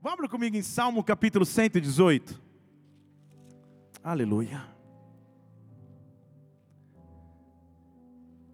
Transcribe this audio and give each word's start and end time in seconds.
Vamos 0.00 0.30
comigo 0.30 0.56
em 0.56 0.62
Salmo 0.62 1.02
capítulo 1.02 1.44
118. 1.44 2.40
Aleluia. 4.02 4.64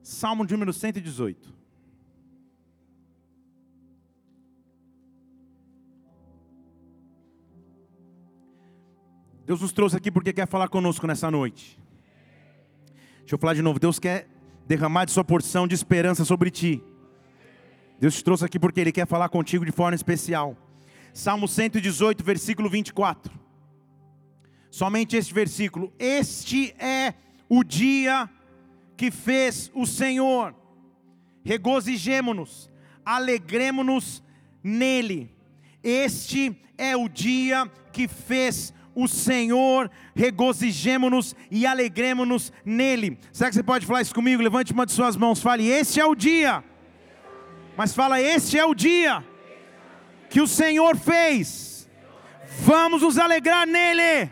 Salmo 0.03 0.45
número 0.45 0.73
118. 0.73 1.53
Deus 9.45 9.61
nos 9.61 9.73
trouxe 9.73 9.99
aqui 9.99 10.11
porque 10.11 10.33
quer 10.33 10.49
falar 10.49 10.69
conosco 10.69 11.07
nessa 11.07 11.31
noite. 11.31 11.79
Deixa 13.19 13.35
eu 13.35 13.39
falar 13.39 13.53
de 13.53 13.61
novo. 13.61 13.79
Deus 13.79 13.99
quer 13.99 14.27
derramar 14.67 15.05
de 15.05 15.13
sua 15.13 15.23
porção 15.23 15.69
de 15.69 15.75
esperança 15.75 16.25
sobre 16.25 16.51
ti. 16.51 16.83
Deus 18.01 18.15
te 18.15 18.25
trouxe 18.25 18.47
aqui 18.47 18.59
porque 18.59 18.81
Ele 18.81 18.93
quer 18.93 19.07
falar 19.07 19.29
contigo 19.29 19.63
de 19.63 19.73
forma 19.73 19.95
especial. 19.95 20.57
Salmo 21.15 21.47
118, 21.47 22.25
versículo 22.25 22.69
24. 22.69 23.33
Somente 24.69 25.17
este 25.17 25.33
versículo. 25.33 25.93
Este 25.97 26.75
é 26.77 27.15
o 27.49 27.63
dia 27.63 28.29
que 28.97 29.13
fez 29.13 29.71
o 29.73 29.87
Senhor. 29.87 30.53
Regozijemo-nos, 31.45 32.69
alegremo-nos 33.07 34.25
nele. 34.61 35.31
Este 35.85 36.61
é 36.77 36.97
o 36.97 37.09
dia 37.09 37.71
que 37.93 38.09
fez 38.09 38.75
o 38.93 39.07
Senhor, 39.07 39.89
regozijemo-nos 40.17 41.37
e 41.49 41.65
alegremos-nos 41.65 42.53
nele. 42.65 43.21
Será 43.33 43.51
que 43.51 43.55
você 43.55 43.63
pode 43.63 43.87
falar 43.87 44.03
isso 44.03 44.15
comigo? 44.15 44.43
Levante 44.43 44.73
uma 44.73 44.85
de 44.85 44.91
suas 44.91 45.17
mãos, 45.17 45.41
fale: 45.41 45.69
Este 45.69 46.01
é 46.01 46.05
o 46.05 46.17
dia. 46.17 46.65
Mas 47.77 47.95
fala: 47.95 48.21
Este 48.21 48.59
é 48.59 48.65
o 48.65 48.75
dia 48.75 49.25
que 50.35 50.41
o 50.41 50.49
Senhor 50.49 50.97
fez. 50.97 51.89
Vamos 52.63 53.03
nos 53.03 53.19
alegrar 53.19 53.69
nele. 53.69 54.29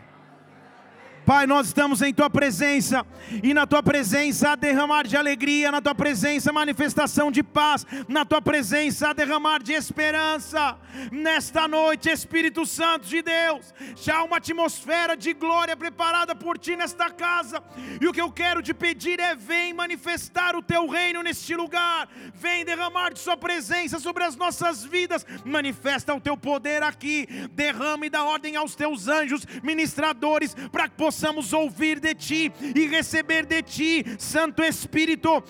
Pai, 1.25 1.47
nós 1.47 1.67
estamos 1.67 2.01
em 2.01 2.13
tua 2.13 2.29
presença 2.29 3.05
e 3.41 3.53
na 3.53 3.65
tua 3.65 3.81
presença 3.81 4.49
a 4.49 4.55
derramar 4.57 5.07
de 5.07 5.15
alegria, 5.15 5.71
na 5.71 5.79
tua 5.79 5.95
presença 5.95 6.51
manifestação 6.51 7.31
de 7.31 7.41
paz, 7.41 7.87
na 8.09 8.25
tua 8.25 8.41
presença 8.41 9.11
a 9.11 9.13
derramar 9.13 9.63
de 9.63 9.71
esperança. 9.71 10.77
Nesta 11.11 11.67
noite, 11.67 12.09
Espírito 12.09 12.65
Santo 12.65 13.07
de 13.07 13.21
Deus, 13.21 13.73
já 13.95 14.17
há 14.17 14.23
uma 14.23 14.37
atmosfera 14.37 15.15
de 15.17 15.33
glória 15.33 15.75
preparada 15.75 16.35
por 16.35 16.57
ti 16.57 16.75
nesta 16.75 17.09
casa. 17.09 17.63
E 17.99 18.07
o 18.07 18.13
que 18.13 18.21
eu 18.21 18.31
quero 18.31 18.61
te 18.61 18.73
pedir 18.73 19.19
é: 19.19 19.35
vem 19.35 19.73
manifestar 19.73 20.55
o 20.55 20.61
teu 20.61 20.87
reino 20.87 21.21
neste 21.23 21.55
lugar, 21.55 22.07
vem 22.33 22.65
derramar 22.65 23.13
de 23.13 23.19
sua 23.19 23.35
presença 23.35 23.99
sobre 23.99 24.23
as 24.23 24.35
nossas 24.35 24.83
vidas, 24.83 25.25
manifesta 25.43 26.13
o 26.13 26.21
teu 26.21 26.37
poder 26.37 26.83
aqui, 26.83 27.27
derrama 27.51 28.05
e 28.05 28.09
dá 28.09 28.23
ordem 28.23 28.55
aos 28.55 28.75
teus 28.75 29.07
anjos 29.07 29.45
ministradores 29.63 30.55
para 30.71 30.87
que 30.87 30.95
possamos 30.95 31.53
ouvir 31.53 31.99
de 31.99 32.13
Ti 32.13 32.51
e 32.75 32.87
receber 32.87 33.45
de 33.45 33.61
Ti, 33.61 34.05
Santo 34.17 34.63
Espírito. 34.63 35.43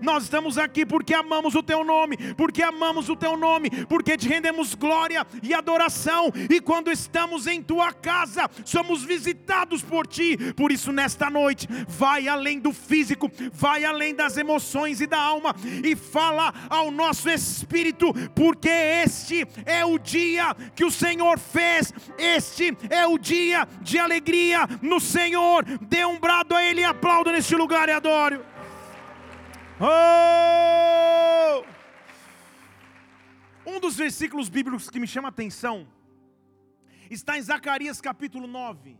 Nós 0.00 0.24
estamos 0.24 0.58
aqui 0.58 0.86
porque 0.86 1.14
amamos 1.14 1.54
o 1.54 1.62
Teu 1.62 1.84
nome, 1.84 2.16
porque 2.34 2.62
amamos 2.70 3.08
o 3.08 3.16
Teu 3.16 3.36
nome, 3.36 3.68
porque 3.86 4.16
te 4.16 4.28
rendemos 4.28 4.74
glória 4.74 5.26
e 5.42 5.52
adoração. 5.52 6.32
E 6.48 6.60
quando 6.60 6.90
estamos 6.90 7.46
em 7.46 7.62
Tua 7.62 7.92
casa, 7.92 8.48
somos 8.64 9.04
visitados 9.04 9.82
por 9.82 10.06
Ti. 10.06 10.36
Por 10.56 10.72
isso, 10.72 10.92
nesta 10.92 11.28
noite, 11.28 11.68
vai 11.88 12.28
além 12.28 12.58
do 12.58 12.72
físico, 12.72 13.30
vai 13.52 13.84
além 13.84 14.14
das 14.14 14.36
emoções 14.36 15.00
e 15.00 15.06
da 15.06 15.20
alma 15.20 15.54
e 15.84 15.94
fala 15.94 16.52
ao 16.68 16.90
nosso 16.90 17.28
espírito, 17.28 18.12
porque 18.34 18.68
este 18.68 19.46
é 19.66 19.84
o 19.84 19.98
dia 19.98 20.54
que 20.74 20.84
o 20.84 20.90
Senhor 20.90 21.38
fez, 21.38 21.92
este 22.16 22.76
é 22.88 23.06
o 23.06 23.18
dia 23.18 23.66
de 23.82 23.98
alegria 23.98 24.66
no 24.80 25.00
Senhor. 25.00 25.64
Dê 25.82 26.04
um 26.04 26.18
brado 26.18 26.54
a 26.54 26.64
Ele 26.64 26.80
e 26.80 26.84
aplauda 26.84 27.32
neste 27.32 27.54
lugar 27.54 27.88
e 27.88 27.92
adore. 27.92 28.40
Oh! 29.80 31.69
Um 33.70 33.78
dos 33.78 33.94
versículos 33.94 34.48
bíblicos 34.48 34.90
que 34.90 34.98
me 34.98 35.06
chama 35.06 35.28
a 35.28 35.34
atenção 35.36 35.86
está 37.08 37.38
em 37.38 37.42
Zacarias 37.42 38.00
capítulo 38.00 38.48
9. 38.48 38.96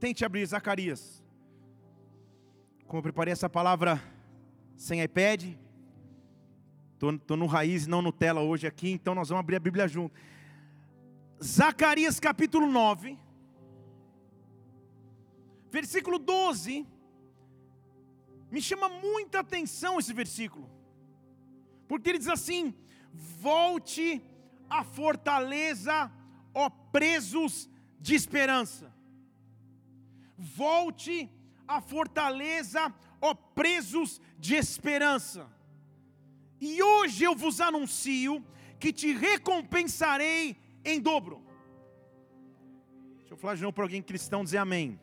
Tente 0.00 0.24
abrir 0.24 0.46
Zacarias. 0.46 1.22
Como 2.86 3.00
eu 3.00 3.02
preparei 3.02 3.32
essa 3.32 3.50
palavra 3.50 4.02
sem 4.76 5.02
iPad, 5.02 5.44
estou 6.94 7.36
no 7.36 7.44
raiz, 7.44 7.86
não 7.86 8.00
no 8.00 8.10
tela 8.12 8.40
hoje 8.40 8.66
aqui, 8.66 8.90
então 8.90 9.14
nós 9.14 9.28
vamos 9.28 9.40
abrir 9.40 9.56
a 9.56 9.60
Bíblia 9.60 9.86
junto. 9.86 10.18
Zacarias 11.42 12.18
capítulo 12.18 12.66
9, 12.66 13.18
versículo 15.70 16.18
12, 16.18 16.86
me 18.50 18.62
chama 18.62 18.88
muita 18.88 19.40
atenção 19.40 19.98
esse 19.98 20.14
versículo, 20.14 20.66
porque 21.86 22.08
ele 22.08 22.18
diz 22.18 22.28
assim: 22.28 22.74
Volte 23.12 24.22
à 24.68 24.82
fortaleza, 24.82 26.10
ó 26.54 26.70
presos 26.70 27.68
de 28.00 28.14
esperança, 28.14 28.92
volte 30.36 31.30
à 31.68 31.80
fortaleza, 31.80 32.92
ó 33.20 33.34
presos 33.34 34.20
de 34.38 34.54
esperança, 34.54 35.46
e 36.60 36.82
hoje 36.82 37.24
eu 37.24 37.34
vos 37.34 37.60
anuncio 37.60 38.44
que 38.78 38.92
te 38.92 39.12
recompensarei 39.12 40.56
em 40.84 41.00
dobro. 41.00 41.42
Deixa 43.18 43.34
eu 43.34 43.36
falar 43.36 43.56
de 43.56 43.62
novo 43.62 43.72
para 43.72 43.84
alguém 43.84 44.02
cristão 44.02 44.44
dizer 44.44 44.58
amém. 44.58 44.98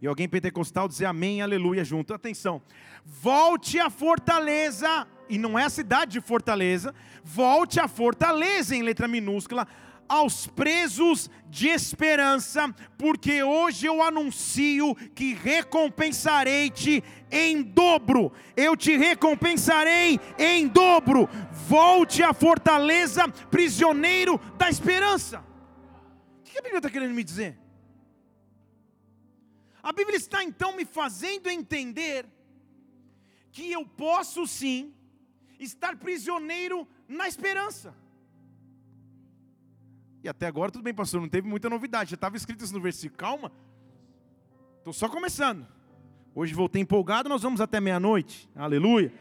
E 0.00 0.06
alguém 0.06 0.28
pentecostal 0.28 0.86
dizer 0.86 1.06
amém, 1.06 1.42
aleluia 1.42 1.84
junto. 1.84 2.14
Atenção. 2.14 2.62
Volte 3.04 3.78
à 3.80 3.90
fortaleza, 3.90 5.06
e 5.28 5.38
não 5.38 5.58
é 5.58 5.64
a 5.64 5.70
cidade 5.70 6.12
de 6.12 6.20
Fortaleza, 6.20 6.94
volte 7.22 7.78
à 7.80 7.86
fortaleza 7.86 8.74
em 8.74 8.82
letra 8.82 9.06
minúscula, 9.06 9.66
aos 10.08 10.46
presos 10.46 11.30
de 11.48 11.68
esperança, 11.68 12.74
porque 12.96 13.42
hoje 13.42 13.86
eu 13.86 14.02
anuncio 14.02 14.94
que 15.14 15.34
recompensarei-te 15.34 17.04
em 17.30 17.62
dobro, 17.62 18.32
eu 18.56 18.74
te 18.76 18.96
recompensarei 18.96 20.18
em 20.38 20.66
dobro. 20.66 21.28
Volte 21.68 22.22
à 22.22 22.32
fortaleza, 22.32 23.28
prisioneiro 23.50 24.38
da 24.56 24.70
esperança. 24.70 25.44
O 26.40 26.42
que 26.42 26.58
a 26.58 26.62
Bíblia 26.62 26.78
está 26.78 26.90
querendo 26.90 27.14
me 27.14 27.22
dizer? 27.22 27.58
A 29.82 29.92
Bíblia 29.92 30.16
está 30.16 30.42
então 30.42 30.74
me 30.74 30.84
fazendo 30.84 31.48
entender 31.48 32.26
que 33.52 33.70
eu 33.70 33.84
posso 33.84 34.46
sim 34.46 34.94
estar 35.58 35.96
prisioneiro 35.96 36.86
na 37.08 37.28
esperança. 37.28 37.94
E 40.22 40.28
até 40.28 40.46
agora 40.46 40.70
tudo 40.70 40.82
bem, 40.82 40.94
pastor, 40.94 41.20
não 41.20 41.28
teve 41.28 41.48
muita 41.48 41.70
novidade, 41.70 42.10
já 42.10 42.14
estava 42.14 42.36
escrito 42.36 42.64
isso 42.64 42.74
no 42.74 42.80
versículo. 42.80 43.18
Calma, 43.18 43.52
estou 44.78 44.92
só 44.92 45.08
começando. 45.08 45.66
Hoje 46.34 46.54
voltei 46.54 46.82
empolgado, 46.82 47.28
nós 47.28 47.42
vamos 47.42 47.60
até 47.60 47.80
meia-noite. 47.80 48.48
Aleluia. 48.54 49.12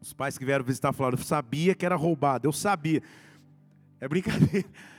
Os 0.00 0.12
pais 0.12 0.36
que 0.36 0.44
vieram 0.44 0.64
visitar 0.64 0.92
falaram: 0.92 1.16
Eu 1.16 1.24
sabia 1.24 1.74
que 1.74 1.86
era 1.86 1.96
roubado, 1.96 2.46
eu 2.46 2.52
sabia. 2.52 3.02
É 4.00 4.08
brincadeira. 4.08 4.68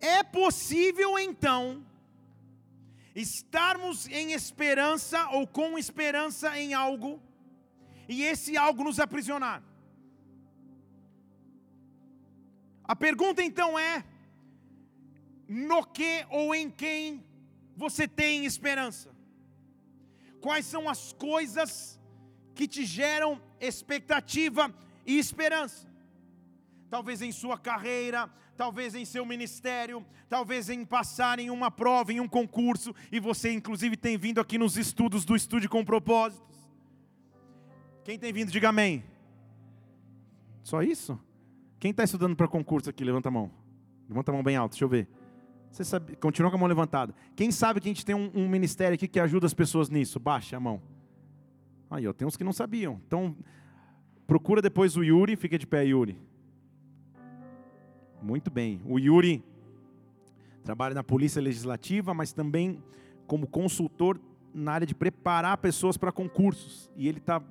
É 0.00 0.22
possível 0.22 1.18
então 1.18 1.84
estarmos 3.16 4.06
em 4.08 4.32
esperança 4.32 5.28
ou 5.30 5.44
com 5.44 5.76
esperança 5.76 6.56
em 6.56 6.72
algo, 6.72 7.20
e 8.08 8.22
esse 8.22 8.56
algo 8.56 8.82
nos 8.82 8.98
aprisionar. 8.98 9.62
A 12.84 12.96
pergunta 12.96 13.42
então 13.42 13.78
é: 13.78 14.02
no 15.46 15.84
que 15.84 16.26
ou 16.30 16.54
em 16.54 16.70
quem 16.70 17.22
você 17.76 18.08
tem 18.08 18.46
esperança? 18.46 19.14
Quais 20.40 20.64
são 20.64 20.88
as 20.88 21.12
coisas 21.12 22.00
que 22.54 22.66
te 22.66 22.84
geram 22.84 23.40
expectativa 23.60 24.74
e 25.04 25.18
esperança? 25.18 25.86
Talvez 26.88 27.20
em 27.20 27.30
sua 27.30 27.58
carreira, 27.58 28.30
talvez 28.56 28.94
em 28.94 29.04
seu 29.04 29.26
ministério, 29.26 30.04
talvez 30.28 30.70
em 30.70 30.84
passar 30.84 31.38
em 31.38 31.50
uma 31.50 31.70
prova, 31.70 32.12
em 32.12 32.20
um 32.20 32.28
concurso, 32.28 32.94
e 33.12 33.20
você 33.20 33.52
inclusive 33.52 33.96
tem 33.96 34.16
vindo 34.16 34.40
aqui 34.40 34.56
nos 34.56 34.78
estudos 34.78 35.24
do 35.24 35.36
Estude 35.36 35.68
com 35.68 35.84
Propósitos. 35.84 36.57
Quem 38.08 38.18
tem 38.18 38.32
vindo, 38.32 38.50
diga 38.50 38.70
amém. 38.70 39.04
Só 40.62 40.82
isso? 40.82 41.20
Quem 41.78 41.90
está 41.90 42.02
estudando 42.02 42.34
para 42.34 42.48
concurso 42.48 42.88
aqui? 42.88 43.04
Levanta 43.04 43.28
a 43.28 43.30
mão. 43.30 43.50
Levanta 44.08 44.30
a 44.30 44.34
mão 44.34 44.42
bem 44.42 44.56
alto, 44.56 44.70
deixa 44.72 44.86
eu 44.86 44.88
ver. 44.88 45.06
Você 45.70 45.84
sabe, 45.84 46.16
continua 46.16 46.50
com 46.50 46.56
a 46.56 46.58
mão 46.58 46.66
levantada. 46.66 47.14
Quem 47.36 47.50
sabe 47.50 47.82
que 47.82 47.86
a 47.86 47.92
gente 47.92 48.06
tem 48.06 48.14
um, 48.14 48.30
um 48.34 48.48
ministério 48.48 48.94
aqui 48.94 49.06
que 49.06 49.20
ajuda 49.20 49.44
as 49.44 49.52
pessoas 49.52 49.90
nisso? 49.90 50.18
Baixa 50.18 50.56
a 50.56 50.60
mão. 50.60 50.80
Aí, 51.90 52.08
ó, 52.08 52.14
tem 52.14 52.26
uns 52.26 52.34
que 52.34 52.42
não 52.42 52.52
sabiam. 52.54 52.98
Então, 53.06 53.36
Procura 54.26 54.62
depois 54.62 54.96
o 54.96 55.04
Yuri, 55.04 55.36
fica 55.36 55.58
de 55.58 55.66
pé, 55.66 55.84
Yuri. 55.84 56.18
Muito 58.22 58.50
bem. 58.50 58.80
O 58.86 58.98
Yuri 58.98 59.44
trabalha 60.64 60.94
na 60.94 61.04
Polícia 61.04 61.42
Legislativa, 61.42 62.14
mas 62.14 62.32
também 62.32 62.82
como 63.26 63.46
consultor 63.46 64.18
na 64.54 64.72
área 64.72 64.86
de 64.86 64.94
preparar 64.94 65.58
pessoas 65.58 65.98
para 65.98 66.10
concursos. 66.10 66.90
E 66.96 67.06
ele 67.06 67.18
está 67.18 67.42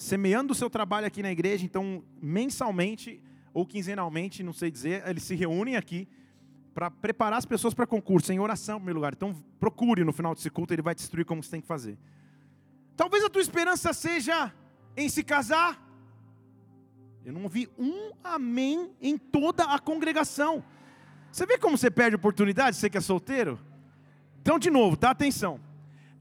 semeando 0.00 0.54
o 0.54 0.56
seu 0.56 0.70
trabalho 0.70 1.06
aqui 1.06 1.22
na 1.22 1.30
igreja, 1.30 1.62
então 1.62 2.02
mensalmente 2.22 3.22
ou 3.52 3.66
quinzenalmente, 3.66 4.42
não 4.42 4.52
sei 4.54 4.70
dizer, 4.70 5.06
eles 5.06 5.22
se 5.22 5.34
reúnem 5.34 5.76
aqui 5.76 6.08
para 6.72 6.90
preparar 6.90 7.38
as 7.38 7.44
pessoas 7.44 7.74
para 7.74 7.86
concurso, 7.86 8.32
em 8.32 8.40
oração, 8.40 8.76
em 8.76 8.78
primeiro 8.78 8.98
lugar. 8.98 9.12
Então 9.12 9.36
procure 9.58 10.02
no 10.02 10.10
final 10.10 10.34
desse 10.34 10.48
culto, 10.48 10.72
ele 10.72 10.80
vai 10.80 10.94
te 10.94 11.02
instruir 11.02 11.26
como 11.26 11.42
você 11.42 11.50
tem 11.50 11.60
que 11.60 11.66
fazer. 11.66 11.98
Talvez 12.96 13.22
a 13.22 13.28
tua 13.28 13.42
esperança 13.42 13.92
seja 13.92 14.50
em 14.96 15.06
se 15.06 15.22
casar. 15.22 15.78
Eu 17.22 17.34
não 17.34 17.42
ouvi 17.42 17.68
um 17.78 18.12
amém 18.24 18.92
em 19.02 19.18
toda 19.18 19.64
a 19.64 19.78
congregação. 19.78 20.64
Você 21.30 21.44
vê 21.44 21.58
como 21.58 21.76
você 21.76 21.90
perde 21.90 22.16
oportunidade, 22.16 22.76
você 22.76 22.88
que 22.88 22.96
é 22.96 23.02
solteiro? 23.02 23.60
Então, 24.40 24.58
de 24.58 24.70
novo, 24.70 24.96
dá 24.96 25.10
atenção. 25.10 25.60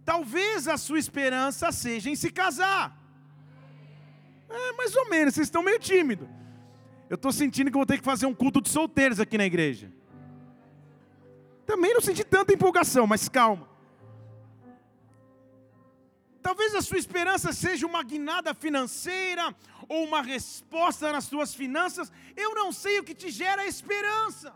Talvez 0.04 0.68
a 0.68 0.78
sua 0.78 1.00
esperança 1.00 1.72
seja 1.72 2.10
em 2.10 2.16
se 2.16 2.30
casar. 2.30 2.99
É, 4.50 4.72
mais 4.74 4.96
ou 4.96 5.10
menos, 5.10 5.36
vocês 5.36 5.48
estão 5.48 5.62
meio 5.62 5.80
tímidos. 5.80 6.28
Eu 7.10 7.16
estou 7.16 7.32
sentindo 7.32 7.72
que 7.72 7.78
vou 7.78 7.86
ter 7.86 7.98
que 7.98 8.04
fazer 8.04 8.26
um 8.26 8.34
culto 8.34 8.62
de 8.62 8.70
solteiros 8.70 9.20
aqui 9.20 9.38
na 9.38 9.46
igreja. 9.46 9.92
Também 11.66 11.94
não 11.94 12.02
senti 12.02 12.24
tanta 12.24 12.54
empolgação, 12.54 13.06
mas 13.06 13.30
calma. 13.30 13.70
Talvez 16.42 16.74
a 16.74 16.82
sua 16.82 16.98
esperança 16.98 17.52
seja 17.54 17.86
uma 17.86 18.02
guinada 18.02 18.54
financeira 18.54 19.56
ou 19.88 20.04
uma 20.04 20.22
resposta 20.22 21.12
nas 21.12 21.26
suas 21.26 21.54
finanças. 21.54 22.12
Eu 22.36 22.56
não 22.56 22.72
sei 22.72 23.00
o 23.00 23.04
que 23.04 23.14
te 23.14 23.30
gera 23.30 23.68
esperança. 23.68 24.54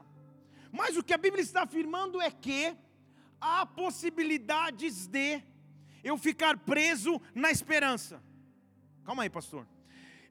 Mas 0.72 0.98
o 0.98 1.04
que 1.04 1.14
a 1.14 1.18
Bíblia 1.18 1.44
está 1.44 1.64
afirmando 1.64 2.20
é 2.22 2.32
que 2.32 2.76
há 3.40 3.66
possibilidades 3.66 5.06
de 5.06 5.42
eu 6.04 6.18
ficar 6.18 6.58
preso 6.58 7.22
na 7.36 7.52
esperança. 7.52 8.24
Calma 9.06 9.24
aí, 9.24 9.30
pastor. 9.30 9.68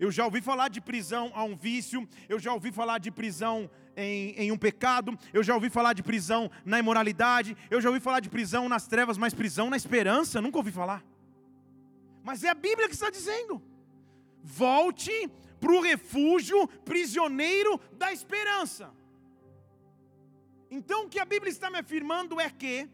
Eu 0.03 0.11
já 0.11 0.25
ouvi 0.25 0.41
falar 0.41 0.69
de 0.69 0.81
prisão 0.81 1.31
a 1.33 1.45
um 1.45 1.55
vício, 1.55 2.09
eu 2.29 2.37
já 2.45 2.53
ouvi 2.53 2.73
falar 2.73 2.99
de 2.99 3.09
prisão 3.09 3.71
em, 3.97 4.31
em, 4.43 4.51
um 4.51 4.59
pecado, 4.59 5.17
eu 5.33 5.45
já 5.45 5.55
ouvi 5.55 5.71
falar 5.71 5.93
de 5.93 6.03
prisão 6.03 6.51
na 6.65 6.81
imoralidade, 6.81 7.57
eu 7.71 7.81
já 7.81 7.89
ouvi 7.89 8.01
falar 8.01 8.19
de 8.19 8.29
prisão 8.29 8.69
nas 8.69 8.89
trevas, 8.89 9.17
mas 9.17 9.33
prisão 9.33 9.71
na 9.71 9.77
esperança, 9.77 10.41
nunca 10.41 10.59
ouvi 10.59 10.73
falar. 10.73 11.05
Mas 12.25 12.43
é 12.43 12.49
a 12.49 12.55
Bíblia 12.67 12.89
que 12.89 12.95
está 12.95 13.11
dizendo: 13.11 13.63
volte 14.43 15.31
para 15.61 15.73
o 15.73 15.81
refúgio 15.81 16.67
prisioneiro 16.85 17.81
da 17.93 18.13
esperança. 18.13 18.93
Então 20.69 21.05
o 21.05 21.09
que 21.09 21.21
a 21.21 21.25
Bíblia 21.25 21.53
está 21.53 21.71
me 21.71 21.79
afirmando 21.79 22.41
é 22.41 22.51
que 22.51 22.91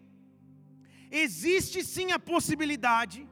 existe 1.10 1.82
sim 1.82 2.12
a 2.12 2.18
possibilidade 2.18 3.26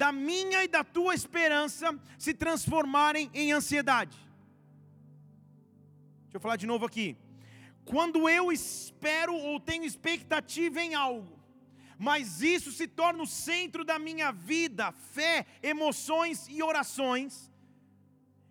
da 0.00 0.10
minha 0.10 0.64
e 0.64 0.68
da 0.76 0.82
tua 0.82 1.14
esperança 1.14 1.86
se 2.18 2.32
transformarem 2.32 3.30
em 3.34 3.52
ansiedade. 3.52 4.16
Deixa 6.22 6.38
eu 6.38 6.40
falar 6.40 6.56
de 6.56 6.66
novo 6.66 6.86
aqui. 6.86 7.18
Quando 7.84 8.26
eu 8.26 8.50
espero 8.50 9.34
ou 9.34 9.60
tenho 9.60 9.84
expectativa 9.84 10.80
em 10.80 10.94
algo, 10.94 11.38
mas 11.98 12.40
isso 12.40 12.72
se 12.72 12.86
torna 12.88 13.22
o 13.22 13.26
centro 13.26 13.84
da 13.84 13.98
minha 13.98 14.32
vida, 14.32 14.90
fé, 15.12 15.44
emoções 15.62 16.46
e 16.48 16.62
orações, 16.62 17.52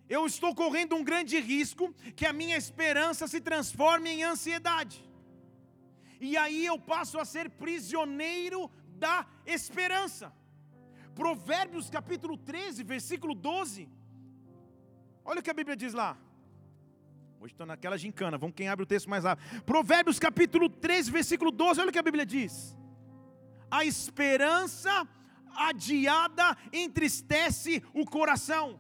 eu 0.08 0.28
estou 0.28 0.54
correndo 0.54 0.96
um 0.96 1.04
grande 1.04 1.40
risco 1.40 1.92
que 2.16 2.28
a 2.28 2.34
minha 2.42 2.58
esperança 2.58 3.28
se 3.28 3.42
transforme 3.42 4.12
em 4.12 4.24
ansiedade. 4.24 5.04
E 6.22 6.38
aí 6.38 6.64
eu 6.64 6.78
passo 6.78 7.18
a 7.18 7.26
ser 7.26 7.50
prisioneiro 7.50 8.70
da 9.06 9.26
esperança. 9.48 10.32
Provérbios 11.22 11.90
capítulo 11.90 12.38
13, 12.38 12.82
versículo 12.82 13.34
12. 13.36 13.90
Olha 15.26 15.40
o 15.42 15.44
que 15.44 15.50
a 15.54 15.58
Bíblia 15.60 15.76
diz 15.76 15.94
lá. 15.94 16.18
Hoje 17.42 17.54
estou 17.54 17.68
naquela 17.72 17.98
gincana, 17.98 18.38
vamos 18.38 18.56
quem 18.56 18.70
abre 18.70 18.84
o 18.84 18.92
texto 18.94 19.10
mais 19.10 19.26
rápido. 19.26 19.64
Provérbios 19.64 20.18
capítulo 20.18 20.70
13, 20.70 21.12
versículo 21.12 21.52
12, 21.52 21.82
olha 21.82 21.90
o 21.90 21.92
que 21.92 22.00
a 22.00 22.08
Bíblia 22.10 22.26
diz. 22.26 22.54
A 23.70 23.84
esperança 23.84 25.06
adiada 25.70 26.58
entristece 26.72 27.84
o 27.94 28.06
coração. 28.06 28.80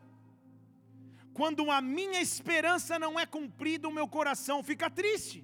Quando 1.33 1.69
a 1.69 1.81
minha 1.81 2.21
esperança 2.21 2.97
não 2.97 3.19
é 3.19 3.25
cumprida, 3.25 3.89
o 3.89 3.97
meu 3.99 4.07
coração 4.07 4.63
fica 4.63 4.89
triste. 4.89 5.43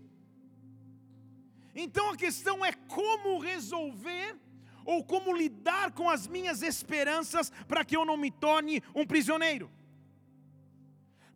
Então 1.75 2.09
a 2.11 2.15
questão 2.15 2.63
é 2.63 2.71
como 2.71 3.37
resolver 3.37 4.44
ou 4.85 5.03
como 5.03 5.35
lidar 5.35 5.91
com 5.91 6.09
as 6.09 6.27
minhas 6.27 6.61
esperanças 6.61 7.51
para 7.67 7.83
que 7.83 7.97
eu 7.97 8.05
não 8.05 8.15
me 8.15 8.31
torne 8.31 8.81
um 8.93 9.05
prisioneiro, 9.05 9.69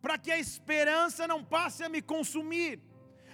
para 0.00 0.16
que 0.16 0.30
a 0.30 0.38
esperança 0.38 1.26
não 1.26 1.44
passe 1.44 1.82
a 1.82 1.88
me 1.88 2.00
consumir, 2.00 2.80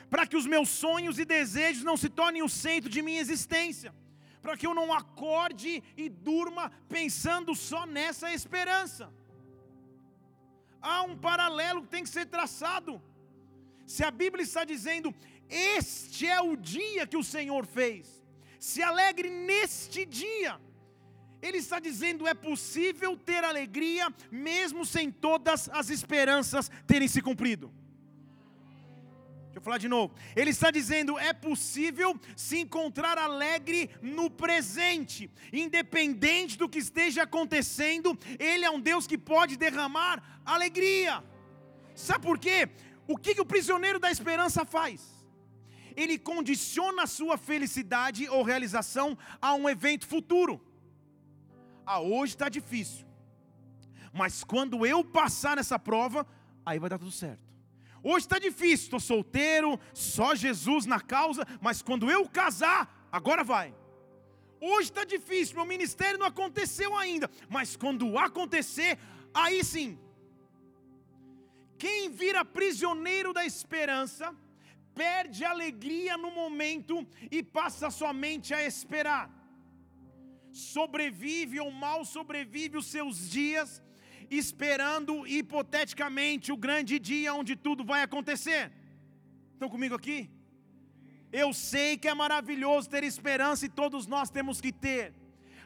para 0.09 0.27
que 0.27 0.37
os 0.37 0.47
meus 0.47 0.69
sonhos 0.71 1.19
e 1.19 1.25
desejos 1.25 1.85
não 1.85 1.97
se 1.97 2.09
tornem 2.09 2.43
o 2.43 2.49
centro 2.49 2.89
de 2.89 3.03
minha 3.03 3.21
existência, 3.21 3.95
para 4.41 4.57
que 4.57 4.67
eu 4.67 4.75
não 4.75 4.93
acorde 4.93 5.83
e 5.97 6.09
durma 6.09 6.71
pensando 6.89 7.55
só 7.55 7.85
nessa 7.85 8.33
esperança. 8.33 9.13
Há 10.81 11.03
um 11.03 11.17
paralelo 11.17 11.83
que 11.83 11.89
tem 11.89 12.05
que 12.05 12.09
ser 12.09 12.27
traçado. 12.27 13.03
Se 13.87 14.05
a 14.05 14.11
Bíblia 14.11 14.45
está 14.45 14.65
dizendo, 14.65 15.15
este 15.49 16.27
é 16.27 16.41
o 16.41 16.57
dia 16.57 17.07
que 17.07 17.17
o 17.17 17.25
Senhor 17.25 17.67
fez, 17.67 18.16
se 18.59 18.83
alegre 18.83 19.29
neste 19.29 20.05
dia. 20.05 20.61
Ele 21.41 21.59
está 21.59 21.79
dizendo: 21.79 22.27
é 22.27 22.35
possível 22.35 23.17
ter 23.17 23.45
alegria, 23.45 24.13
mesmo 24.31 24.85
sem 24.85 25.11
todas 25.11 25.69
as 25.69 25.91
esperanças 25.91 26.71
terem 26.87 27.09
se 27.09 27.21
cumprido. 27.21 27.73
Deixa 29.57 29.59
eu 29.59 29.63
falar 29.63 29.79
de 29.79 29.89
novo. 29.89 30.15
Ele 30.35 30.51
está 30.51 30.71
dizendo: 30.71 31.19
é 31.19 31.33
possível 31.33 32.19
se 32.37 32.59
encontrar 32.59 33.17
alegre 33.17 33.91
no 34.03 34.29
presente, 34.29 35.31
independente 35.53 36.59
do 36.59 36.69
que 36.69 36.79
esteja 36.79 37.23
acontecendo, 37.23 38.19
Ele 38.39 38.67
é 38.67 38.71
um 38.71 38.81
Deus 38.81 39.07
que 39.07 39.17
pode 39.17 39.57
derramar 39.57 40.43
alegria. 40.45 41.25
Sabe 41.95 42.27
por 42.27 42.39
quê? 42.39 42.69
O 43.09 43.17
que, 43.17 43.35
que 43.35 43.41
o 43.41 43.47
prisioneiro 43.47 43.99
da 43.99 44.11
esperança 44.11 44.65
faz? 44.67 45.16
Ele 45.97 46.19
condiciona 46.19 47.05
a 47.05 47.07
sua 47.07 47.39
felicidade 47.39 48.29
ou 48.29 48.43
realização 48.43 49.17
a 49.41 49.55
um 49.55 49.69
evento 49.69 50.07
futuro. 50.07 50.61
Ah, 51.85 52.01
hoje 52.01 52.35
está 52.35 52.49
difícil, 52.49 53.07
mas 54.13 54.45
quando 54.45 54.85
eu 54.85 55.03
passar 55.05 55.57
nessa 55.57 55.79
prova, 55.79 56.27
aí 56.65 56.79
vai 56.79 56.91
dar 56.91 56.99
tudo 56.99 57.13
certo. 57.13 57.47
Hoje 58.03 58.27
está 58.27 58.39
difícil, 58.39 58.85
estou 58.85 59.01
solteiro, 59.01 59.81
só 59.93 60.35
Jesus 60.35 60.87
na 60.87 61.01
causa, 61.01 61.45
mas 61.61 61.83
quando 61.83 62.11
eu 62.11 62.29
casar, 62.29 63.09
agora 63.11 63.43
vai. 63.43 63.75
Hoje 64.61 64.91
está 64.91 65.05
difícil, 65.05 65.57
meu 65.57 65.65
ministério 65.65 66.19
não 66.19 66.27
aconteceu 66.27 66.97
ainda, 66.97 67.31
mas 67.49 67.77
quando 67.77 68.19
acontecer, 68.19 68.99
aí 69.35 69.65
sim. 69.65 69.99
Quem 71.79 72.11
vira 72.11 72.45
prisioneiro 72.45 73.33
da 73.33 73.45
esperança, 73.45 74.35
perde 75.01 75.45
a 75.45 75.51
alegria 75.57 76.15
no 76.25 76.31
momento 76.41 76.95
e 77.37 77.43
passa 77.59 77.89
somente 78.03 78.55
a 78.59 78.63
esperar. 78.71 79.27
Sobrevive 80.53 81.61
ou 81.65 81.71
mal 81.85 82.01
sobrevive 82.17 82.79
os 82.79 82.87
seus 82.95 83.29
dias, 83.39 83.83
esperando 84.31 85.27
hipoteticamente 85.27 86.51
o 86.51 86.57
grande 86.67 86.99
dia 87.11 87.35
onde 87.41 87.55
tudo 87.67 87.85
vai 87.93 88.03
acontecer. 88.03 88.63
Estão 89.53 89.69
comigo 89.69 89.95
aqui? 90.01 90.19
Eu 91.43 91.53
sei 91.53 91.91
que 91.99 92.09
é 92.09 92.15
maravilhoso 92.15 92.89
ter 92.89 93.05
esperança 93.05 93.67
e 93.67 93.77
todos 93.83 94.07
nós 94.15 94.31
temos 94.31 94.61
que 94.65 94.73
ter 94.73 95.13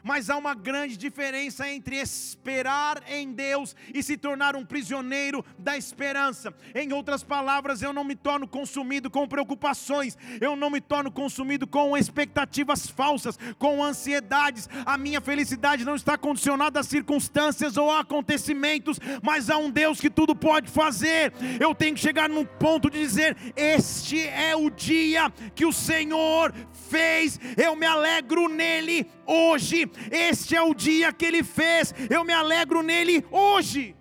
mas 0.03 0.29
há 0.29 0.37
uma 0.37 0.53
grande 0.53 0.97
diferença 0.97 1.69
entre 1.69 1.95
esperar 1.97 3.01
em 3.07 3.31
Deus 3.31 3.75
e 3.93 4.01
se 4.01 4.17
tornar 4.17 4.55
um 4.55 4.65
prisioneiro 4.65 5.43
da 5.57 5.77
esperança. 5.77 6.53
Em 6.75 6.91
outras 6.93 7.23
palavras, 7.23 7.81
eu 7.81 7.93
não 7.93 8.03
me 8.03 8.15
torno 8.15 8.47
consumido 8.47 9.09
com 9.09 9.27
preocupações, 9.27 10.17
eu 10.39 10.55
não 10.55 10.69
me 10.69 10.81
torno 10.81 11.11
consumido 11.11 11.67
com 11.67 11.95
expectativas 11.97 12.87
falsas, 12.87 13.37
com 13.57 13.83
ansiedades. 13.83 14.69
A 14.85 14.97
minha 14.97 15.21
felicidade 15.21 15.85
não 15.85 15.95
está 15.95 16.17
condicionada 16.17 16.79
a 16.79 16.83
circunstâncias 16.83 17.77
ou 17.77 17.89
a 17.89 18.01
acontecimentos, 18.01 18.99
mas 19.21 19.49
há 19.49 19.57
um 19.57 19.69
Deus 19.69 19.99
que 19.99 20.09
tudo 20.09 20.35
pode 20.35 20.69
fazer. 20.69 21.33
Eu 21.59 21.73
tenho 21.73 21.95
que 21.95 22.01
chegar 22.01 22.29
num 22.29 22.45
ponto 22.45 22.89
de 22.89 22.99
dizer: 22.99 23.37
Este 23.55 24.27
é 24.27 24.55
o 24.55 24.69
dia 24.69 25.31
que 25.55 25.65
o 25.65 25.71
Senhor 25.71 26.53
fez, 26.89 27.39
eu 27.57 27.75
me 27.75 27.85
alegro 27.85 28.47
nele 28.47 29.09
hoje. 29.31 29.89
Este 30.11 30.55
é 30.55 30.61
o 30.61 30.73
dia 30.73 31.13
que 31.13 31.25
ele 31.25 31.43
fez, 31.43 31.93
eu 32.09 32.23
me 32.23 32.33
alegro 32.33 32.81
nele 32.81 33.25
hoje. 33.31 33.95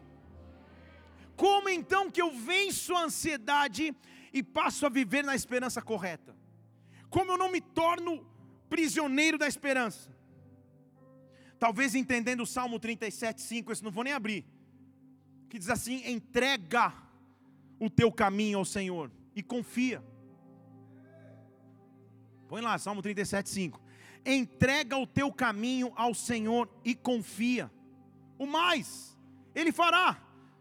então 1.71 2.11
que 2.11 2.21
eu 2.21 2.31
venço 2.33 2.95
a 2.95 3.05
ansiedade 3.05 3.95
e 4.33 4.43
passo 4.43 4.85
a 4.87 4.89
viver 4.89 5.25
na 5.25 5.35
esperança 5.35 5.81
correta? 5.81 6.37
Como 7.09 7.33
eu 7.33 7.39
não 7.39 7.51
me 7.51 7.61
torno 7.61 8.27
prisioneiro 8.69 9.39
da 9.39 9.47
esperança? 9.47 10.11
Talvez 11.59 11.95
entendendo 11.95 12.43
o 12.43 12.47
Salmo 12.47 12.79
37, 12.79 13.43
5, 13.43 13.73
esse 13.73 13.85
não 13.85 13.91
vou 13.91 14.05
nem 14.05 14.15
abrir, 14.15 14.47
que 15.49 15.59
diz 15.59 15.69
assim: 15.69 16.03
entrega 16.11 16.93
o 17.79 17.91
teu 17.91 18.11
caminho 18.11 18.59
ao 18.59 18.65
Senhor 18.65 19.11
e 19.35 19.43
confia. 19.43 20.03
Põe 22.49 22.63
lá, 22.63 22.77
Salmo 22.79 23.03
37, 23.03 23.49
5. 23.49 23.81
Entrega 24.25 24.97
o 24.97 25.07
teu 25.07 25.33
caminho 25.33 25.93
ao 25.97 26.15
Senhor 26.15 26.69
e 26.85 26.95
confia. 26.95 27.71
O 28.39 28.47
mais, 28.47 29.17
Ele 29.55 29.73
fará. 29.73 30.19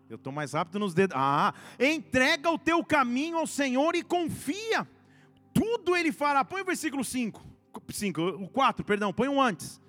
Eu 0.10 0.16
estou 0.16 0.34
mais 0.34 0.54
rápido 0.54 0.80
nos 0.80 0.94
dedos. 0.94 1.16
Ah, 1.18 1.54
entrega 1.80 2.50
o 2.50 2.58
teu 2.58 2.84
caminho 2.84 3.38
ao 3.38 3.46
Senhor 3.46 3.96
e 3.96 4.04
confia. 4.04 4.88
Tudo 5.54 5.96
Ele 5.96 6.12
fará. 6.12 6.44
Põe 6.44 6.62
o 6.62 6.66
versículo 6.66 7.04
5. 7.04 7.50
5, 7.90 8.22
o 8.22 8.48
4, 8.50 8.84
perdão, 8.84 9.14
põe 9.14 9.28
um 9.28 9.42
antes. 9.42 9.80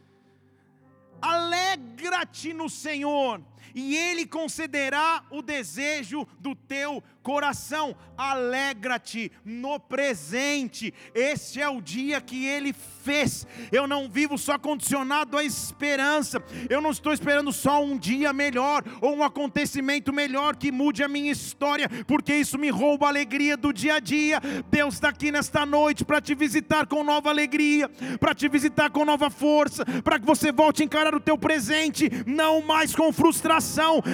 Alegra-te 1.20 2.52
no 2.52 2.68
Senhor, 2.68 3.42
e 3.74 3.96
Ele 3.96 4.26
concederá 4.26 5.24
o 5.30 5.42
desejo 5.42 6.26
do 6.38 6.54
teu 6.54 7.02
coração. 7.22 7.96
Alegra-te 8.16 9.30
no 9.44 9.78
presente. 9.78 10.92
Este 11.14 11.60
é 11.60 11.68
o 11.68 11.80
dia 11.80 12.20
que 12.20 12.46
Ele 12.46 12.72
fez. 12.72 13.46
Eu 13.72 13.86
não 13.86 14.08
vivo 14.08 14.36
só 14.36 14.58
condicionado 14.58 15.36
à 15.36 15.44
esperança. 15.44 16.42
Eu 16.68 16.80
não 16.80 16.90
estou 16.90 17.12
esperando 17.12 17.52
só 17.52 17.82
um 17.82 17.96
dia 17.96 18.32
melhor 18.32 18.82
ou 19.00 19.16
um 19.16 19.24
acontecimento 19.24 20.12
melhor 20.12 20.56
que 20.56 20.72
mude 20.72 21.02
a 21.02 21.08
minha 21.08 21.32
história, 21.32 21.88
porque 22.06 22.34
isso 22.34 22.58
me 22.58 22.68
rouba 22.68 23.06
a 23.06 23.08
alegria 23.08 23.56
do 23.56 23.72
dia 23.72 23.94
a 23.94 24.00
dia. 24.00 24.40
Deus 24.70 24.94
está 24.94 25.08
aqui 25.08 25.30
nesta 25.32 25.64
noite 25.64 26.04
para 26.04 26.20
te 26.20 26.34
visitar 26.34 26.86
com 26.86 27.02
nova 27.02 27.30
alegria, 27.30 27.88
para 28.18 28.34
te 28.34 28.48
visitar 28.48 28.90
com 28.90 29.04
nova 29.04 29.30
força, 29.30 29.84
para 30.02 30.18
que 30.18 30.26
você 30.26 30.52
volte 30.52 30.82
a 30.82 30.86
encarar 30.86 31.14
o 31.14 31.20
teu 31.20 31.38
presente, 31.38 32.10
não 32.26 32.60
mais 32.60 32.94
com 32.94 33.12
frustração, 33.12 33.59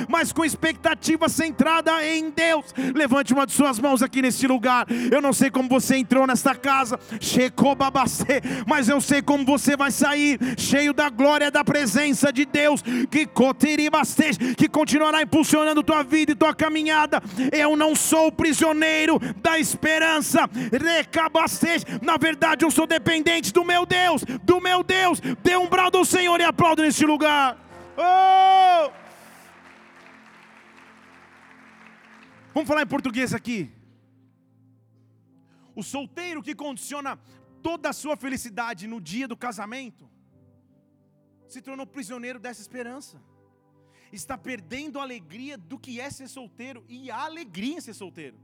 mas 0.08 0.32
com 0.32 0.44
expectativa 0.44 1.28
centrada 1.28 2.04
em 2.06 2.30
Deus. 2.30 2.66
Levante 2.94 3.32
uma 3.32 3.46
de 3.46 3.52
suas 3.52 3.78
mãos 3.78 4.02
aqui 4.02 4.22
nesse 4.22 4.46
lugar. 4.46 4.86
Eu 5.10 5.20
não 5.20 5.32
sei 5.32 5.50
como 5.50 5.68
você 5.68 5.96
entrou 5.96 6.26
nesta 6.26 6.54
casa, 6.54 6.98
mas 8.66 8.88
eu 8.88 9.00
sei 9.00 9.22
como 9.22 9.44
você 9.44 9.76
vai 9.76 9.90
sair, 9.90 10.38
cheio 10.58 10.92
da 10.92 11.08
glória 11.08 11.50
da 11.50 11.64
presença 11.64 12.32
de 12.32 12.44
Deus, 12.44 12.82
que 13.10 13.26
que 14.56 14.68
continuará 14.68 15.22
impulsionando 15.22 15.82
tua 15.82 16.02
vida 16.02 16.32
e 16.32 16.34
tua 16.34 16.54
caminhada. 16.54 17.22
Eu 17.52 17.76
não 17.76 17.94
sou 17.94 18.30
prisioneiro 18.32 19.18
da 19.36 19.58
esperança, 19.58 20.48
na 22.02 22.16
verdade 22.16 22.64
eu 22.64 22.70
sou 22.70 22.86
dependente 22.86 23.52
do 23.52 23.64
meu 23.64 23.86
Deus, 23.86 24.22
do 24.42 24.60
meu 24.60 24.82
Deus. 24.82 25.20
Dê 25.42 25.56
um 25.56 25.68
brado 25.68 25.98
ao 25.98 26.04
Senhor 26.04 26.40
e 26.40 26.44
aplaudo 26.44 26.82
neste 26.82 27.04
lugar. 27.04 27.56
Oh! 27.96 29.05
Vamos 32.56 32.68
falar 32.68 32.84
em 32.84 32.86
português 32.86 33.34
aqui. 33.34 33.70
O 35.74 35.82
solteiro 35.82 36.42
que 36.42 36.54
condiciona 36.54 37.18
toda 37.62 37.90
a 37.90 37.92
sua 37.92 38.16
felicidade 38.16 38.86
no 38.86 38.98
dia 38.98 39.28
do 39.28 39.36
casamento 39.36 40.08
se 41.46 41.60
tornou 41.60 41.86
prisioneiro 41.86 42.38
dessa 42.38 42.62
esperança. 42.62 43.22
Está 44.10 44.38
perdendo 44.38 44.98
a 44.98 45.02
alegria 45.02 45.58
do 45.58 45.78
que 45.78 46.00
é 46.00 46.08
ser 46.08 46.28
solteiro 46.28 46.82
e 46.88 47.10
a 47.10 47.26
alegria 47.26 47.76
em 47.76 47.80
ser 47.82 47.92
solteiro. 47.92 48.38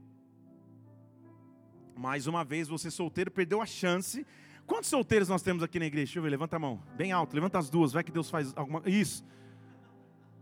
Mais 1.95 2.27
uma 2.27 2.45
vez, 2.45 2.67
você 2.67 2.91
solteiro 2.91 3.31
perdeu 3.31 3.63
a 3.63 3.65
chance. 3.65 4.27
Quantos 4.67 4.91
solteiros 4.91 5.27
nós 5.27 5.41
temos 5.41 5.63
aqui 5.63 5.79
na 5.79 5.87
igreja? 5.87 6.05
Deixa 6.05 6.19
eu 6.19 6.23
ver, 6.23 6.29
levanta 6.29 6.57
a 6.57 6.59
mão. 6.59 6.83
Bem 6.95 7.11
alto, 7.11 7.33
levanta 7.33 7.57
as 7.57 7.67
duas, 7.67 7.91
vai 7.93 8.03
que 8.03 8.11
Deus 8.11 8.29
faz 8.29 8.53
alguma. 8.55 8.83
Isso. 8.85 9.25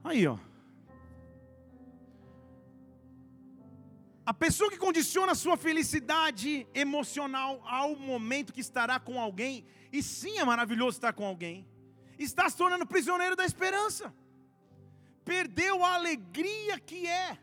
Aí, 0.03 0.27
ó. 0.27 0.37
A 4.31 4.33
pessoa 4.33 4.71
que 4.71 4.77
condiciona 4.77 5.33
a 5.33 5.35
sua 5.35 5.57
felicidade 5.57 6.65
emocional 6.73 7.61
ao 7.67 7.97
momento 7.97 8.53
que 8.53 8.61
estará 8.61 8.97
com 8.97 9.19
alguém, 9.19 9.65
e 9.91 10.01
sim 10.01 10.37
é 10.37 10.45
maravilhoso 10.45 10.95
estar 10.95 11.11
com 11.11 11.25
alguém, 11.25 11.67
está 12.17 12.49
se 12.49 12.55
tornando 12.55 12.85
prisioneiro 12.85 13.35
da 13.35 13.45
esperança, 13.45 14.13
perdeu 15.25 15.83
a 15.83 15.95
alegria 15.95 16.79
que 16.79 17.05
é 17.05 17.37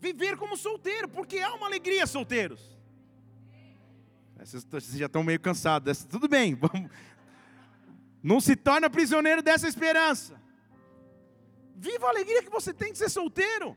viver 0.00 0.36
como 0.36 0.56
solteiro, 0.56 1.08
porque 1.08 1.38
há 1.38 1.54
uma 1.54 1.68
alegria, 1.68 2.04
solteiros. 2.04 2.76
Vocês 4.36 4.98
já 4.98 5.06
estão 5.06 5.22
meio 5.22 5.38
cansados, 5.38 6.02
tudo 6.02 6.26
bem, 6.26 6.56
vamos. 6.66 6.90
não 8.20 8.40
se 8.40 8.56
torna 8.56 8.90
prisioneiro 8.90 9.40
dessa 9.40 9.68
esperança. 9.68 10.34
Viva 11.76 12.08
a 12.08 12.10
alegria 12.10 12.42
que 12.42 12.50
você 12.50 12.74
tem 12.74 12.90
de 12.90 12.98
ser 12.98 13.08
solteiro 13.08 13.76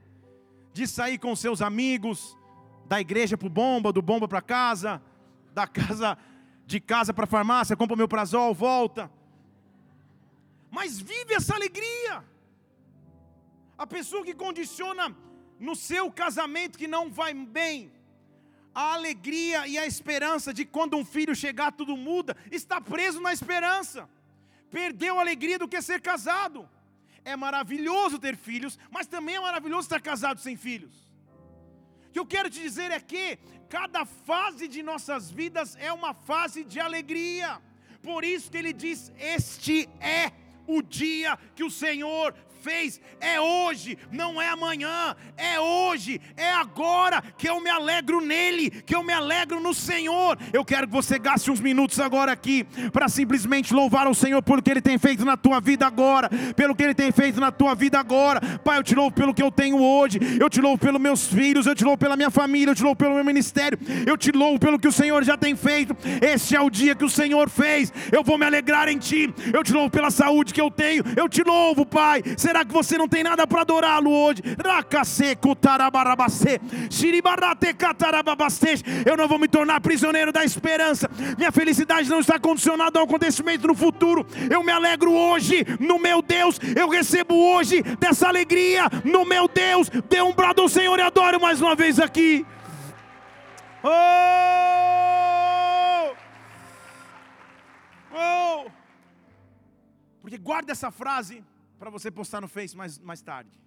de 0.78 0.88
sair 0.88 1.18
com 1.18 1.36
seus 1.36 1.60
amigos, 1.62 2.38
da 2.86 3.02
igreja 3.02 3.36
para 3.38 3.48
o 3.48 3.50
bomba, 3.50 3.92
do 3.92 4.02
bomba 4.02 4.28
para 4.28 4.42
casa, 4.42 5.02
da 5.54 5.66
casa 5.66 6.18
de 6.66 6.80
casa 6.80 7.14
para 7.14 7.26
farmácia, 7.26 7.76
compra 7.76 7.98
meu 7.98 8.08
prazol, 8.08 8.54
volta. 8.54 9.12
Mas 10.70 11.00
vive 11.00 11.34
essa 11.34 11.56
alegria. 11.56 12.24
A 13.78 13.88
pessoa 13.88 14.24
que 14.24 14.36
condiciona 14.36 15.16
no 15.60 15.76
seu 15.76 16.12
casamento 16.12 16.78
que 16.78 16.88
não 16.88 17.10
vai 17.10 17.34
bem, 17.34 17.92
a 18.74 18.94
alegria 18.94 19.68
e 19.68 19.78
a 19.80 19.86
esperança 19.88 20.54
de 20.54 20.64
quando 20.64 20.96
um 20.96 21.06
filho 21.06 21.36
chegar 21.36 21.72
tudo 21.72 21.98
muda, 21.98 22.38
está 22.52 22.80
preso 22.80 23.20
na 23.20 23.34
esperança. 23.34 24.08
Perdeu 24.70 25.18
a 25.18 25.22
alegria 25.22 25.58
do 25.58 25.68
que 25.68 25.82
ser 25.82 26.00
casado 26.02 26.70
é 27.32 27.36
maravilhoso 27.36 28.18
ter 28.18 28.36
filhos, 28.38 28.80
mas 28.90 29.06
também 29.06 29.36
é 29.36 29.40
maravilhoso 29.40 29.86
estar 29.88 30.02
casado 30.02 30.40
sem 30.40 30.56
filhos. 30.56 30.96
O 32.08 32.12
que 32.14 32.20
eu 32.20 32.26
quero 32.26 32.50
te 32.50 32.62
dizer 32.62 32.90
é 32.90 33.00
que 33.00 33.38
cada 33.70 34.06
fase 34.06 34.66
de 34.68 34.82
nossas 34.82 35.30
vidas 35.30 35.76
é 35.76 35.92
uma 35.92 36.14
fase 36.14 36.64
de 36.64 36.80
alegria. 36.80 37.62
Por 38.02 38.24
isso 38.24 38.50
que 38.50 38.58
ele 38.58 38.72
diz: 38.72 39.12
Este 39.18 39.90
é 40.00 40.32
o 40.66 40.82
dia 40.82 41.38
que 41.56 41.66
o 41.66 41.70
Senhor 41.70 42.34
fez, 42.68 43.00
é 43.22 43.40
hoje, 43.40 43.98
não 44.12 44.42
é 44.42 44.50
amanhã, 44.50 45.16
é 45.38 45.58
hoje, 45.58 46.20
é 46.36 46.52
agora 46.52 47.24
que 47.38 47.48
eu 47.48 47.62
me 47.62 47.70
alegro 47.70 48.20
nele, 48.20 48.70
que 48.70 48.94
eu 48.94 49.02
me 49.02 49.14
alegro 49.14 49.62
no 49.62 49.74
Senhor. 49.74 50.38
Eu 50.52 50.66
quero 50.66 50.86
que 50.86 50.92
você 50.92 51.18
gaste 51.18 51.50
uns 51.50 51.62
minutos 51.62 51.98
agora 51.98 52.30
aqui 52.30 52.66
para 52.92 53.08
simplesmente 53.08 53.74
louvar 53.74 54.06
o 54.06 54.14
Senhor 54.14 54.44
pelo 54.44 54.62
que 54.62 54.70
ele 54.70 54.82
tem 54.82 54.98
feito 54.98 55.24
na 55.24 55.38
tua 55.38 55.62
vida 55.62 55.88
agora, 55.88 56.30
pelo 56.58 56.76
que 56.76 56.84
ele 56.84 56.94
tem 56.94 57.10
feito 57.10 57.40
na 57.40 57.54
tua 57.54 57.74
vida 57.74 57.98
agora. 57.98 58.42
Pai, 58.66 58.78
eu 58.78 58.84
te 58.84 58.94
louvo 58.94 59.16
pelo 59.16 59.34
que 59.34 59.42
eu 59.42 59.50
tenho 59.50 59.82
hoje, 59.82 60.20
eu 60.38 60.50
te 60.50 60.60
louvo 60.60 60.78
pelos 60.78 61.00
meus 61.00 61.26
filhos, 61.26 61.66
eu 61.68 61.74
te 61.74 61.86
louvo 61.86 61.98
pela 61.98 62.18
minha 62.18 62.30
família, 62.30 62.72
eu 62.72 62.76
te 62.76 62.84
louvo 62.84 62.98
pelo 62.98 63.16
meu 63.16 63.24
ministério, 63.24 63.80
eu 64.06 64.18
te 64.18 64.34
louvo 64.34 64.60
pelo 64.60 64.78
que 64.78 64.90
o 64.90 64.92
Senhor 64.92 65.24
já 65.24 65.38
tem 65.38 65.56
feito. 65.56 65.96
Este 66.22 66.54
é 66.54 66.60
o 66.60 66.70
dia 66.70 66.96
que 66.96 67.06
o 67.06 67.10
Senhor 67.10 67.50
fez, 67.50 67.94
eu 68.12 68.26
vou 68.26 68.38
me 68.38 68.46
alegrar 68.46 68.90
em 68.90 68.98
ti. 68.98 69.34
Eu 69.54 69.64
te 69.64 69.72
louvo 69.72 69.90
pela 69.90 70.12
saúde 70.12 70.54
que 70.54 70.60
eu 70.60 70.70
tenho, 70.70 71.02
eu 71.16 71.30
te 71.30 71.44
louvo, 71.44 71.86
Pai. 71.86 72.22
Será 72.36 72.57
que 72.66 72.74
você 72.74 72.98
não 72.98 73.08
tem 73.08 73.24
nada 73.24 73.46
para 73.46 73.62
adorá-lo 73.62 74.12
hoje? 74.12 74.42
Eu 79.06 79.18
não 79.18 79.28
vou 79.28 79.40
me 79.40 79.48
tornar 79.48 79.82
prisioneiro 79.82 80.32
da 80.32 80.44
esperança. 80.44 81.10
Minha 81.38 81.52
felicidade 81.52 82.10
não 82.10 82.20
está 82.20 82.40
condicionada 82.40 83.00
ao 83.00 83.06
acontecimento 83.06 83.68
no 83.68 83.76
futuro. 83.76 84.26
Eu 84.50 84.64
me 84.64 84.72
alegro 84.72 85.12
hoje 85.12 85.66
no 85.80 86.00
meu 86.00 86.22
Deus. 86.22 86.60
Eu 86.76 86.90
recebo 86.90 87.36
hoje 87.36 87.82
dessa 88.00 88.28
alegria 88.28 88.84
no 89.04 89.26
meu 89.26 89.48
Deus. 89.48 89.90
Dê 90.10 90.22
um 90.22 90.34
brado 90.34 90.62
ao 90.62 90.70
Senhor 90.70 90.98
e 90.98 91.02
adoro 91.02 91.40
mais 91.40 91.62
uma 91.62 91.76
vez 91.76 92.00
aqui. 92.00 92.46
Oh! 93.84 94.18
Oh! 98.14 98.66
Porque 100.22 100.38
guarda 100.38 100.72
essa 100.72 100.92
frase 100.92 101.44
para 101.78 101.90
você 101.90 102.10
postar 102.10 102.42
no 102.42 102.48
Face 102.48 102.76
mais, 102.76 102.98
mais 103.00 103.22
tarde. 103.22 103.60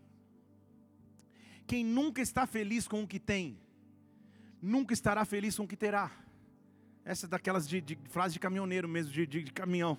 Quem 1.67 1.85
nunca 1.85 2.21
está 2.21 2.47
feliz 2.47 2.88
com 2.88 3.02
o 3.02 3.07
que 3.07 3.21
tem, 3.21 3.59
nunca 4.61 4.93
estará 4.93 5.25
feliz 5.25 5.57
com 5.57 5.64
o 5.64 5.69
que 5.69 5.76
terá. 5.76 6.11
Essa 7.05 7.26
é 7.26 7.29
daquelas 7.29 7.69
de, 7.69 7.81
de 7.81 7.99
frase 8.09 8.35
de 8.35 8.40
caminhoneiro 8.40 8.88
mesmo, 8.88 9.12
de, 9.12 9.26
de, 9.26 9.43
de 9.45 9.52
caminhão. 9.52 9.97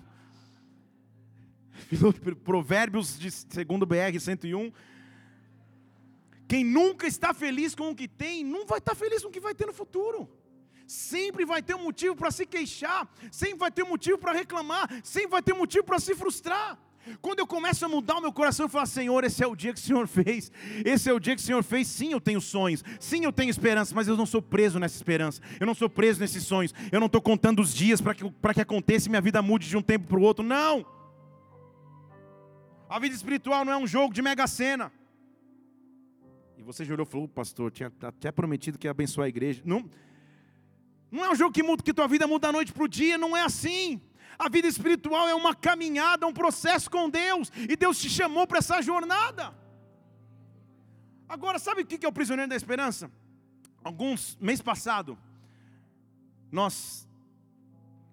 Provérbios 2.44 3.18
de 3.18 3.30
segundo 3.30 3.86
BR 3.86 4.18
101. 4.18 4.72
Quem 6.46 6.64
nunca 6.64 7.06
está 7.06 7.32
feliz 7.32 7.74
com 7.74 7.90
o 7.90 7.94
que 7.94 8.06
tem, 8.06 8.44
não 8.44 8.66
vai 8.66 8.78
estar 8.78 8.94
feliz 8.94 9.22
com 9.22 9.28
o 9.28 9.32
que 9.32 9.40
vai 9.40 9.54
ter 9.54 9.66
no 9.66 9.72
futuro. 9.72 10.28
Sempre 10.86 11.46
vai 11.46 11.62
ter 11.62 11.74
um 11.74 11.82
motivo 11.84 12.14
para 12.14 12.30
se 12.30 12.44
queixar, 12.44 13.10
sempre 13.30 13.58
vai 13.58 13.70
ter 13.70 13.82
um 13.82 13.88
motivo 13.88 14.18
para 14.18 14.32
reclamar, 14.32 14.86
sempre 15.02 15.30
vai 15.30 15.42
ter 15.42 15.54
um 15.54 15.58
motivo 15.58 15.84
para 15.84 15.98
se 15.98 16.14
frustrar. 16.14 16.78
Quando 17.20 17.40
eu 17.40 17.46
começo 17.46 17.84
a 17.84 17.88
mudar 17.88 18.16
o 18.16 18.20
meu 18.20 18.32
coração 18.32 18.66
e 18.66 18.68
falar, 18.68 18.86
Senhor, 18.86 19.24
esse 19.24 19.42
é 19.42 19.46
o 19.46 19.56
dia 19.56 19.72
que 19.72 19.80
o 19.80 19.82
Senhor 19.82 20.06
fez, 20.06 20.52
esse 20.84 21.10
é 21.10 21.12
o 21.12 21.18
dia 21.18 21.34
que 21.34 21.42
o 21.42 21.44
Senhor 21.44 21.62
fez, 21.62 21.88
sim, 21.88 22.12
eu 22.12 22.20
tenho 22.20 22.40
sonhos, 22.40 22.84
sim, 23.00 23.24
eu 23.24 23.32
tenho 23.32 23.50
esperança, 23.50 23.94
mas 23.94 24.06
eu 24.06 24.16
não 24.16 24.26
sou 24.26 24.40
preso 24.40 24.78
nessa 24.78 24.96
esperança, 24.96 25.40
eu 25.58 25.66
não 25.66 25.74
sou 25.74 25.90
preso 25.90 26.20
nesses 26.20 26.44
sonhos, 26.44 26.72
eu 26.92 27.00
não 27.00 27.06
estou 27.06 27.20
contando 27.20 27.60
os 27.60 27.74
dias 27.74 28.00
para 28.00 28.14
que, 28.14 28.24
que 28.24 28.60
aconteça 28.60 29.08
e 29.08 29.10
minha 29.10 29.20
vida 29.20 29.42
mude 29.42 29.68
de 29.68 29.76
um 29.76 29.82
tempo 29.82 30.06
para 30.06 30.18
o 30.18 30.22
outro, 30.22 30.44
não. 30.44 30.86
A 32.88 32.98
vida 32.98 33.14
espiritual 33.14 33.64
não 33.64 33.72
é 33.72 33.76
um 33.76 33.86
jogo 33.86 34.12
de 34.12 34.22
mega 34.22 34.46
sena. 34.46 34.92
E 36.58 36.62
você 36.62 36.84
jurou, 36.84 37.04
falou, 37.04 37.26
pastor, 37.26 37.72
tinha 37.72 37.90
até 38.02 38.30
prometido 38.30 38.78
que 38.78 38.86
ia 38.86 38.90
abençoar 38.92 39.24
a 39.24 39.28
igreja. 39.28 39.62
Não, 39.64 39.90
não 41.10 41.24
é 41.24 41.30
um 41.30 41.34
jogo 41.34 41.52
que 41.52 41.62
muda, 41.62 41.82
que 41.82 41.92
tua 41.92 42.06
vida 42.06 42.26
muda 42.26 42.48
da 42.48 42.52
noite 42.52 42.72
para 42.72 42.84
o 42.84 42.88
dia, 42.88 43.18
não 43.18 43.36
é 43.36 43.42
assim. 43.42 44.00
A 44.42 44.48
vida 44.48 44.66
espiritual 44.66 45.28
é 45.28 45.34
uma 45.36 45.54
caminhada, 45.54 46.26
um 46.26 46.32
processo 46.32 46.90
com 46.90 47.08
Deus, 47.08 47.48
e 47.56 47.76
Deus 47.76 48.00
te 48.00 48.10
chamou 48.10 48.44
para 48.44 48.58
essa 48.58 48.82
jornada. 48.82 49.54
Agora, 51.28 51.60
sabe 51.60 51.82
o 51.82 51.86
que 51.86 52.04
é 52.04 52.08
o 52.08 52.12
prisioneiro 52.12 52.50
da 52.50 52.56
esperança? 52.56 53.08
Alguns, 53.84 54.36
mês 54.40 54.60
passado, 54.60 55.16
nós, 56.50 57.08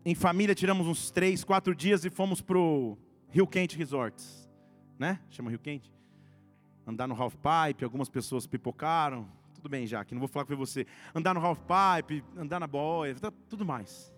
em 0.06 0.14
família, 0.14 0.54
tiramos 0.54 0.86
uns 0.86 1.10
três, 1.10 1.44
quatro 1.44 1.74
dias 1.74 2.06
e 2.06 2.12
fomos 2.12 2.42
para 2.42 2.60
o 2.60 2.96
Rio 3.30 3.48
Quente 3.48 3.76
Resorts, 3.76 4.48
né? 5.00 5.20
Chama 5.32 5.50
Rio 5.50 5.58
Quente. 5.58 5.92
Andar 6.86 7.08
no 7.08 7.20
half 7.20 7.34
pipe, 7.38 7.84
algumas 7.84 8.08
pessoas 8.08 8.46
pipocaram, 8.46 9.28
tudo 9.56 9.68
bem, 9.68 9.88
já, 9.88 10.06
que 10.06 10.14
não 10.14 10.20
vou 10.20 10.30
falar 10.30 10.46
com 10.46 10.56
você. 10.56 10.86
Andar 11.16 11.34
no 11.34 11.44
half 11.44 11.60
pipe, 11.62 12.24
andar 12.38 12.60
na 12.60 12.68
boia, 12.68 13.16
tá, 13.16 13.34
tudo 13.50 13.66
mais. 13.66 14.14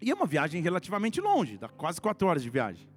E 0.00 0.10
é 0.10 0.14
uma 0.14 0.26
viagem 0.26 0.60
relativamente 0.60 1.20
longe, 1.20 1.56
dá 1.56 1.68
quase 1.68 2.00
quatro 2.00 2.28
horas 2.28 2.42
de 2.42 2.50
viagem. 2.50 2.88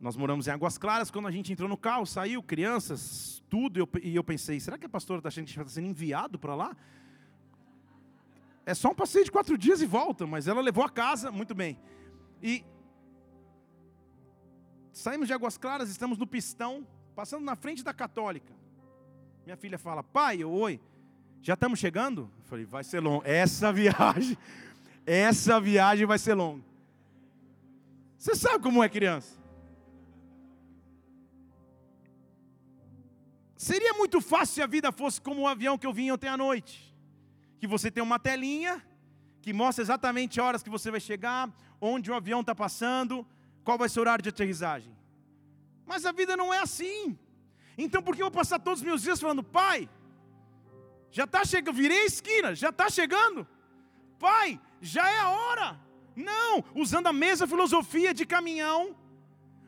Nós 0.00 0.16
moramos 0.16 0.48
em 0.48 0.50
Águas 0.50 0.78
Claras, 0.78 1.10
quando 1.10 1.28
a 1.28 1.30
gente 1.30 1.52
entrou 1.52 1.68
no 1.68 1.76
carro, 1.76 2.06
saiu, 2.06 2.42
crianças, 2.42 3.42
tudo, 3.50 3.78
e 3.78 3.80
eu, 3.80 3.88
e 4.02 4.16
eu 4.16 4.24
pensei, 4.24 4.58
será 4.58 4.78
que 4.78 4.86
a 4.86 4.88
pastora 4.88 5.18
está 5.18 5.28
achando 5.28 5.44
que 5.44 5.50
está 5.50 5.66
sendo 5.66 5.88
enviado 5.88 6.38
para 6.38 6.54
lá? 6.54 6.76
É 8.64 8.74
só 8.74 8.90
um 8.90 8.94
passeio 8.94 9.24
de 9.24 9.30
quatro 9.30 9.58
dias 9.58 9.82
e 9.82 9.86
volta, 9.86 10.26
mas 10.26 10.48
ela 10.48 10.60
levou 10.60 10.84
a 10.84 10.88
casa, 10.88 11.30
muito 11.30 11.54
bem. 11.54 11.78
E 12.42 12.64
saímos 14.92 15.26
de 15.26 15.34
Águas 15.34 15.58
Claras, 15.58 15.90
estamos 15.90 16.16
no 16.16 16.26
pistão, 16.26 16.86
passando 17.14 17.44
na 17.44 17.56
frente 17.56 17.82
da 17.82 17.92
católica. 17.92 18.54
Minha 19.44 19.56
filha 19.56 19.78
fala, 19.78 20.02
pai, 20.02 20.44
oi, 20.44 20.80
já 21.42 21.54
estamos 21.54 21.78
chegando? 21.78 22.30
Eu 22.38 22.44
falei, 22.44 22.64
vai 22.64 22.84
ser 22.84 23.00
longo. 23.00 23.22
Essa 23.26 23.72
viagem, 23.74 24.36
essa 25.06 25.60
viagem 25.60 26.06
vai 26.06 26.18
ser 26.18 26.34
longa. 26.34 26.64
Você 28.16 28.34
sabe 28.34 28.62
como 28.62 28.82
é 28.82 28.88
criança? 28.88 29.38
Seria 33.56 33.92
muito 33.94 34.20
fácil 34.20 34.54
se 34.54 34.62
a 34.62 34.66
vida 34.66 34.90
fosse 34.90 35.20
como 35.20 35.42
o 35.42 35.48
avião 35.48 35.76
que 35.76 35.86
eu 35.86 35.92
vim 35.92 36.10
ontem 36.10 36.28
à 36.28 36.36
noite. 36.36 36.94
Que 37.58 37.66
você 37.66 37.90
tem 37.90 38.02
uma 38.02 38.18
telinha 38.18 38.82
que 39.42 39.52
mostra 39.52 39.82
exatamente 39.82 40.40
horas 40.40 40.62
que 40.62 40.70
você 40.70 40.90
vai 40.90 41.00
chegar, 41.00 41.50
onde 41.80 42.10
o 42.10 42.14
avião 42.14 42.40
está 42.40 42.54
passando, 42.54 43.26
qual 43.64 43.78
vai 43.78 43.88
ser 43.88 44.00
o 44.00 44.02
horário 44.02 44.22
de 44.22 44.28
aterrissagem. 44.28 44.94
Mas 45.86 46.06
a 46.06 46.12
vida 46.12 46.36
não 46.36 46.52
é 46.52 46.58
assim. 46.58 47.18
Então 47.76 48.02
por 48.02 48.14
que 48.14 48.22
eu 48.22 48.26
vou 48.26 48.32
passar 48.32 48.58
todos 48.58 48.80
os 48.80 48.86
meus 48.86 49.02
dias 49.02 49.20
falando, 49.20 49.42
pai, 49.42 49.88
já 51.10 51.24
está 51.24 51.44
chegando, 51.44 51.74
virei 51.74 52.02
a 52.02 52.06
esquina, 52.06 52.54
já 52.54 52.68
está 52.68 52.88
chegando. 52.88 53.46
Pai, 54.18 54.60
já 54.80 55.08
é 55.08 55.18
a 55.18 55.28
hora. 55.28 55.80
Não, 56.16 56.64
usando 56.74 57.06
a 57.06 57.12
mesma 57.12 57.46
filosofia 57.46 58.12
de 58.12 58.26
caminhão, 58.26 58.96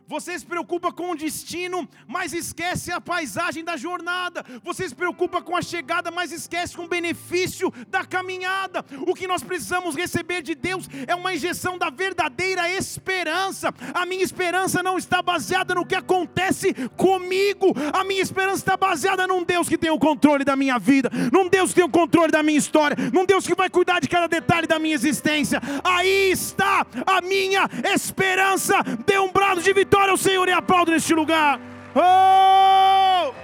você 0.06 0.38
se 0.38 0.44
preocupa 0.44 0.92
com 0.92 1.12
o 1.12 1.16
destino, 1.16 1.88
mas 2.06 2.32
esquece 2.32 2.90
a 2.92 3.00
paisagem 3.00 3.64
da 3.64 3.76
jornada. 3.76 4.44
Você 4.62 4.88
se 4.88 4.94
preocupa 4.94 5.40
com 5.40 5.56
a 5.56 5.62
chegada, 5.62 6.10
mas 6.10 6.32
esquece 6.32 6.76
com 6.76 6.84
o 6.84 6.88
benefício 6.88 7.72
da 7.88 8.04
caminhada. 8.04 8.84
O 9.06 9.14
que 9.14 9.26
nós 9.26 9.42
precisamos 9.42 9.94
receber 9.94 10.42
de 10.42 10.54
Deus 10.54 10.88
é 11.06 11.14
uma 11.14 11.34
injeção 11.34 11.78
da 11.78 11.88
verdadeira 11.88 12.68
esperança. 12.70 13.72
A 13.94 14.04
minha 14.04 14.22
esperança 14.22 14.82
não 14.82 14.98
está 14.98 15.22
baseada 15.22 15.74
no 15.74 15.86
que 15.86 15.94
acontece 15.94 16.74
comigo. 16.96 17.72
A 17.92 18.04
minha 18.04 18.22
esperança 18.22 18.58
está 18.58 18.76
baseada 18.76 19.26
num 19.26 19.44
Deus 19.44 19.68
que 19.68 19.78
tem 19.78 19.90
o 19.90 19.98
controle 19.98 20.44
da 20.44 20.56
minha 20.56 20.78
vida, 20.78 21.10
num 21.32 21.48
Deus 21.48 21.70
que 21.70 21.76
tem 21.76 21.84
o 21.84 21.88
controle 21.88 22.30
da 22.30 22.42
minha 22.42 22.58
história, 22.58 22.96
num 23.12 23.24
Deus 23.24 23.46
que 23.46 23.54
vai 23.54 23.70
cuidar 23.70 24.00
de 24.00 24.08
cada 24.08 24.26
detalhe 24.26 24.66
da 24.66 24.78
minha 24.78 24.94
existência. 24.94 25.60
Aí 25.84 26.30
está 26.30 26.86
a 27.06 27.20
minha 27.20 27.68
esperança. 27.94 28.82
Dê 29.06 29.18
um 29.18 29.32
brado 29.32 29.62
de 29.62 29.72
vitória 29.72 29.91
Adora 29.92 30.14
o 30.14 30.16
Senhor 30.16 30.48
e 30.48 30.52
aplaudo 30.52 30.90
neste 30.90 31.12
lugar. 31.12 31.60
Oh! 31.94 33.34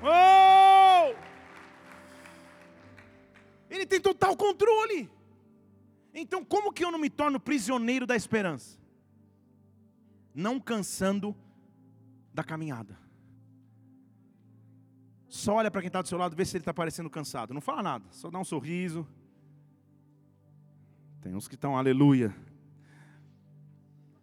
Oh! 0.00 1.14
Ele 3.68 3.84
tem 3.84 4.00
total 4.00 4.36
controle. 4.36 5.10
Então, 6.14 6.44
como 6.44 6.72
que 6.72 6.84
eu 6.84 6.92
não 6.92 7.00
me 7.00 7.10
torno 7.10 7.40
prisioneiro 7.40 8.06
da 8.06 8.14
esperança? 8.14 8.78
Não 10.32 10.60
cansando 10.60 11.34
da 12.32 12.44
caminhada. 12.44 12.96
Só 15.28 15.54
olha 15.54 15.70
para 15.70 15.80
quem 15.80 15.88
está 15.88 16.00
do 16.00 16.06
seu 16.06 16.16
lado, 16.16 16.36
vê 16.36 16.44
se 16.44 16.56
ele 16.56 16.62
está 16.62 16.72
parecendo 16.72 17.10
cansado. 17.10 17.52
Não 17.52 17.60
fala 17.60 17.82
nada, 17.82 18.04
só 18.12 18.30
dá 18.30 18.38
um 18.38 18.44
sorriso. 18.44 19.04
Tem 21.20 21.34
uns 21.34 21.48
que 21.48 21.56
estão, 21.56 21.76
aleluia. 21.76 22.32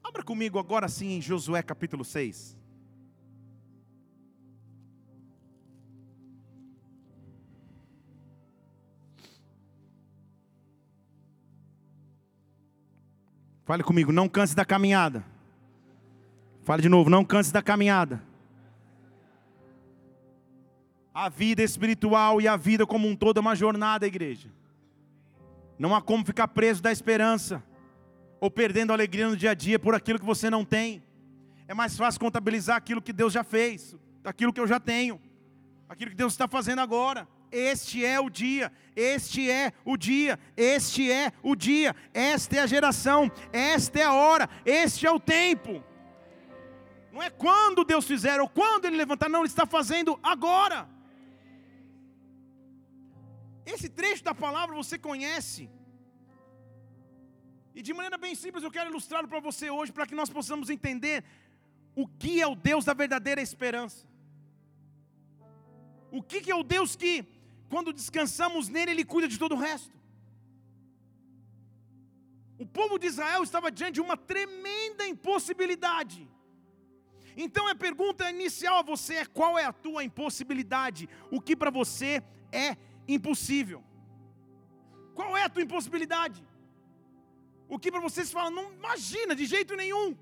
Abra 0.10 0.24
comigo 0.24 0.58
agora 0.58 0.88
sim 0.88 1.12
em 1.12 1.22
Josué 1.22 1.62
capítulo 1.62 2.04
6. 2.04 2.58
Fale 13.64 13.84
comigo, 13.84 14.12
não 14.12 14.28
canse 14.28 14.56
da 14.56 14.66
caminhada. 14.66 15.24
Fale 16.64 16.82
de 16.82 16.90
novo, 16.90 17.08
não 17.08 17.24
canse 17.24 17.54
da 17.54 17.62
caminhada. 17.62 18.20
A 21.14 21.30
vida 21.30 21.62
espiritual 21.62 22.42
e 22.42 22.48
a 22.48 22.58
vida 22.58 22.84
como 22.88 23.08
um 23.08 23.16
todo 23.16 23.38
é 23.38 23.42
uma 23.42 23.56
jornada, 23.56 24.08
igreja. 24.08 24.50
Não 25.78 25.94
há 25.94 26.02
como 26.02 26.26
ficar 26.26 26.48
preso 26.48 26.82
da 26.82 26.92
esperança 26.92 27.64
ou 28.40 28.50
perdendo 28.50 28.94
alegria 28.94 29.28
no 29.28 29.36
dia 29.36 29.52
a 29.52 29.54
dia 29.54 29.78
por 29.78 29.94
aquilo 29.94 30.20
que 30.20 30.26
você 30.26 30.50
não 30.50 30.64
tem. 30.64 31.04
É 31.68 31.74
mais 31.74 31.96
fácil 31.96 32.20
contabilizar 32.20 32.78
aquilo 32.78 33.02
que 33.02 33.14
Deus 33.14 33.34
já 33.34 33.44
fez, 33.44 33.96
aquilo 34.24 34.54
que 34.54 34.60
eu 34.60 34.68
já 34.68 34.80
tenho, 34.80 35.22
aquilo 35.88 36.12
que 36.12 36.18
Deus 36.18 36.34
está 36.34 36.48
fazendo 36.48 36.80
agora. 36.80 37.28
Este 37.52 38.06
é 38.06 38.20
o 38.20 38.30
dia, 38.30 38.72
este 38.96 39.50
é 39.50 39.74
o 39.84 39.98
dia, 39.98 40.40
este 40.56 41.12
é 41.12 41.32
o 41.42 41.56
dia, 41.56 41.96
esta 42.14 42.58
é 42.58 42.60
a 42.60 42.68
geração, 42.68 43.32
esta 43.52 44.00
é 44.00 44.04
a 44.04 44.14
hora, 44.14 44.50
este 44.66 45.08
é 45.08 45.12
o 45.12 45.20
tempo. 45.20 45.84
Não 47.12 47.24
é 47.24 47.30
quando 47.30 47.84
Deus 47.84 48.06
fizer 48.06 48.40
ou 48.40 48.48
quando 48.48 48.86
Ele 48.86 48.98
levantar, 48.98 49.30
não, 49.30 49.40
Ele 49.40 49.48
está 49.48 49.66
fazendo 49.66 50.20
agora. 50.22 50.88
Esse 53.66 53.90
trecho 53.90 54.24
da 54.24 54.34
palavra 54.34 54.76
você 54.76 54.98
conhece. 54.98 55.70
E 57.76 57.82
de 57.82 57.94
maneira 57.94 58.18
bem 58.18 58.36
simples 58.36 58.64
eu 58.64 58.72
quero 58.72 58.90
ilustrá-lo 58.90 59.28
para 59.28 59.40
você 59.40 59.70
hoje, 59.70 59.92
para 59.92 60.08
que 60.08 60.16
nós 60.16 60.30
possamos 60.30 60.70
entender 60.70 61.24
o 61.96 62.08
que 62.08 62.42
é 62.42 62.48
o 62.48 62.56
Deus 62.56 62.86
da 62.86 62.94
verdadeira 62.94 63.42
esperança. 63.42 64.08
O 66.12 66.22
que 66.24 66.50
é 66.50 66.56
o 66.56 66.64
Deus 66.64 66.96
que, 66.96 67.26
quando 67.70 67.94
descansamos 67.94 68.68
nele, 68.68 68.92
Ele 68.92 69.06
cuida 69.06 69.28
de 69.28 69.38
todo 69.38 69.56
o 69.56 69.60
resto. 69.60 69.96
O 72.58 72.66
povo 72.66 72.98
de 73.00 73.08
Israel 73.08 73.42
estava 73.44 73.72
diante 73.72 73.96
de 73.96 74.02
uma 74.02 74.18
tremenda 74.18 75.08
impossibilidade. 75.08 76.28
Então 77.38 77.68
a 77.68 77.76
pergunta 77.76 78.30
inicial 78.30 78.80
a 78.80 78.82
você 78.82 79.16
é: 79.16 79.26
qual 79.26 79.58
é 79.58 79.64
a 79.66 79.72
tua 79.72 80.04
impossibilidade? 80.04 81.08
O 81.32 81.40
que 81.40 81.56
para 81.56 81.72
você 81.72 82.22
é 82.52 82.76
impossível? 83.08 83.82
Qual 85.14 85.38
é 85.38 85.44
a 85.44 85.50
tua 85.50 85.64
impossibilidade? 85.64 86.44
O 87.70 87.78
que 87.78 87.92
para 87.92 88.02
vocês 88.02 88.32
falam, 88.32 88.50
não 88.50 88.74
imagina 88.74 89.36
de 89.36 89.46
jeito 89.46 89.76
nenhum. 89.76 90.18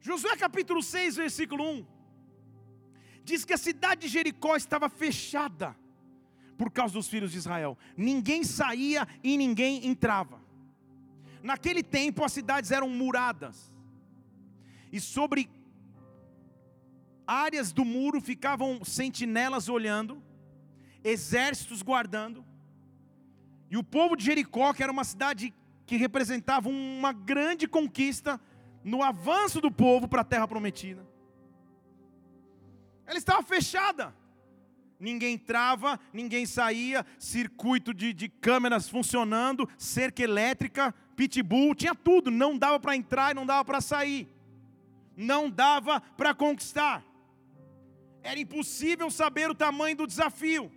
Josué 0.00 0.36
capítulo 0.36 0.82
6, 0.82 1.16
versículo 1.16 1.68
1. 1.68 1.86
Diz 3.24 3.44
que 3.44 3.52
a 3.52 3.58
cidade 3.58 4.02
de 4.02 4.08
Jericó 4.08 4.54
estava 4.56 4.88
fechada 4.88 5.76
por 6.56 6.70
causa 6.70 6.94
dos 6.94 7.08
filhos 7.08 7.32
de 7.32 7.38
Israel. 7.38 7.76
Ninguém 7.96 8.44
saía 8.44 9.06
e 9.22 9.36
ninguém 9.36 9.84
entrava. 9.86 10.40
Naquele 11.42 11.82
tempo 11.82 12.24
as 12.24 12.32
cidades 12.32 12.70
eram 12.70 12.88
muradas. 12.88 13.72
E 14.92 15.00
sobre 15.00 15.50
áreas 17.26 17.72
do 17.72 17.84
muro 17.84 18.20
ficavam 18.20 18.84
sentinelas 18.84 19.68
olhando, 19.68 20.22
exércitos 21.02 21.82
guardando. 21.82 22.44
E 23.70 23.76
o 23.76 23.84
povo 23.84 24.16
de 24.16 24.24
Jericó, 24.24 24.72
que 24.72 24.82
era 24.82 24.90
uma 24.90 25.04
cidade 25.04 25.54
que 25.86 25.96
representava 25.96 26.68
uma 26.68 27.12
grande 27.12 27.68
conquista 27.68 28.40
no 28.82 29.02
avanço 29.02 29.60
do 29.60 29.70
povo 29.70 30.08
para 30.08 30.22
a 30.22 30.24
terra 30.24 30.48
prometida. 30.48 31.06
Ela 33.06 33.18
estava 33.18 33.42
fechada. 33.42 34.14
Ninguém 34.98 35.34
entrava, 35.34 35.98
ninguém 36.12 36.44
saía, 36.44 37.06
circuito 37.18 37.94
de, 37.94 38.12
de 38.12 38.28
câmeras 38.28 38.88
funcionando, 38.88 39.68
cerca 39.78 40.22
elétrica, 40.22 40.94
pitbull, 41.16 41.74
tinha 41.74 41.94
tudo. 41.94 42.30
Não 42.30 42.58
dava 42.58 42.78
para 42.78 42.96
entrar 42.96 43.30
e 43.30 43.34
não 43.34 43.46
dava 43.46 43.64
para 43.64 43.80
sair. 43.80 44.28
Não 45.16 45.48
dava 45.48 46.00
para 46.00 46.34
conquistar. 46.34 47.04
Era 48.22 48.38
impossível 48.38 49.10
saber 49.10 49.50
o 49.50 49.54
tamanho 49.54 49.96
do 49.96 50.06
desafio. 50.06 50.70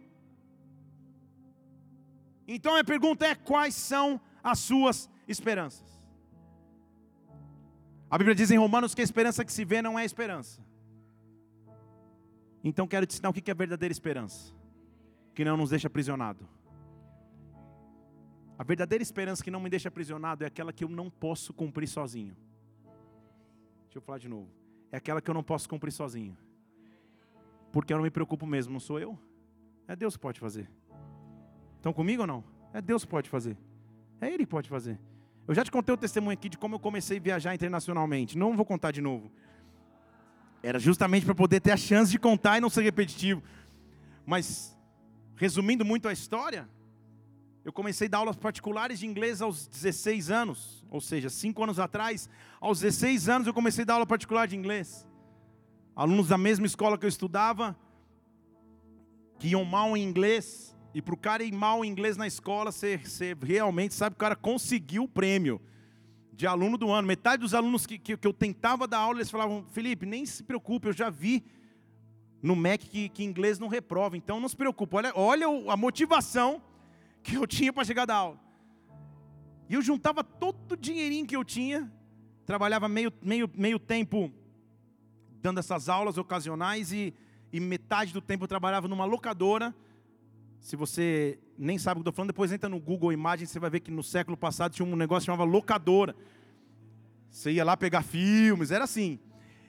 Então 2.48 2.76
a 2.76 2.84
pergunta 2.84 3.26
é: 3.26 3.36
quais 3.36 3.76
são 3.76 4.20
as 4.44 4.60
suas 4.60 5.10
esperanças? 5.28 5.94
A 8.10 8.18
Bíblia 8.18 8.36
diz 8.36 8.52
em 8.52 8.58
Romanos 8.58 8.94
que 8.94 9.02
a 9.02 9.04
esperança 9.04 9.44
que 9.44 9.52
se 9.52 9.66
vê 9.66 9.82
não 9.82 9.98
é 9.98 10.06
esperança. 10.06 10.62
Então 12.64 12.88
quero 12.88 13.06
te 13.06 13.14
ensinar 13.14 13.30
o 13.30 13.34
que 13.34 13.50
é 13.50 13.54
verdadeira 13.54 13.92
esperança, 13.92 14.54
que 15.34 15.44
não 15.44 15.58
nos 15.58 15.72
deixa 15.72 15.88
aprisionado. 15.88 16.48
A 18.58 18.64
verdadeira 18.64 19.02
esperança 19.02 19.44
que 19.44 19.50
não 19.52 19.60
me 19.60 19.70
deixa 19.70 19.90
aprisionado 19.90 20.44
é 20.44 20.48
aquela 20.48 20.72
que 20.72 20.84
eu 20.84 20.90
não 20.90 21.10
posso 21.10 21.54
cumprir 21.54 21.88
sozinho. 21.88 22.38
Deixa 23.86 23.98
eu 23.98 24.02
falar 24.02 24.20
de 24.20 24.30
novo. 24.30 24.50
É 24.92 24.98
aquela 24.98 25.22
que 25.22 25.30
eu 25.30 25.34
não 25.34 25.44
posso 25.44 25.68
cumprir 25.68 25.92
sozinho. 25.92 26.38
Porque 27.72 27.92
eu 27.92 27.98
não 27.98 28.04
me 28.04 28.12
preocupo 28.12 28.46
mesmo, 28.46 28.72
não 28.72 28.80
sou 28.80 29.00
eu. 29.00 29.18
É 29.88 29.96
Deus 29.96 30.16
que 30.16 30.22
pode 30.22 30.40
fazer. 30.40 30.70
Estão 31.84 31.92
comigo 31.92 32.22
ou 32.22 32.28
não? 32.28 32.42
É 32.74 32.82
Deus 32.82 33.04
que 33.04 33.12
pode 33.12 33.30
fazer. 33.30 33.58
É 34.22 34.30
Ele 34.30 34.46
que 34.46 34.52
pode 34.52 34.70
fazer. 34.70 34.98
Eu 35.46 35.54
já 35.54 35.66
te 35.66 35.70
contei 35.70 35.94
o 35.94 35.98
testemunho 35.98 36.32
aqui 36.32 36.48
de 36.48 36.58
como 36.58 36.76
eu 36.76 36.80
comecei 36.80 37.18
a 37.18 37.20
viajar 37.20 37.54
internacionalmente. 37.54 38.38
Não 38.38 38.56
vou 38.56 38.66
contar 38.66 38.92
de 38.92 39.02
novo. 39.02 39.30
Era 40.64 40.80
justamente 40.80 41.26
para 41.26 41.36
poder 41.36 41.60
ter 41.60 41.72
a 41.72 41.76
chance 41.76 42.10
de 42.10 42.18
contar 42.18 42.58
e 42.58 42.62
não 42.62 42.70
ser 42.70 42.84
repetitivo. 42.84 43.44
Mas, 44.26 44.78
resumindo 45.36 45.84
muito 45.84 46.08
a 46.08 46.14
história, 46.14 46.70
eu 47.66 47.74
comecei 47.74 48.08
a 48.08 48.12
dar 48.12 48.20
aulas 48.20 48.38
particulares 48.38 49.00
de 49.00 49.06
inglês 49.06 49.42
aos 49.42 49.68
16 49.68 50.32
anos. 50.32 50.86
Ou 50.90 51.02
seja, 51.02 51.30
5 51.30 51.62
anos 51.66 51.80
atrás, 51.80 52.30
aos 52.62 52.80
16 52.80 53.28
anos 53.28 53.46
eu 53.46 53.54
comecei 53.54 53.82
a 53.82 53.88
dar 53.88 53.94
aula 53.96 54.06
particular 54.06 54.48
de 54.48 54.56
inglês. 54.56 55.06
Alunos 55.94 56.30
da 56.30 56.38
mesma 56.38 56.66
escola 56.66 56.98
que 56.98 57.06
eu 57.06 57.10
estudava, 57.10 57.78
que 59.38 59.50
iam 59.50 59.66
mal 59.66 59.98
em 59.98 60.02
inglês, 60.02 60.73
e 60.94 61.02
para 61.02 61.14
o 61.14 61.18
cara 61.18 61.44
ir 61.44 61.52
mal 61.52 61.84
em 61.84 61.90
inglês 61.90 62.16
na 62.16 62.28
escola, 62.28 62.72
você, 62.72 63.00
realmente 63.42 63.96
sabe 63.96 64.16
que 64.16 64.18
o 64.18 64.20
cara 64.20 64.36
conseguiu 64.36 65.04
o 65.04 65.08
prêmio 65.08 65.60
de 66.32 66.46
aluno 66.46 66.78
do 66.78 66.92
ano. 66.92 67.08
Metade 67.08 67.42
dos 67.42 67.54
alunos 67.54 67.88
que, 67.88 67.98
que, 67.98 68.16
que, 68.16 68.28
eu 68.28 68.34
tentava 68.34 68.88
dar 68.88 69.00
aula, 69.00 69.18
eles 69.18 69.32
falavam, 69.32 69.66
Felipe, 69.72 70.06
nem 70.06 70.26
se 70.26 70.44
preocupe, 70.44 70.88
eu 70.88 70.94
já 70.94 71.10
vi 71.10 71.44
no 72.42 72.56
MEC 72.56 72.88
que, 72.88 73.10
que 73.10 73.24
inglês 73.24 73.58
não 73.58 73.68
reprova, 73.68 74.16
então 74.16 74.40
não 74.40 74.48
se 74.48 74.56
preocupe. 74.56 74.96
Olha, 74.96 75.12
olha 75.16 75.48
a 75.72 75.78
motivação 75.78 76.62
que 77.24 77.36
eu 77.36 77.48
tinha 77.48 77.74
para 77.74 77.86
chegar 77.86 78.06
da 78.06 78.16
aula. 78.16 78.40
E 79.68 79.74
eu 79.74 79.82
juntava 79.82 80.24
todo 80.24 80.74
o 80.74 80.78
dinheirinho 80.78 81.26
que 81.26 81.36
eu 81.36 81.44
tinha, 81.44 81.92
trabalhava 82.46 82.88
meio, 82.88 83.12
meio, 83.22 83.50
meio 83.56 83.80
tempo 83.80 84.32
dando 85.42 85.60
essas 85.60 85.90
aulas 85.90 86.18
ocasionais 86.18 86.92
e, 86.92 87.14
e 87.52 87.60
metade 87.60 88.14
do 88.14 88.22
tempo 88.22 88.44
eu 88.44 88.48
trabalhava 88.48 88.88
numa 88.88 89.06
locadora 89.06 89.74
se 90.64 90.78
você 90.78 91.38
nem 91.58 91.78
sabe 91.78 92.00
o 92.00 92.04
que 92.04 92.08
eu 92.08 92.12
estou 92.12 92.14
falando, 92.14 92.30
depois 92.30 92.50
entra 92.50 92.70
no 92.70 92.80
Google 92.80 93.12
Imagens, 93.12 93.50
você 93.50 93.60
vai 93.60 93.70
ver 93.70 93.82
que 93.82 93.92
no 93.92 94.02
século 94.02 94.38
passado 94.38 94.72
tinha 94.72 94.88
um 94.88 94.96
negócio 94.96 95.26
chamava 95.26 95.44
locadora. 95.44 96.16
Você 97.30 97.52
ia 97.52 97.66
lá 97.66 97.76
pegar 97.76 98.02
filmes, 98.02 98.72
era 98.72 98.86
assim. 98.86 99.20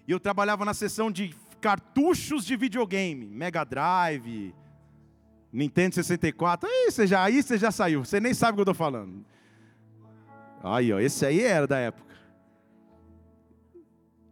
E 0.07 0.13
eu 0.13 0.21
trabalhava 0.21 0.65
na 0.65 0.73
seção 0.73 1.11
de 1.11 1.35
cartuchos 1.61 2.45
de 2.45 2.55
videogame, 2.55 3.27
Mega 3.27 3.65
Drive, 3.65 4.55
Nintendo 5.53 5.97
64. 5.97 6.69
Aí 6.69 6.93
você 6.93 7.09
já, 7.09 7.25
aí 7.25 7.43
você 7.43 7.59
já 7.59 7.73
saiu, 7.73 8.05
você 8.05 8.21
nem 8.21 8.33
sabe 8.33 8.53
o 8.53 8.55
que 8.55 8.61
eu 8.61 8.73
estou 8.73 8.75
falando. 8.75 9.27
Aí, 10.63 10.93
ó, 10.93 11.01
esse 11.01 11.27
aí 11.27 11.43
era 11.43 11.67
da 11.67 11.79
época. 11.79 12.15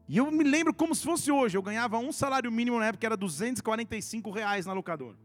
E 0.09 0.17
eu 0.17 0.31
me 0.31 0.45
lembro 0.45 0.73
como 0.73 0.95
se 0.95 1.03
fosse 1.03 1.33
hoje. 1.33 1.59
Eu 1.59 1.63
ganhava 1.63 1.99
um 1.99 2.13
salário 2.13 2.53
mínimo 2.53 2.79
na 2.79 2.87
época, 2.87 3.01
que 3.01 3.07
era 3.07 3.17
245 3.17 4.31
reais 4.31 4.65
na 4.65 4.73
locadora 4.73 5.17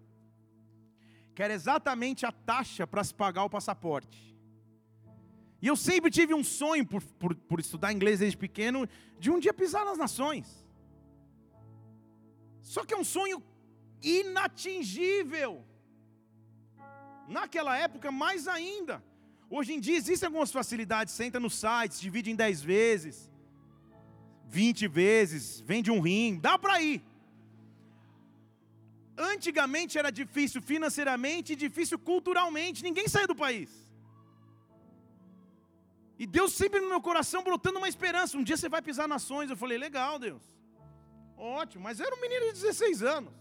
que 1.37 1.43
era 1.43 1.53
exatamente 1.53 2.25
a 2.25 2.31
taxa 2.31 2.87
para 2.87 3.03
se 3.03 3.13
pagar 3.13 3.43
o 3.43 3.49
passaporte. 3.57 4.35
E 5.61 5.67
eu 5.67 5.75
sempre 5.75 6.09
tive 6.09 6.33
um 6.33 6.43
sonho, 6.43 6.83
por, 6.83 6.99
por, 7.19 7.35
por 7.35 7.59
estudar 7.59 7.93
inglês 7.93 8.17
desde 8.21 8.35
pequeno, 8.35 8.89
de 9.19 9.29
um 9.29 9.37
dia 9.37 9.53
pisar 9.53 9.85
nas 9.85 9.99
nações. 9.99 10.47
Só 12.63 12.83
que 12.83 12.91
é 12.91 12.97
um 12.97 13.03
sonho 13.03 13.43
inatingível. 14.01 15.63
Naquela 17.27 17.77
época, 17.77 18.11
mais 18.11 18.47
ainda. 18.47 19.03
Hoje 19.47 19.73
em 19.73 19.79
dia 19.79 19.95
existem 19.95 20.25
algumas 20.25 20.51
facilidades. 20.51 21.13
Você 21.13 21.25
entra 21.25 21.39
no 21.39 21.51
site, 21.51 22.01
divide 22.01 22.31
em 22.31 22.35
10 22.35 22.63
vezes, 22.63 23.31
20 24.47 24.87
vezes, 24.87 25.59
vende 25.59 25.91
um 25.91 26.01
rim, 26.01 26.39
dá 26.39 26.57
para 26.57 26.81
ir. 26.81 27.03
Antigamente 29.17 29.97
era 29.97 30.11
difícil 30.11 30.61
financeiramente 30.61 31.53
e 31.53 31.55
difícil 31.55 31.97
culturalmente, 31.97 32.83
ninguém 32.83 33.07
saía 33.07 33.27
do 33.27 33.35
país. 33.35 33.69
E 36.19 36.25
Deus 36.25 36.53
sempre 36.53 36.79
no 36.79 36.89
meu 36.89 37.01
coração 37.01 37.43
brotando 37.43 37.77
uma 37.77 37.89
esperança. 37.89 38.37
Um 38.37 38.43
dia 38.43 38.57
você 38.57 38.69
vai 38.69 38.81
pisar 38.81 39.07
nações. 39.07 39.49
Eu 39.49 39.57
falei, 39.57 39.77
legal, 39.77 40.17
Deus. 40.17 40.41
Ótimo, 41.37 41.83
mas 41.83 41.99
era 41.99 42.15
um 42.15 42.21
menino 42.21 42.47
de 42.47 42.53
16 42.53 43.03
anos. 43.03 43.33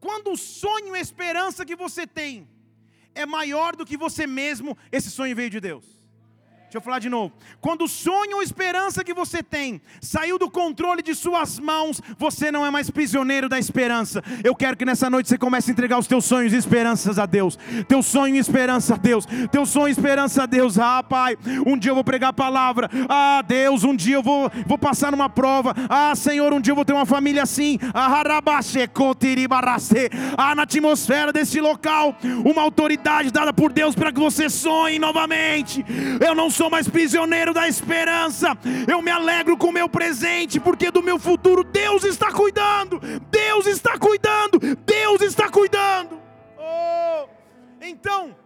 Quando 0.00 0.32
o 0.32 0.36
sonho 0.36 0.94
e 0.94 0.98
a 0.98 1.00
esperança 1.00 1.66
que 1.66 1.76
você 1.76 2.06
tem 2.06 2.48
é 3.14 3.26
maior 3.26 3.76
do 3.76 3.84
que 3.84 3.96
você 3.96 4.26
mesmo, 4.26 4.76
esse 4.90 5.10
sonho 5.10 5.36
veio 5.36 5.50
de 5.50 5.60
Deus. 5.60 5.97
Deixa 6.68 6.76
eu 6.76 6.82
falar 6.82 6.98
de 6.98 7.08
novo. 7.08 7.32
Quando 7.62 7.84
o 7.84 7.88
sonho 7.88 8.36
ou 8.36 8.42
esperança 8.42 9.02
que 9.02 9.14
você 9.14 9.42
tem 9.42 9.80
saiu 10.02 10.38
do 10.38 10.50
controle 10.50 11.00
de 11.00 11.14
suas 11.14 11.58
mãos, 11.58 11.98
você 12.18 12.52
não 12.52 12.64
é 12.64 12.70
mais 12.70 12.90
prisioneiro 12.90 13.48
da 13.48 13.58
esperança. 13.58 14.22
Eu 14.44 14.54
quero 14.54 14.76
que 14.76 14.84
nessa 14.84 15.08
noite 15.08 15.30
você 15.30 15.38
comece 15.38 15.70
a 15.70 15.72
entregar 15.72 15.98
os 15.98 16.06
teus 16.06 16.26
sonhos 16.26 16.52
e 16.52 16.56
esperanças 16.58 17.18
a 17.18 17.24
Deus. 17.24 17.58
Teu 17.88 18.02
sonho 18.02 18.36
e 18.36 18.38
esperança 18.38 18.96
a 18.96 18.96
Deus. 18.98 19.24
Teu 19.50 19.64
sonho 19.64 19.88
e 19.88 19.92
esperança 19.92 20.42
a 20.42 20.46
Deus. 20.46 20.78
Ah, 20.78 21.02
Pai, 21.02 21.38
um 21.66 21.78
dia 21.78 21.90
eu 21.90 21.94
vou 21.94 22.04
pregar 22.04 22.30
a 22.30 22.34
palavra. 22.34 22.90
Ah, 23.08 23.42
Deus, 23.48 23.82
um 23.82 23.96
dia 23.96 24.16
eu 24.16 24.22
vou, 24.22 24.50
vou 24.66 24.76
passar 24.76 25.10
numa 25.10 25.30
prova. 25.30 25.74
Ah, 25.88 26.14
Senhor, 26.14 26.52
um 26.52 26.60
dia 26.60 26.72
eu 26.72 26.76
vou 26.76 26.84
ter 26.84 26.92
uma 26.92 27.06
família 27.06 27.44
assim. 27.44 27.78
Ah, 27.94 28.14
na 30.54 30.64
atmosfera 30.64 31.32
desse 31.32 31.62
local, 31.62 32.14
uma 32.44 32.60
autoridade 32.60 33.30
dada 33.30 33.54
por 33.54 33.72
Deus 33.72 33.94
para 33.94 34.12
que 34.12 34.20
você 34.20 34.50
sonhe 34.50 34.98
novamente. 34.98 35.82
Eu 36.20 36.34
não 36.34 36.50
sou 36.58 36.68
mais 36.68 36.88
prisioneiro 36.88 37.54
da 37.54 37.68
esperança. 37.68 38.48
Eu 38.90 39.00
me 39.00 39.12
alegro 39.12 39.56
com 39.56 39.68
o 39.68 39.72
meu 39.72 39.88
presente, 39.88 40.58
porque 40.58 40.90
do 40.90 41.00
meu 41.00 41.16
futuro 41.16 41.62
Deus 41.62 42.02
está 42.02 42.32
cuidando. 42.32 42.98
Deus 43.30 43.64
está 43.66 43.96
cuidando. 43.96 44.58
Deus 44.84 45.22
está 45.22 45.48
cuidando. 45.48 46.20
Oh! 46.58 47.28
Então, 47.80 48.36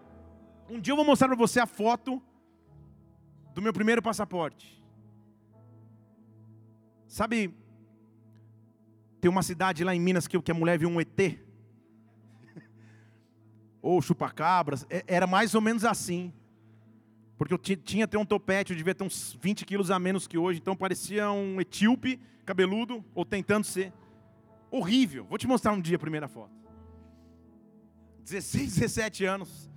um 0.69 0.79
dia 0.79 0.93
eu 0.93 0.97
vou 0.97 1.07
mostrar 1.07 1.27
para 1.27 1.37
você 1.39 1.59
a 1.59 1.65
foto 1.67 2.23
do 3.55 3.63
meu 3.63 3.73
primeiro 3.73 4.03
passaporte. 4.03 4.79
Sabe, 7.09 7.55
tem 9.23 9.31
uma 9.31 9.43
cidade 9.43 9.83
lá 9.85 9.95
em 9.95 10.01
Minas 10.01 10.29
que, 10.29 10.39
que 10.39 10.51
a 10.51 10.55
mulher 10.55 10.79
viu 10.79 10.91
um 10.91 11.01
ET. 11.01 11.39
Ou 13.81 14.03
chupacabras. 14.03 14.87
É, 14.91 15.03
era 15.07 15.27
mais 15.27 15.55
ou 15.55 15.63
menos 15.63 15.83
assim. 15.83 16.31
Porque 17.43 17.55
eu 17.55 17.77
tinha 17.77 18.05
até 18.05 18.17
um 18.17 18.25
topete, 18.25 18.71
eu 18.71 18.77
devia 18.77 18.95
ter 18.95 19.03
uns 19.03 19.37
20 19.41 19.65
quilos 19.65 19.91
a 19.91 19.99
menos 19.99 20.29
que 20.29 20.39
hoje, 20.39 20.61
então 20.61 20.77
parecia 20.77 21.29
um 21.33 21.61
etíope 21.61 22.21
cabeludo, 22.47 23.05
ou 23.17 23.25
tentando 23.25 23.65
ser. 23.65 23.93
Horrível. 24.71 25.25
Vou 25.25 25.37
te 25.37 25.49
mostrar 25.49 25.73
um 25.73 25.81
dia 25.81 25.97
a 25.97 25.99
primeira 25.99 26.29
foto. 26.29 26.53
16, 28.23 28.77
17 28.77 29.25
anos. 29.25 29.69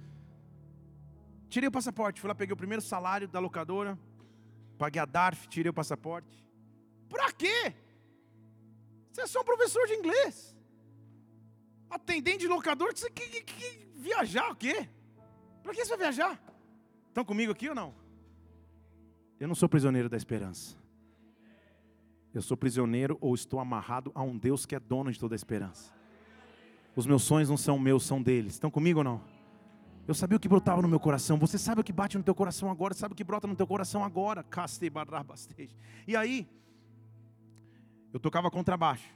Tirei 1.50 1.68
o 1.68 1.72
passaporte, 1.72 2.22
fui 2.22 2.28
lá, 2.28 2.36
peguei 2.36 2.54
o 2.54 2.58
primeiro 2.58 2.84
salário 2.84 3.28
da 3.28 3.40
locadora, 3.40 3.98
paguei 4.78 5.02
a 5.02 5.06
DARF, 5.06 5.48
tirei 5.48 5.72
o 5.72 5.74
passaporte. 5.74 6.46
Pra 7.10 7.32
quê? 7.32 7.74
Você 9.12 9.22
é 9.22 9.26
só 9.28 9.42
um 9.42 9.44
professor 9.44 9.88
de 9.88 9.94
inglês. 9.94 10.56
Atendente 11.90 12.42
de 12.42 12.48
locador, 12.48 12.96
você 12.96 13.10
que, 13.10 13.28
que, 13.28 13.42
que, 13.42 13.88
viajar 13.96 14.52
o 14.52 14.56
quê? 14.56 14.88
Pra 15.64 15.74
que 15.74 15.84
você 15.84 15.98
vai 15.98 16.12
viajar? 16.12 16.55
Estão 17.16 17.24
comigo 17.24 17.54
aqui 17.54 17.70
ou 17.70 17.74
não? 17.74 17.94
Eu 19.40 19.48
não 19.48 19.56
sou 19.56 19.70
prisioneiro 19.70 20.10
da 20.10 20.18
esperança. 20.18 20.76
Eu 22.34 22.42
sou 22.42 22.58
prisioneiro 22.58 23.18
ou 23.22 23.34
estou 23.34 23.62
amarrado 23.62 24.12
a 24.14 24.22
um 24.22 24.38
Deus 24.38 24.66
que 24.66 24.76
é 24.76 24.82
dono 24.82 25.10
de 25.10 25.18
toda 25.18 25.34
a 25.34 25.38
esperança. 25.38 25.94
Os 26.94 27.06
meus 27.06 27.24
sonhos 27.24 27.48
não 27.48 27.56
são 27.56 27.80
meus, 27.80 28.04
são 28.04 28.22
deles. 28.22 28.56
Estão 28.56 28.70
comigo 28.70 29.00
ou 29.00 29.04
não? 29.06 29.22
Eu 30.06 30.14
sabia 30.14 30.36
o 30.36 30.40
que 30.42 30.50
brotava 30.50 30.82
no 30.82 30.90
meu 30.90 31.00
coração. 31.00 31.40
Você 31.40 31.58
sabe 31.58 31.80
o 31.80 31.86
que 31.86 31.94
bate 31.94 32.18
no 32.18 32.24
teu 32.24 32.36
coração 32.36 32.70
agora, 32.70 32.94
sabe 32.94 33.14
o 33.14 33.16
que 33.16 33.24
brota 33.24 33.48
no 33.48 33.56
teu 33.56 33.66
coração 33.66 34.04
agora. 34.04 34.46
E 36.06 36.18
aí, 36.18 36.50
eu 38.12 38.20
tocava 38.20 38.52
contrabaixo. 38.52 39.10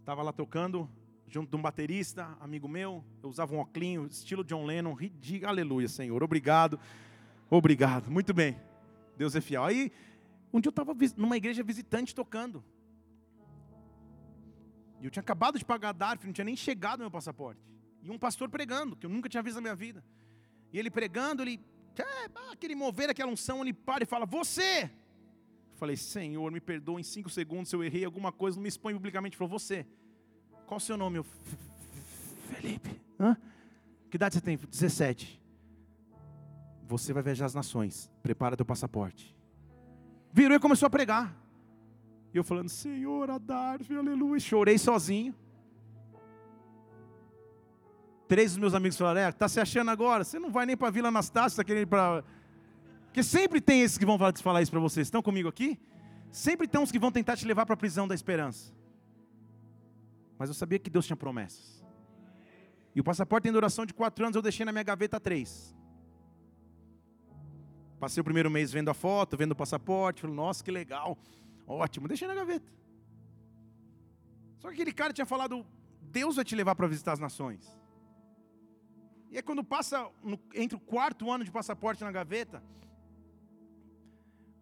Estava 0.00 0.22
lá 0.22 0.34
tocando, 0.34 0.86
junto 1.28 1.50
de 1.50 1.56
um 1.56 1.62
baterista, 1.62 2.36
amigo 2.40 2.66
meu. 2.66 3.04
Eu 3.22 3.28
usava 3.28 3.54
um 3.54 3.58
óculos, 3.58 4.18
estilo 4.18 4.42
John 4.42 4.64
Lennon. 4.64 4.94
Ridículo. 4.94 5.50
Aleluia, 5.50 5.88
Senhor. 5.88 6.22
Obrigado. 6.22 6.80
Obrigado. 7.50 8.10
Muito 8.10 8.32
bem. 8.32 8.58
Deus 9.16 9.34
é 9.36 9.40
fiel. 9.40 9.64
Aí, 9.64 9.92
um 10.52 10.60
dia 10.60 10.68
eu 10.68 10.70
estava 10.70 10.96
numa 11.16 11.36
igreja 11.36 11.62
visitante 11.62 12.14
tocando. 12.14 12.64
E 15.00 15.04
eu 15.04 15.10
tinha 15.10 15.20
acabado 15.20 15.58
de 15.58 15.64
pagar 15.64 15.90
a 15.90 15.92
DARF, 15.92 16.26
não 16.26 16.32
tinha 16.32 16.44
nem 16.44 16.56
chegado 16.56 17.00
meu 17.00 17.10
passaporte. 17.10 17.60
E 18.02 18.10
um 18.10 18.18
pastor 18.18 18.48
pregando, 18.48 18.96
que 18.96 19.06
eu 19.06 19.10
nunca 19.10 19.28
tinha 19.28 19.42
visto 19.42 19.56
na 19.56 19.62
minha 19.62 19.74
vida. 19.74 20.02
E 20.72 20.78
ele 20.78 20.90
pregando, 20.90 21.42
ele, 21.42 21.60
aquele 22.50 22.74
mover, 22.74 23.10
aquela 23.10 23.30
unção, 23.30 23.60
ele 23.60 23.72
para 23.72 24.02
e 24.02 24.06
fala: 24.06 24.26
Você! 24.26 24.84
Eu 25.72 25.76
falei: 25.76 25.96
Senhor, 25.96 26.50
me 26.50 26.60
perdoa 26.60 27.00
em 27.00 27.04
cinco 27.04 27.28
segundos 27.30 27.68
se 27.68 27.76
eu 27.76 27.84
errei 27.84 28.04
alguma 28.04 28.32
coisa, 28.32 28.56
não 28.56 28.62
me 28.62 28.68
expõe 28.68 28.94
publicamente. 28.94 29.34
Ele 29.34 29.38
falou: 29.38 29.58
Você. 29.58 29.86
Qual 30.68 30.76
o 30.76 30.80
seu 30.80 30.98
nome? 30.98 31.16
Eu, 31.16 31.24
Felipe. 32.50 33.00
Hã? 33.18 33.34
Que 34.10 34.16
idade 34.16 34.34
você 34.34 34.40
tem? 34.42 34.58
17. 34.58 35.40
Você 36.86 37.14
vai 37.14 37.22
viajar 37.22 37.46
as 37.46 37.54
nações. 37.54 38.10
Prepara 38.22 38.54
teu 38.54 38.66
passaporte. 38.66 39.34
Virou 40.30 40.54
e 40.54 40.60
começou 40.60 40.86
a 40.86 40.90
pregar. 40.90 41.34
E 42.34 42.36
eu 42.36 42.44
falando, 42.44 42.68
Senhor, 42.68 43.30
Adarve, 43.30 43.96
aleluia. 43.96 44.38
Chorei 44.38 44.76
sozinho. 44.76 45.34
Três 48.28 48.50
dos 48.50 48.58
meus 48.58 48.74
amigos 48.74 48.98
falaram: 48.98 49.20
É, 49.20 49.32
tá 49.32 49.48
se 49.48 49.58
achando 49.58 49.90
agora? 49.90 50.22
Você 50.22 50.38
não 50.38 50.50
vai 50.50 50.66
nem 50.66 50.76
para 50.76 50.88
a 50.88 50.90
Vila 50.90 51.08
Anastácio, 51.08 51.54
está 51.54 51.64
querendo 51.64 51.84
ir 51.84 51.86
para. 51.86 52.22
Porque 53.06 53.22
sempre 53.22 53.58
tem 53.58 53.80
esses 53.80 53.96
que 53.96 54.04
vão 54.04 54.18
falar 54.42 54.60
isso 54.60 54.70
para 54.70 54.80
vocês. 54.80 55.06
Estão 55.06 55.22
comigo 55.22 55.48
aqui? 55.48 55.80
Sempre 56.30 56.68
tem 56.68 56.78
uns 56.78 56.92
que 56.92 56.98
vão 56.98 57.10
tentar 57.10 57.38
te 57.38 57.46
levar 57.46 57.64
para 57.64 57.72
a 57.72 57.76
prisão 57.76 58.06
da 58.06 58.14
esperança. 58.14 58.76
Mas 60.38 60.48
eu 60.48 60.54
sabia 60.54 60.78
que 60.78 60.88
Deus 60.88 61.06
tinha 61.06 61.16
promessas. 61.16 61.84
E 62.94 63.00
o 63.00 63.04
passaporte 63.04 63.44
tem 63.44 63.52
duração 63.52 63.84
de 63.84 63.92
quatro 63.92 64.24
anos, 64.24 64.36
eu 64.36 64.42
deixei 64.42 64.64
na 64.64 64.72
minha 64.72 64.84
gaveta 64.84 65.20
três. 65.20 65.74
Passei 67.98 68.20
o 68.20 68.24
primeiro 68.24 68.50
mês 68.50 68.72
vendo 68.72 68.90
a 68.90 68.94
foto, 68.94 69.36
vendo 69.36 69.52
o 69.52 69.56
passaporte, 69.56 70.20
falei, 70.20 70.36
nossa, 70.36 70.62
que 70.62 70.70
legal, 70.70 71.18
ótimo, 71.66 72.06
deixei 72.06 72.28
na 72.28 72.34
gaveta. 72.34 72.72
Só 74.58 74.68
que 74.68 74.74
aquele 74.74 74.92
cara 74.92 75.12
tinha 75.12 75.26
falado, 75.26 75.66
Deus 76.00 76.36
vai 76.36 76.44
te 76.44 76.54
levar 76.54 76.74
para 76.74 76.86
visitar 76.86 77.12
as 77.12 77.18
nações. 77.18 77.76
E 79.30 79.36
é 79.36 79.42
quando 79.42 79.62
passa 79.62 80.08
no, 80.22 80.38
entre 80.54 80.76
o 80.76 80.80
quarto 80.80 81.30
ano 81.30 81.44
de 81.44 81.50
passaporte 81.50 82.02
na 82.02 82.10
gaveta, 82.10 82.62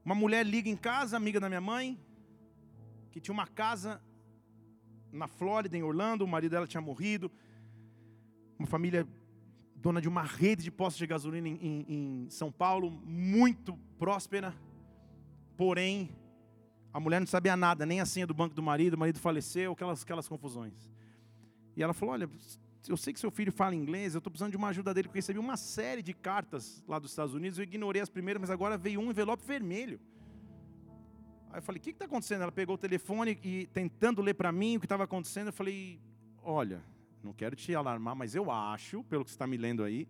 uma 0.05 0.15
mulher 0.15 0.45
liga 0.47 0.69
em 0.69 0.77
casa, 0.77 1.17
amiga 1.17 1.39
da 1.39 1.49
minha 1.49 1.61
mãe, 1.61 2.01
que 3.11 3.21
tinha 3.21 3.33
uma 3.33 3.47
casa 3.47 4.01
na 5.13 5.27
Flórida, 5.27 5.77
em 5.77 5.83
Orlando, 5.83 6.25
o 6.25 6.29
marido 6.29 6.53
dela 6.53 6.67
tinha 6.67 6.81
morrido, 6.81 7.31
uma 8.59 8.67
família 8.67 9.07
dona 9.75 10.01
de 10.01 10.09
uma 10.09 10.23
rede 10.23 10.63
de 10.65 10.71
postos 10.71 10.99
de 10.99 11.07
gasolina 11.07 11.49
em, 11.49 11.59
em, 11.61 11.87
em 11.89 12.31
São 12.31 12.51
Paulo, 12.51 12.91
muito 12.91 13.79
próspera, 13.99 14.55
porém, 15.57 16.11
a 16.93 16.99
mulher 16.99 17.21
não 17.21 17.27
sabia 17.27 17.57
nada, 17.57 17.85
nem 17.85 18.01
a 18.01 18.07
senha 18.07 18.27
do 18.27 18.35
banco 18.35 18.55
do 18.55 18.63
marido, 18.63 18.95
o 18.95 18.99
marido 18.99 19.19
faleceu, 19.19 19.73
aquelas, 19.73 20.03
aquelas 20.03 20.27
confusões. 20.27 20.91
E 21.77 21.83
ela 21.83 21.93
falou: 21.93 22.15
Olha, 22.15 22.29
eu 22.89 22.97
sei 22.97 23.13
que 23.13 23.21
seu 23.21 23.31
filho 23.31 23.53
fala 23.53 23.75
inglês, 23.75 24.15
eu 24.15 24.19
estou 24.19 24.31
precisando 24.31 24.51
de 24.51 24.57
uma 24.57 24.69
ajuda 24.69 24.95
dele, 24.95 25.09
porque 25.09 25.19
eu 25.19 25.23
recebi 25.23 25.39
uma 25.39 25.57
série 25.57 26.03
de 26.03 26.15
cartas 26.15 26.83
lá 26.89 26.99
dos 26.99 27.11
Estados 27.11 27.35
Unidos, 27.35 27.59
eu 27.59 27.65
ignorei 27.65 28.01
as 28.01 28.09
primeiras, 28.09 28.41
mas 28.41 28.51
agora 28.51 28.79
veio 28.79 29.01
um 29.01 29.11
envelope 29.11 29.45
vermelho. 29.45 30.01
Aí 31.51 31.59
eu 31.59 31.63
falei, 31.63 31.79
o 31.79 31.83
que 31.83 31.91
está 31.91 32.05
acontecendo? 32.05 32.43
Ela 32.43 32.53
pegou 32.53 32.75
o 32.75 32.79
telefone 32.79 33.39
e 33.43 33.67
tentando 33.73 34.21
ler 34.21 34.35
para 34.35 34.53
mim 34.53 34.77
o 34.77 34.81
que 34.81 34.87
estava 34.87 35.05
acontecendo, 35.05 35.49
eu 35.49 35.53
falei, 35.53 36.01
olha, 36.43 36.83
não 37.23 37.33
quero 37.33 37.57
te 37.57 37.75
alarmar, 37.75 38.15
mas 38.15 38.35
eu 38.35 38.51
acho, 38.51 39.03
pelo 39.05 39.25
que 39.25 39.31
você 39.31 39.35
está 39.35 39.47
me 39.47 39.57
lendo 39.57 39.83
aí, 39.83 40.09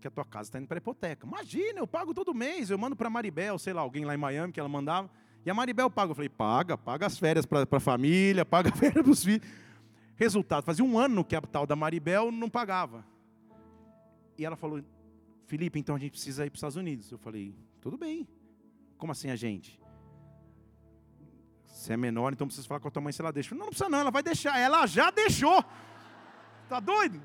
que 0.00 0.08
a 0.08 0.10
tua 0.10 0.24
casa 0.24 0.48
está 0.48 0.58
indo 0.58 0.68
para 0.68 0.78
hipoteca. 0.78 1.26
Imagina, 1.26 1.80
eu 1.80 1.86
pago 1.86 2.12
todo 2.12 2.34
mês, 2.34 2.70
eu 2.70 2.78
mando 2.78 2.94
para 2.94 3.08
Maribel, 3.08 3.58
sei 3.58 3.72
lá, 3.72 3.80
alguém 3.80 4.04
lá 4.04 4.14
em 4.14 4.18
Miami 4.18 4.52
que 4.52 4.60
ela 4.60 4.68
mandava, 4.68 5.10
e 5.44 5.50
a 5.50 5.54
Maribel 5.54 5.88
paga. 5.88 6.10
Eu 6.10 6.14
falei, 6.14 6.28
paga, 6.28 6.76
paga 6.76 7.06
as 7.06 7.18
férias 7.18 7.46
para 7.46 7.66
a 7.70 7.80
família, 7.80 8.44
paga 8.46 8.70
a 8.70 8.72
férias 8.72 9.02
para 9.02 9.10
os 9.10 9.24
filhos. 9.24 9.46
Resultado, 10.16 10.64
fazia 10.64 10.84
um 10.84 10.98
ano 10.98 11.24
que 11.24 11.36
a 11.36 11.40
tal 11.40 11.66
da 11.66 11.76
Maribel 11.76 12.32
não 12.32 12.48
pagava. 12.50 13.04
E 14.36 14.44
ela 14.44 14.56
falou, 14.56 14.82
Felipe, 15.46 15.78
então 15.78 15.94
a 15.94 15.98
gente 15.98 16.10
precisa 16.10 16.44
ir 16.44 16.50
para 16.50 16.56
os 16.56 16.58
Estados 16.58 16.76
Unidos. 16.76 17.10
Eu 17.10 17.18
falei, 17.18 17.54
tudo 17.80 17.96
bem. 17.96 18.26
Como 18.98 19.12
assim 19.12 19.30
a 19.30 19.36
gente? 19.36 19.78
Você 21.76 21.92
é 21.92 21.96
menor, 21.96 22.32
então 22.32 22.46
precisa 22.46 22.66
falar 22.66 22.80
com 22.80 22.88
a 22.88 22.90
tua 22.90 23.02
mãe 23.02 23.12
se 23.12 23.20
ela 23.20 23.30
deixa. 23.30 23.54
Não, 23.54 23.66
não 23.66 23.68
precisa 23.68 23.90
não, 23.90 23.98
ela 23.98 24.10
vai 24.10 24.22
deixar. 24.22 24.58
Ela 24.58 24.86
já 24.86 25.10
deixou. 25.10 25.62
Tá 26.70 26.80
doido? 26.80 27.22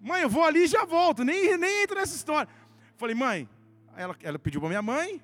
Mãe, 0.00 0.22
eu 0.22 0.28
vou 0.30 0.42
ali 0.42 0.64
e 0.64 0.66
já 0.66 0.86
volto. 0.86 1.22
Nem, 1.22 1.58
nem 1.58 1.82
entra 1.82 2.00
nessa 2.00 2.16
história. 2.16 2.50
Falei, 2.96 3.14
mãe. 3.14 3.46
Ela, 3.94 4.16
ela 4.22 4.38
pediu 4.38 4.58
para 4.58 4.70
minha 4.70 4.80
mãe. 4.80 5.20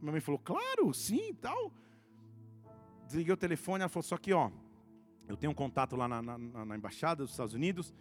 Minha 0.00 0.12
mãe 0.12 0.20
falou, 0.20 0.38
claro, 0.38 0.94
sim 0.94 1.30
e 1.30 1.34
tal. 1.34 1.72
Desliguei 3.04 3.34
o 3.34 3.36
telefone, 3.36 3.82
ela 3.82 3.88
falou, 3.88 4.04
só 4.04 4.16
que 4.16 4.32
ó, 4.32 4.48
eu 5.26 5.36
tenho 5.36 5.50
um 5.50 5.54
contato 5.54 5.96
lá 5.96 6.06
na, 6.06 6.22
na, 6.22 6.38
na 6.38 6.76
embaixada 6.76 7.24
dos 7.24 7.32
Estados 7.32 7.52
Unidos. 7.52 7.92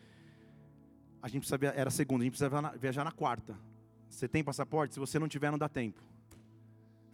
A 1.23 1.27
gente 1.27 1.47
precisa, 1.47 1.73
era 1.73 1.89
segunda, 1.89 2.21
a 2.21 2.25
gente 2.25 2.37
precisa 2.37 2.77
viajar 2.77 3.03
na 3.03 3.11
quarta. 3.11 3.57
Você 4.07 4.27
tem 4.27 4.43
passaporte? 4.43 4.93
Se 4.93 4.99
você 4.99 5.17
não 5.17 5.27
tiver, 5.27 5.49
não 5.49 5.57
dá 5.57 5.67
tempo. 5.67 6.03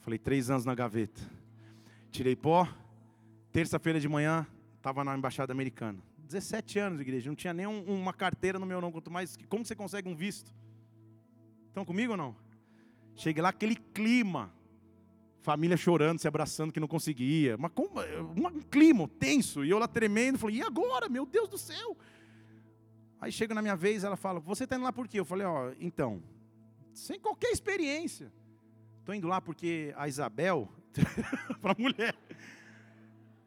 Falei, 0.01 0.19
três 0.19 0.49
anos 0.49 0.65
na 0.65 0.75
gaveta. 0.75 1.21
Tirei 2.13 2.35
pó. 2.35 2.67
Terça-feira 3.51 3.99
de 3.99 4.07
manhã, 4.07 4.45
estava 4.77 5.03
na 5.03 5.17
embaixada 5.17 5.51
americana. 5.51 5.97
17 6.19 6.77
anos, 6.77 7.01
igreja. 7.01 7.27
Não 7.27 7.35
tinha 7.35 7.53
nem 7.53 7.65
um, 7.65 7.83
uma 7.85 8.13
carteira 8.13 8.59
no 8.59 8.67
meu 8.67 8.79
nome. 8.79 8.93
Quanto 8.93 9.09
mais, 9.09 9.35
como 9.49 9.65
você 9.65 9.75
consegue 9.75 10.07
um 10.07 10.15
visto? 10.15 10.53
Estão 11.69 11.83
comigo 11.83 12.11
ou 12.11 12.17
não? 12.17 12.35
Cheguei 13.15 13.41
lá, 13.41 13.49
aquele 13.49 13.75
clima. 13.75 14.53
Família 15.41 15.75
chorando, 15.75 16.19
se 16.19 16.27
abraçando 16.27 16.71
que 16.71 16.79
não 16.79 16.87
conseguia. 16.87 17.55
Uma, 17.55 17.71
um 18.55 18.61
clima 18.61 19.07
tenso. 19.19 19.65
E 19.65 19.71
eu 19.71 19.79
lá 19.79 19.87
tremendo, 19.87 20.37
falei, 20.37 20.57
e 20.57 20.61
agora? 20.61 21.09
Meu 21.09 21.25
Deus 21.25 21.49
do 21.49 21.57
céu! 21.57 21.97
Aí 23.19 23.31
chega 23.31 23.55
na 23.55 23.61
minha 23.63 23.75
vez, 23.75 24.03
ela 24.03 24.15
fala, 24.15 24.39
você 24.39 24.65
está 24.65 24.75
indo 24.75 24.83
lá 24.83 24.93
por 24.93 25.07
quê? 25.07 25.19
Eu 25.19 25.25
falei, 25.25 25.47
ó, 25.47 25.69
oh, 25.69 25.75
então, 25.79 26.21
sem 26.93 27.19
qualquer 27.19 27.51
experiência. 27.51 28.31
Estou 28.99 29.15
indo 29.15 29.27
lá 29.27 29.41
porque 29.41 29.93
a 29.97 30.07
Isabel, 30.07 30.69
para 31.61 31.71
a 31.71 31.75
mulher, 31.77 32.15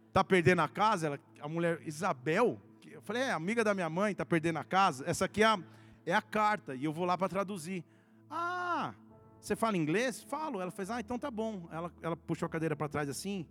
está 0.09 0.25
perdendo 0.25 0.63
a 0.63 0.69
casa. 0.69 1.07
Ela, 1.07 1.21
a 1.41 1.49
mulher, 1.49 1.81
Isabel, 1.87 2.61
eu 2.87 3.01
falei, 3.03 3.23
é, 3.23 3.33
amiga 3.33 3.63
da 3.63 3.75
minha 3.75 3.91
mãe, 3.91 4.13
está 4.13 4.25
perdendo 4.25 4.59
a 4.59 4.65
casa. 4.65 5.05
Essa 5.07 5.27
aqui 5.27 5.43
é 5.43 5.47
a, 5.47 5.59
é 6.05 6.15
a 6.15 6.23
carta, 6.23 6.75
e 6.75 6.85
eu 6.85 6.93
vou 6.93 7.05
lá 7.05 7.17
para 7.17 7.29
traduzir. 7.29 7.85
Ah, 8.31 8.95
você 9.41 9.55
fala 9.55 9.77
inglês? 9.77 10.23
Falo. 10.23 10.61
Ela 10.61 10.71
fez, 10.71 10.91
ah, 10.91 11.01
então 11.01 11.19
tá 11.19 11.31
bom. 11.31 11.69
Ela, 11.71 11.93
ela 12.03 12.17
puxou 12.17 12.47
a 12.47 12.49
cadeira 12.49 12.75
para 12.75 12.89
trás 12.89 13.09
assim 13.09 13.47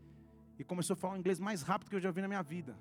e 0.58 0.64
começou 0.64 0.94
a 0.94 0.98
falar 0.98 1.18
inglês 1.18 1.40
mais 1.40 1.62
rápido 1.62 1.90
que 1.90 1.96
eu 1.96 2.00
já 2.00 2.12
vi 2.12 2.22
na 2.22 2.28
minha 2.28 2.44
vida. 2.44 2.76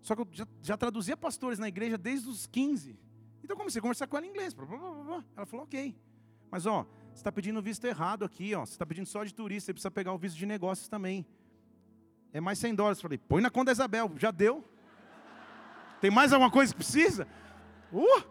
Só 0.00 0.14
que 0.14 0.22
eu 0.22 0.28
já, 0.32 0.46
já 0.60 0.76
traduzia 0.76 1.16
pastores 1.16 1.58
na 1.58 1.68
igreja 1.68 1.96
desde 1.96 2.28
os 2.28 2.46
15. 2.46 2.98
Então 3.42 3.56
comecei 3.56 3.78
a 3.78 3.82
conversar 3.82 4.06
com 4.06 4.16
ela 4.16 4.26
em 4.26 4.30
inglês. 4.30 4.54
Ela 5.36 5.46
falou, 5.46 5.64
ok. 5.64 5.96
Mas 6.50 6.66
ó, 6.66 6.86
você 7.12 7.20
está 7.20 7.30
pedindo 7.30 7.62
visto 7.62 7.86
errado 7.86 8.24
aqui, 8.24 8.54
ó. 8.54 8.64
Você 8.64 8.72
está 8.72 8.84
pedindo 8.84 9.06
só 9.06 9.22
de 9.22 9.32
turista, 9.34 9.66
você 9.66 9.72
precisa 9.72 9.90
pegar 9.90 10.12
o 10.12 10.18
visto 10.18 10.36
de 10.36 10.46
negócios 10.46 10.88
também. 10.88 11.24
É 12.32 12.40
mais 12.40 12.58
100 12.58 12.74
dólares. 12.74 13.00
Falei, 13.00 13.18
põe 13.18 13.40
na 13.40 13.50
conta 13.50 13.66
da 13.66 13.72
Isabel. 13.72 14.10
Já 14.16 14.30
deu. 14.30 14.64
Tem 16.00 16.10
mais 16.10 16.32
alguma 16.32 16.50
coisa 16.50 16.72
que 16.72 16.78
precisa? 16.78 17.28
Uh! 17.92 18.22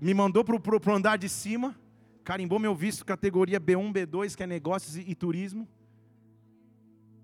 Me 0.00 0.12
mandou 0.12 0.44
para 0.44 0.54
o 0.54 0.94
andar 0.94 1.16
de 1.16 1.28
cima 1.28 1.74
carimbou 2.26 2.58
meu 2.58 2.74
visto 2.74 3.06
categoria 3.06 3.60
B1, 3.60 3.92
B2, 3.92 4.34
que 4.34 4.42
é 4.42 4.48
negócios 4.48 4.96
e, 4.96 5.02
e 5.08 5.14
turismo. 5.14 5.66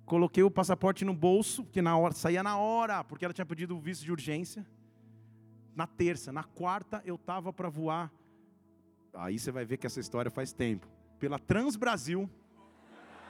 Coloquei 0.07 0.45
o 0.45 0.51
passaporte 0.51 1.05
no 1.05 1.13
bolso, 1.13 1.65
que 1.65 1.83
na 1.83 1.97
hora 1.97 2.15
saía 2.15 2.41
na 2.41 2.57
hora, 2.57 3.03
porque 3.03 3.25
ela 3.25 3.35
tinha 3.35 3.45
pedido 3.45 3.77
o 3.77 3.81
visto 3.81 4.05
de 4.05 4.13
urgência. 4.13 4.65
Na 5.75 5.89
terça, 5.89 6.31
na 6.31 6.45
quarta 6.45 7.03
eu 7.05 7.19
tava 7.19 7.53
para 7.53 7.69
voar. 7.69 8.13
Aí 9.15 9.39
você 9.39 9.51
vai 9.51 9.65
ver 9.65 9.77
que 9.77 9.87
essa 9.87 10.01
história 10.01 10.31
faz 10.31 10.53
tempo. 10.53 10.87
Pela 11.19 11.39
Trans 11.39 11.77
Brasil. 11.77 12.29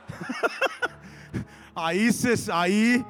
aí, 1.75 2.09
aí 2.53 3.05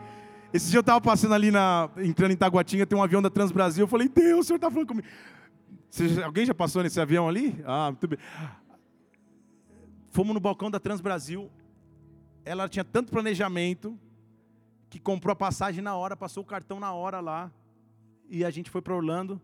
esse 0.52 0.70
dia 0.70 0.78
eu 0.78 0.82
estava 0.82 1.00
passando 1.00 1.34
ali 1.34 1.50
na. 1.50 1.90
entrando 1.98 2.32
em 2.32 2.36
Taguatinga, 2.36 2.86
tem 2.86 2.98
um 2.98 3.02
avião 3.02 3.22
da 3.22 3.30
Trans 3.30 3.52
Brasil. 3.52 3.84
Eu 3.84 3.88
falei, 3.88 4.08
Deus, 4.08 4.40
o 4.40 4.44
senhor 4.44 4.56
está 4.56 4.70
falando 4.70 4.88
comigo. 4.88 5.06
Alguém 6.24 6.46
já 6.46 6.54
passou 6.54 6.82
nesse 6.82 7.00
avião 7.00 7.28
ali? 7.28 7.62
Ah, 7.66 7.90
muito 7.90 8.08
bem. 8.08 8.18
Fomos 10.10 10.34
no 10.34 10.40
balcão 10.40 10.70
da 10.70 10.80
Trans 10.80 11.00
Brasil. 11.00 11.50
Ela 12.44 12.68
tinha 12.68 12.84
tanto 12.84 13.10
planejamento 13.10 13.98
que 14.90 14.98
comprou 14.98 15.32
a 15.32 15.36
passagem 15.36 15.82
na 15.82 15.94
hora, 15.94 16.16
passou 16.16 16.42
o 16.42 16.46
cartão 16.46 16.80
na 16.80 16.92
hora 16.92 17.20
lá. 17.20 17.52
E 18.28 18.44
a 18.44 18.50
gente 18.50 18.70
foi 18.70 18.80
para 18.80 18.94
Orlando. 18.94 19.40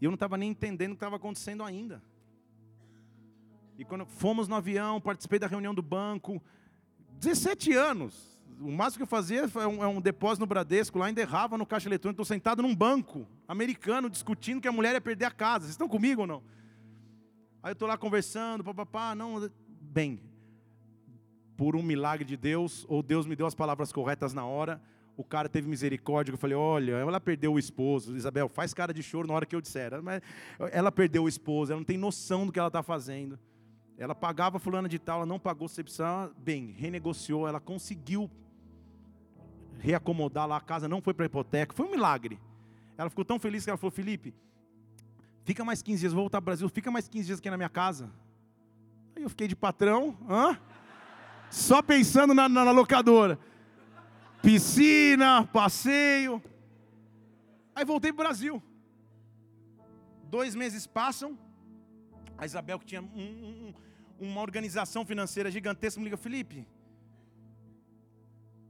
E 0.00 0.04
eu 0.04 0.10
não 0.10 0.14
estava 0.14 0.36
nem 0.36 0.50
entendendo 0.50 0.92
o 0.92 0.94
que 0.94 0.98
estava 0.98 1.16
acontecendo 1.16 1.64
ainda. 1.64 2.02
E 3.78 3.84
quando 3.84 4.04
fomos 4.04 4.48
no 4.48 4.56
avião, 4.56 5.00
participei 5.00 5.38
da 5.38 5.46
reunião 5.46 5.72
do 5.72 5.80
banco, 5.80 6.42
17 7.20 7.72
anos. 7.74 8.36
O 8.60 8.72
máximo 8.72 8.98
que 8.98 9.02
eu 9.04 9.06
fazia 9.06 9.42
é 9.42 9.66
um, 9.68 9.84
é 9.84 9.86
um 9.86 10.00
depósito 10.00 10.40
no 10.40 10.46
Bradesco, 10.46 10.98
lá 10.98 11.08
enderrava 11.08 11.56
no 11.56 11.64
caixa 11.64 11.88
eletrônico, 11.88 12.20
estou 12.20 12.34
sentado 12.34 12.60
num 12.60 12.74
banco 12.74 13.24
americano 13.46 14.10
discutindo 14.10 14.60
que 14.60 14.66
a 14.66 14.72
mulher 14.72 14.94
ia 14.94 15.00
perder 15.00 15.26
a 15.26 15.30
casa. 15.30 15.60
Vocês 15.60 15.70
estão 15.70 15.88
comigo 15.88 16.22
ou 16.22 16.26
não? 16.26 16.42
Aí 17.62 17.70
eu 17.70 17.74
estou 17.74 17.86
lá 17.86 17.96
conversando, 17.96 18.64
papapá, 18.64 19.14
não. 19.14 19.48
Bem, 19.80 20.20
por 21.56 21.76
um 21.76 21.82
milagre 21.82 22.24
de 22.24 22.36
Deus, 22.36 22.84
ou 22.88 23.00
Deus 23.00 23.26
me 23.26 23.36
deu 23.36 23.46
as 23.46 23.54
palavras 23.54 23.92
corretas 23.92 24.34
na 24.34 24.44
hora, 24.44 24.82
o 25.16 25.22
cara 25.22 25.48
teve 25.48 25.68
misericórdia. 25.68 26.32
Eu 26.32 26.38
falei: 26.38 26.56
olha, 26.56 26.92
ela 26.94 27.20
perdeu 27.20 27.52
o 27.52 27.58
esposo. 27.60 28.16
Isabel, 28.16 28.48
faz 28.48 28.74
cara 28.74 28.92
de 28.92 29.04
choro 29.04 29.28
na 29.28 29.34
hora 29.34 29.46
que 29.46 29.54
eu 29.54 29.60
disser. 29.60 30.02
Mas 30.02 30.20
ela 30.72 30.90
perdeu 30.90 31.24
o 31.24 31.28
esposo, 31.28 31.72
ela 31.72 31.80
não 31.80 31.84
tem 31.84 31.96
noção 31.96 32.44
do 32.44 32.52
que 32.52 32.58
ela 32.58 32.68
está 32.68 32.82
fazendo. 32.82 33.38
Ela 33.98 34.14
pagava 34.14 34.58
fulana 34.60 34.88
de 34.88 34.98
tal, 34.98 35.18
ela 35.18 35.26
não 35.26 35.38
pagou, 35.38 35.68
você 35.68 35.82
precisava, 35.82 36.32
bem, 36.38 36.70
renegociou, 36.70 37.48
ela 37.48 37.58
conseguiu 37.58 38.30
reacomodar 39.78 40.46
lá, 40.46 40.56
a 40.56 40.60
casa 40.60 40.88
não 40.88 41.02
foi 41.02 41.12
para 41.12 41.26
hipoteca, 41.26 41.74
foi 41.74 41.86
um 41.86 41.90
milagre. 41.90 42.38
Ela 42.96 43.10
ficou 43.10 43.24
tão 43.24 43.38
feliz 43.38 43.64
que 43.64 43.70
ela 43.70 43.76
falou, 43.76 43.90
Felipe, 43.90 44.32
fica 45.44 45.64
mais 45.64 45.82
15 45.82 46.00
dias, 46.00 46.12
vou 46.12 46.22
voltar 46.22 46.40
para 46.40 46.44
o 46.44 46.46
Brasil, 46.46 46.68
fica 46.68 46.90
mais 46.90 47.08
15 47.08 47.26
dias 47.26 47.38
aqui 47.40 47.50
na 47.50 47.56
minha 47.56 47.68
casa. 47.68 48.10
Aí 49.16 49.22
eu 49.24 49.28
fiquei 49.28 49.48
de 49.48 49.56
patrão, 49.56 50.16
hã? 50.28 50.56
só 51.50 51.82
pensando 51.82 52.34
na, 52.34 52.48
na, 52.48 52.64
na 52.64 52.70
locadora. 52.70 53.38
Piscina, 54.42 55.44
passeio. 55.52 56.42
Aí 57.74 57.84
voltei 57.84 58.12
para 58.12 58.22
o 58.22 58.26
Brasil. 58.26 58.62
Dois 60.24 60.54
meses 60.54 60.86
passam, 60.86 61.38
a 62.36 62.44
Isabel, 62.44 62.78
que 62.78 62.86
tinha 62.86 63.00
um, 63.00 63.06
um, 63.06 63.74
uma 64.18 64.40
organização 64.40 65.04
financeira 65.04 65.50
gigantesca, 65.50 66.00
me 66.00 66.04
liga, 66.04 66.16
Felipe, 66.16 66.66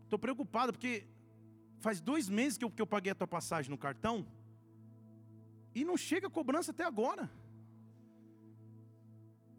estou 0.05 0.19
preocupado 0.19 0.73
porque 0.73 1.05
faz 1.81 2.01
dois 2.01 2.29
meses 2.29 2.59
que 2.59 2.65
eu, 2.65 2.71
que 2.71 2.83
eu 2.83 2.87
paguei 2.87 3.13
a 3.13 3.15
tua 3.15 3.27
passagem 3.27 3.71
no 3.71 3.79
cartão 3.79 4.27
e 5.75 5.85
não 5.85 5.97
chega 5.97 6.27
a 6.27 6.31
cobrança 6.31 6.71
até 6.71 6.85
agora. 6.85 7.31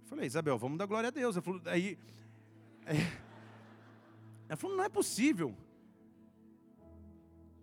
Eu 0.01 0.07
falei, 0.07 0.25
Isabel, 0.25 0.57
vamos 0.57 0.77
dar 0.77 0.85
glória 0.85 1.07
a 1.07 1.11
Deus. 1.11 1.35
Ela 1.35 1.43
falou, 1.43 1.61
aí, 1.65 1.97
é, 2.85 2.95
ela 4.47 4.57
falou, 4.57 4.75
não 4.75 4.83
é 4.83 4.89
possível. 4.89 5.55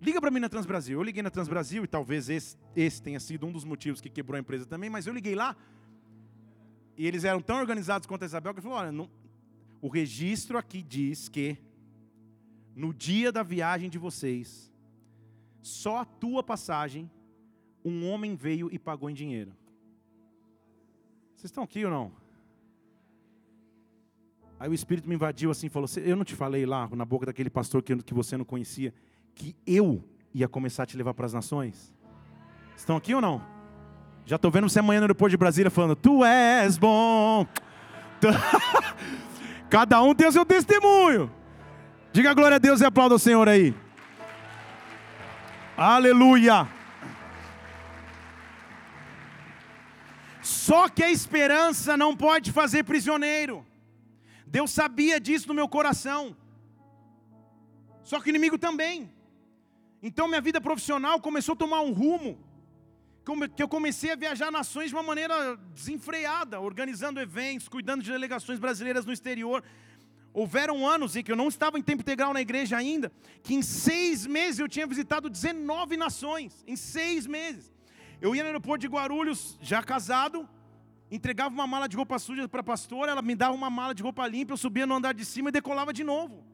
Liga 0.01 0.21
para 0.21 0.31
mim 0.31 0.41
na 0.41 0.49
Transbrasil. 0.49 0.99
Eu 0.99 1.03
liguei 1.03 1.23
na 1.23 1.31
Transbrasil 1.31 1.85
e 1.85 1.89
talvez 1.89 2.29
esse, 2.29 2.57
esse 2.75 3.03
tenha 3.03 3.19
sido 3.19 3.47
um 3.47 3.53
dos 3.53 3.65
motivos 3.65 4.01
que 4.01 4.09
quebrou 4.09 4.37
a 4.37 4.41
empresa 4.41 4.67
também, 4.67 4.89
mas 4.89 5.07
eu 5.07 5.13
liguei 5.13 5.35
lá 5.35 5.57
e 6.97 7.07
eles 7.07 7.25
eram 7.25 7.41
tão 7.41 7.59
organizados 7.59 8.07
quanto 8.07 8.23
a 8.23 8.27
Isabel 8.27 8.55
que 8.55 8.61
falou: 8.61 8.79
olha, 8.79 8.93
não, 8.93 9.09
o 9.81 9.89
registro 9.89 10.57
aqui 10.57 10.83
diz 10.83 11.29
que 11.29 11.59
no 12.75 12.93
dia 12.93 13.31
da 13.31 13.43
viagem 13.43 13.89
de 13.89 13.99
vocês, 13.99 14.73
só 15.63 15.99
a 15.99 16.05
tua 16.05 16.43
passagem, 16.43 17.11
um 17.85 18.09
homem 18.09 18.35
veio 18.35 18.69
e 18.73 18.79
pagou 18.79 19.09
em 19.11 19.15
dinheiro. 19.15 19.53
Vocês 21.35 21.45
estão 21.45 21.65
aqui 21.65 21.85
ou 21.85 21.91
não? 21.91 22.13
Aí 24.59 24.71
o 24.71 24.75
Espírito 24.75 25.09
me 25.09 25.15
invadiu 25.15 25.51
assim 25.51 25.67
e 25.67 25.71
falou: 25.71 25.89
Eu 25.97 26.17
não 26.17 26.25
te 26.25 26.35
falei 26.35 26.65
lá 26.65 26.89
na 26.89 27.05
boca 27.05 27.27
daquele 27.27 27.51
pastor 27.51 27.83
que, 27.83 27.95
que 28.03 28.15
você 28.15 28.37
não 28.37 28.45
conhecia, 28.45 28.93
que 29.35 29.55
eu 29.67 30.03
ia 30.33 30.49
começar 30.49 30.85
a 30.85 30.87
te 30.87 30.97
levar 30.97 31.13
para 31.15 31.27
as 31.27 31.35
nações? 31.35 31.95
Estão 32.75 32.97
aqui 32.97 33.15
ou 33.15 33.21
não? 33.21 33.56
Já 34.27 34.35
estou 34.35 34.51
vendo 34.51 34.69
você 34.69 34.81
amanhã 34.81 34.99
no 34.99 35.05
aeroporto 35.05 35.31
de 35.31 35.37
Brasília 35.37 35.71
falando: 35.71 35.95
Tu 35.95 36.25
és 36.25 36.77
bom. 36.77 37.47
Cada 39.71 40.03
um 40.03 40.13
tem 40.17 40.27
o 40.27 40.33
seu 40.33 40.45
testemunho. 40.45 41.33
Diga 42.13 42.35
glória 42.35 42.57
a 42.57 42.59
Deus 42.59 42.81
e 42.81 42.85
aplauda 42.85 43.15
o 43.15 43.21
Senhor 43.21 43.49
aí. 43.49 43.73
Aleluia. 45.77 46.69
Só 50.43 50.89
que 50.89 51.05
a 51.05 51.11
esperança 51.11 51.97
não 51.97 52.17
pode 52.17 52.51
fazer 52.51 52.83
prisioneiro. 52.83 53.65
Deus 54.45 54.73
sabia 54.73 55.21
disso 55.21 55.47
no 55.47 55.55
meu 55.55 55.69
coração. 55.69 56.37
Só 58.03 58.19
que 58.19 58.29
o 58.29 58.31
inimigo 58.31 58.59
também. 58.59 59.09
Então 60.03 60.27
minha 60.27 60.41
vida 60.41 60.61
profissional 60.61 61.21
começou 61.21 61.53
a 61.53 61.57
tomar 61.57 61.81
um 61.83 61.93
rumo 61.93 62.46
que 63.57 63.63
eu 63.63 63.69
comecei 63.69 64.13
a 64.13 64.17
viajar 64.17 64.53
nações 64.53 64.91
de 64.91 64.95
uma 64.95 65.03
maneira 65.03 65.57
desenfreada, 65.75 66.61
organizando 66.61 67.19
eventos, 67.19 67.69
cuidando 67.69 68.03
de 68.03 68.13
delegações 68.13 68.59
brasileiras 68.61 69.05
no 69.05 69.13
exterior. 69.13 69.65
Houveram 70.33 70.87
anos 70.87 71.17
em 71.17 71.25
que 71.25 71.33
eu 71.33 71.37
não 71.37 71.49
estava 71.49 71.77
em 71.77 71.83
tempo 71.83 72.03
integral 72.03 72.33
na 72.33 72.41
igreja 72.41 72.77
ainda, 72.77 73.11
que 73.43 73.55
em 73.55 73.63
seis 73.63 74.27
meses 74.27 74.61
eu 74.61 74.69
tinha 74.69 74.87
visitado 74.87 75.29
19 75.29 75.97
nações, 75.97 76.63
em 76.69 76.77
seis 76.77 77.27
meses. 77.27 77.75
Eu 78.21 78.35
ia 78.35 78.43
no 78.43 78.49
aeroporto 78.49 78.83
de 78.83 78.87
Guarulhos, 78.87 79.59
já 79.61 79.83
casado, 79.83 80.49
entregava 81.11 81.53
uma 81.53 81.67
mala 81.67 81.89
de 81.89 81.97
roupa 81.97 82.19
suja 82.19 82.49
para 82.49 82.61
a 82.61 82.65
pastora, 82.65 83.11
ela 83.11 83.23
me 83.23 83.35
dava 83.35 83.55
uma 83.55 83.71
mala 83.71 83.95
de 83.95 84.03
roupa 84.03 84.27
limpa, 84.27 84.53
eu 84.53 84.57
subia 84.57 84.87
no 84.87 84.95
andar 84.95 85.15
de 85.15 85.25
cima 85.25 85.49
e 85.49 85.53
decolava 85.53 85.93
de 85.93 86.05
novo. 86.05 86.45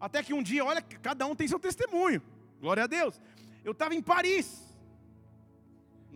Até 0.00 0.22
que 0.22 0.32
um 0.32 0.42
dia, 0.42 0.64
olha, 0.64 0.80
cada 0.80 1.26
um 1.26 1.34
tem 1.34 1.46
seu 1.46 1.58
testemunho, 1.58 2.22
glória 2.60 2.84
a 2.84 2.86
Deus. 2.86 3.20
Eu 3.64 3.72
estava 3.72 3.94
em 3.94 4.02
Paris, 4.02 4.65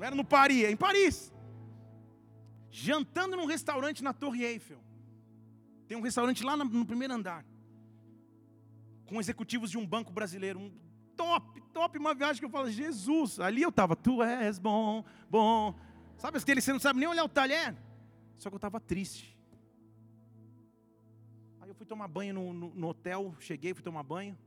não 0.01 0.07
era 0.07 0.17
no 0.17 0.25
Paris, 0.25 0.65
é 0.65 0.71
em 0.71 0.77
Paris. 0.77 1.31
Jantando 2.71 3.37
num 3.37 3.45
restaurante 3.45 4.03
na 4.03 4.15
Torre 4.15 4.43
Eiffel. 4.43 4.81
Tem 5.87 5.95
um 5.95 6.01
restaurante 6.01 6.43
lá 6.43 6.57
no 6.57 6.87
primeiro 6.87 7.13
andar. 7.13 7.45
Com 9.05 9.21
executivos 9.21 9.71
de 9.71 9.77
um 9.77 9.87
banco 9.87 10.11
brasileiro. 10.11 10.59
Um 10.59 10.73
top, 11.15 11.61
top, 11.75 11.99
uma 11.99 12.15
viagem 12.15 12.41
que 12.41 12.47
eu 12.47 12.51
falo, 12.51 12.71
Jesus. 12.71 13.39
Ali 13.41 13.61
eu 13.61 13.69
estava, 13.69 13.95
tu 13.95 14.23
és 14.23 14.59
bom, 14.59 15.05
bom. 15.29 15.79
Sabe 16.17 16.39
aquele 16.39 16.63
você 16.63 16.73
não 16.73 16.81
sabe 16.81 16.99
nem 16.99 17.07
olhar 17.07 17.25
o 17.25 17.29
talher? 17.29 17.77
Só 18.39 18.49
que 18.49 18.55
eu 18.55 18.57
estava 18.59 18.81
triste. 18.81 19.37
Aí 21.61 21.69
eu 21.69 21.75
fui 21.75 21.85
tomar 21.85 22.09
banho 22.09 22.33
no, 22.33 22.55
no, 22.55 22.75
no 22.75 22.89
hotel, 22.89 23.35
cheguei, 23.39 23.75
fui 23.75 23.83
tomar 23.83 24.03
banho. 24.03 24.39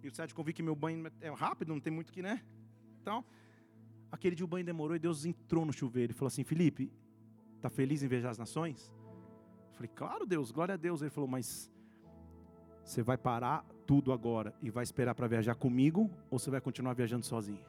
E 0.00 0.06
o 0.06 0.14
site 0.14 0.32
convite 0.32 0.54
que 0.54 0.62
meu 0.62 0.76
banho 0.76 1.10
é 1.20 1.28
rápido, 1.30 1.72
não 1.72 1.80
tem 1.80 1.92
muito 1.92 2.12
que, 2.12 2.22
né? 2.22 2.40
Então, 3.02 3.24
Aquele 4.10 4.36
dia 4.36 4.44
o 4.44 4.48
banho 4.48 4.64
demorou 4.64 4.96
e 4.96 4.98
Deus 4.98 5.24
entrou 5.24 5.64
no 5.64 5.72
chuveiro 5.72 6.12
e 6.12 6.14
falou 6.14 6.28
assim: 6.28 6.44
Felipe, 6.44 6.92
está 7.56 7.68
feliz 7.68 8.02
em 8.02 8.08
viajar 8.08 8.30
as 8.30 8.38
nações? 8.38 8.92
Eu 9.68 9.74
falei, 9.74 9.90
claro, 9.94 10.26
Deus, 10.26 10.50
glória 10.50 10.74
a 10.74 10.76
Deus. 10.76 11.02
Ele 11.02 11.10
falou, 11.10 11.28
mas 11.28 11.70
você 12.82 13.02
vai 13.02 13.18
parar 13.18 13.64
tudo 13.86 14.12
agora 14.12 14.54
e 14.62 14.70
vai 14.70 14.84
esperar 14.84 15.14
para 15.14 15.26
viajar 15.26 15.54
comigo 15.54 16.10
ou 16.30 16.38
você 16.38 16.50
vai 16.50 16.60
continuar 16.60 16.94
viajando 16.94 17.26
sozinho? 17.26 17.64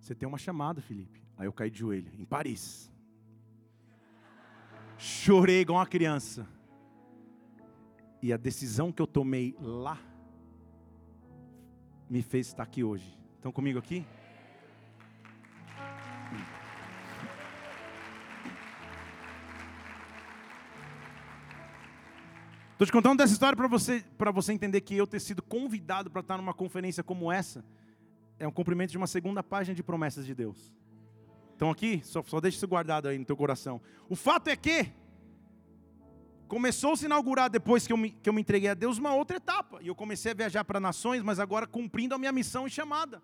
Você 0.00 0.14
tem 0.14 0.28
uma 0.28 0.38
chamada, 0.38 0.80
Felipe. 0.80 1.22
Aí 1.36 1.46
eu 1.46 1.52
caí 1.52 1.70
de 1.70 1.78
joelho, 1.78 2.12
em 2.18 2.24
Paris. 2.24 2.92
Chorei 4.96 5.60
igual 5.60 5.78
uma 5.78 5.86
criança. 5.86 6.46
E 8.22 8.32
a 8.32 8.36
decisão 8.36 8.90
que 8.90 9.02
eu 9.02 9.06
tomei 9.06 9.54
lá 9.60 10.00
me 12.08 12.22
fez 12.22 12.48
estar 12.48 12.62
aqui 12.62 12.82
hoje. 12.82 13.18
Estão 13.44 13.52
comigo 13.52 13.78
aqui? 13.78 14.06
Estou 22.72 22.86
te 22.86 22.90
contando 22.90 23.18
dessa 23.18 23.34
história 23.34 23.54
para 23.54 23.68
você, 23.68 24.02
você 24.32 24.54
entender 24.54 24.80
que 24.80 24.96
eu 24.96 25.06
ter 25.06 25.20
sido 25.20 25.42
convidado 25.42 26.10
para 26.10 26.22
estar 26.22 26.38
numa 26.38 26.54
conferência 26.54 27.04
como 27.04 27.30
essa 27.30 27.62
é 28.38 28.48
um 28.48 28.50
cumprimento 28.50 28.92
de 28.92 28.96
uma 28.96 29.06
segunda 29.06 29.42
página 29.42 29.74
de 29.74 29.82
promessas 29.82 30.24
de 30.24 30.34
Deus. 30.34 30.74
Estão 31.52 31.70
aqui? 31.70 32.00
Só, 32.02 32.22
só 32.22 32.40
deixa 32.40 32.56
isso 32.56 32.66
guardado 32.66 33.08
aí 33.08 33.18
no 33.18 33.26
teu 33.26 33.36
coração. 33.36 33.78
O 34.08 34.16
fato 34.16 34.48
é 34.48 34.56
que 34.56 34.90
começou 36.48 36.94
a 36.94 36.96
se 36.96 37.04
inaugurar 37.04 37.50
depois 37.50 37.86
que 37.86 37.92
eu, 37.92 37.98
me, 37.98 38.10
que 38.10 38.26
eu 38.26 38.32
me 38.32 38.40
entreguei 38.40 38.70
a 38.70 38.74
Deus 38.74 38.96
uma 38.96 39.14
outra 39.14 39.36
etapa. 39.36 39.82
E 39.82 39.88
eu 39.88 39.94
comecei 39.94 40.32
a 40.32 40.34
viajar 40.34 40.64
para 40.64 40.80
nações, 40.80 41.22
mas 41.22 41.38
agora 41.38 41.66
cumprindo 41.66 42.14
a 42.14 42.18
minha 42.18 42.32
missão 42.32 42.66
e 42.66 42.70
chamada. 42.70 43.22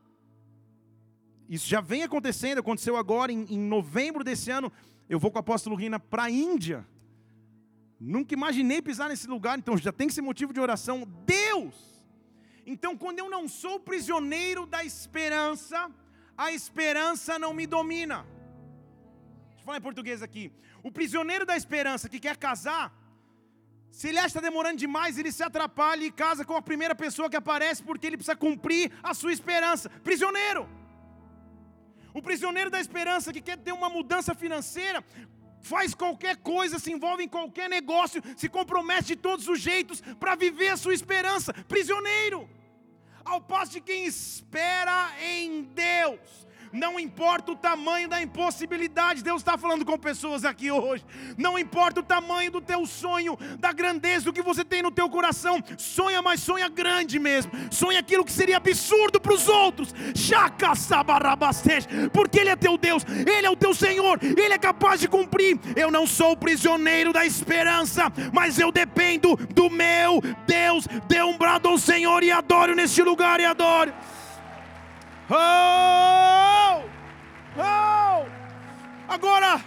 Isso 1.50 1.68
já 1.68 1.80
vem 1.80 2.04
acontecendo, 2.04 2.60
aconteceu 2.60 2.96
agora 2.96 3.32
em, 3.32 3.44
em 3.50 3.58
novembro 3.58 4.22
desse 4.22 4.52
ano. 4.52 4.72
Eu 5.08 5.18
vou 5.18 5.32
com 5.32 5.38
o 5.38 5.40
apóstolo 5.40 5.74
Rina 5.74 5.98
para 5.98 6.22
a 6.22 6.30
Índia. 6.30 6.86
Nunca 7.98 8.32
imaginei 8.32 8.80
pisar 8.80 9.08
nesse 9.08 9.26
lugar, 9.26 9.58
então 9.58 9.76
já 9.76 9.92
tem 9.92 10.06
esse 10.06 10.22
motivo 10.22 10.52
de 10.52 10.60
oração. 10.60 11.02
Deus! 11.26 11.74
Então, 12.64 12.96
quando 12.96 13.18
eu 13.18 13.28
não 13.28 13.48
sou 13.48 13.80
prisioneiro 13.80 14.64
da 14.64 14.84
esperança, 14.84 15.90
a 16.38 16.52
esperança 16.52 17.36
não 17.36 17.52
me 17.52 17.66
domina. 17.66 18.24
Deixa 19.48 19.62
eu 19.62 19.64
falar 19.64 19.78
em 19.78 19.82
português 19.82 20.22
aqui. 20.22 20.52
O 20.84 20.92
prisioneiro 20.92 21.44
da 21.44 21.56
esperança 21.56 22.08
que 22.08 22.20
quer 22.20 22.36
casar, 22.36 22.96
se 23.90 24.06
ele 24.08 24.18
acha 24.18 24.28
que 24.28 24.38
está 24.38 24.40
demorando 24.40 24.76
demais, 24.76 25.18
ele 25.18 25.32
se 25.32 25.42
atrapalha 25.42 26.04
e 26.04 26.12
casa 26.12 26.44
com 26.44 26.54
a 26.54 26.62
primeira 26.62 26.94
pessoa 26.94 27.28
que 27.28 27.36
aparece 27.36 27.82
porque 27.82 28.06
ele 28.06 28.16
precisa 28.16 28.36
cumprir 28.36 28.92
a 29.02 29.14
sua 29.14 29.32
esperança. 29.32 29.90
Prisioneiro! 30.04 30.78
O 32.12 32.22
prisioneiro 32.22 32.70
da 32.70 32.80
esperança 32.80 33.32
que 33.32 33.40
quer 33.40 33.58
ter 33.58 33.72
uma 33.72 33.88
mudança 33.88 34.34
financeira, 34.34 35.04
faz 35.62 35.94
qualquer 35.94 36.36
coisa, 36.36 36.78
se 36.78 36.92
envolve 36.92 37.24
em 37.24 37.28
qualquer 37.28 37.68
negócio, 37.68 38.22
se 38.36 38.48
compromete 38.48 39.08
de 39.08 39.16
todos 39.16 39.46
os 39.48 39.60
jeitos 39.60 40.00
para 40.18 40.34
viver 40.34 40.68
a 40.68 40.76
sua 40.76 40.94
esperança. 40.94 41.52
Prisioneiro. 41.52 42.48
Ao 43.24 43.40
passo 43.40 43.72
de 43.72 43.80
quem 43.80 44.06
espera 44.06 45.12
em 45.20 45.62
Deus 45.62 46.49
não 46.72 46.98
importa 46.98 47.52
o 47.52 47.56
tamanho 47.56 48.08
da 48.08 48.22
impossibilidade, 48.22 49.22
Deus 49.22 49.40
está 49.40 49.58
falando 49.58 49.84
com 49.84 49.98
pessoas 49.98 50.44
aqui 50.44 50.70
hoje. 50.70 51.04
Não 51.36 51.58
importa 51.58 52.00
o 52.00 52.02
tamanho 52.02 52.50
do 52.50 52.60
teu 52.60 52.86
sonho, 52.86 53.36
da 53.58 53.72
grandeza 53.72 54.26
do 54.26 54.32
que 54.32 54.42
você 54.42 54.64
tem 54.64 54.82
no 54.82 54.90
teu 54.90 55.08
coração, 55.08 55.62
sonha, 55.76 56.22
mas 56.22 56.40
sonha 56.40 56.68
grande 56.68 57.18
mesmo. 57.18 57.50
Sonha 57.70 57.98
aquilo 57.98 58.24
que 58.24 58.32
seria 58.32 58.56
absurdo 58.56 59.20
para 59.20 59.34
os 59.34 59.48
outros. 59.48 59.94
Porque 62.12 62.38
Ele 62.38 62.50
é 62.50 62.56
teu 62.56 62.78
Deus, 62.78 63.04
Ele 63.04 63.46
é 63.46 63.50
o 63.50 63.56
teu 63.56 63.74
Senhor, 63.74 64.18
Ele 64.22 64.54
é 64.54 64.58
capaz 64.58 65.00
de 65.00 65.08
cumprir. 65.08 65.58
Eu 65.74 65.90
não 65.90 66.06
sou 66.06 66.36
prisioneiro 66.36 67.12
da 67.12 67.26
esperança, 67.26 68.12
mas 68.32 68.58
eu 68.58 68.70
dependo 68.70 69.36
do 69.36 69.68
meu 69.68 70.20
Deus. 70.46 70.86
Dê 71.08 71.22
um 71.22 71.36
brado 71.36 71.68
ao 71.68 71.78
Senhor 71.78 72.22
e 72.22 72.30
adoro 72.30 72.74
neste 72.74 73.02
lugar 73.02 73.40
e 73.40 73.44
adoro. 73.44 73.92
Oh! 75.32 76.82
Oh! 77.56 78.26
Agora, 79.08 79.64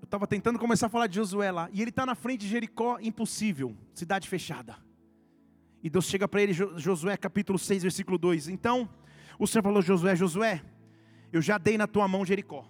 eu 0.00 0.04
estava 0.04 0.26
tentando 0.26 0.58
começar 0.58 0.86
a 0.86 0.88
falar 0.88 1.06
de 1.06 1.14
Josué 1.14 1.52
lá, 1.52 1.68
e 1.72 1.80
ele 1.80 1.90
está 1.90 2.04
na 2.04 2.16
frente 2.16 2.40
de 2.40 2.48
Jericó, 2.48 2.98
impossível, 3.00 3.76
cidade 3.94 4.28
fechada. 4.28 4.76
E 5.80 5.88
Deus 5.88 6.06
chega 6.06 6.26
para 6.26 6.42
ele, 6.42 6.52
Josué 6.52 7.16
capítulo 7.16 7.56
6, 7.56 7.84
versículo 7.84 8.18
2. 8.18 8.48
Então, 8.48 8.88
o 9.38 9.46
Senhor 9.46 9.62
falou: 9.62 9.80
Josué, 9.80 10.16
Josué, 10.16 10.60
eu 11.32 11.40
já 11.40 11.56
dei 11.56 11.78
na 11.78 11.86
tua 11.86 12.08
mão 12.08 12.26
Jericó. 12.26 12.66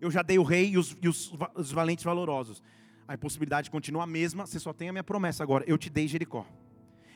Eu 0.00 0.12
já 0.12 0.22
dei 0.22 0.38
o 0.38 0.44
rei 0.44 0.70
e 0.70 0.78
os, 0.78 0.96
e 1.02 1.08
os, 1.08 1.32
os 1.56 1.72
valentes 1.72 2.04
valorosos. 2.04 2.62
A 3.06 3.14
impossibilidade 3.14 3.68
continua 3.68 4.04
a 4.04 4.06
mesma, 4.06 4.46
você 4.46 4.60
só 4.60 4.72
tem 4.72 4.88
a 4.88 4.92
minha 4.92 5.02
promessa 5.02 5.42
agora. 5.42 5.64
Eu 5.66 5.76
te 5.76 5.90
dei 5.90 6.06
Jericó. 6.06 6.46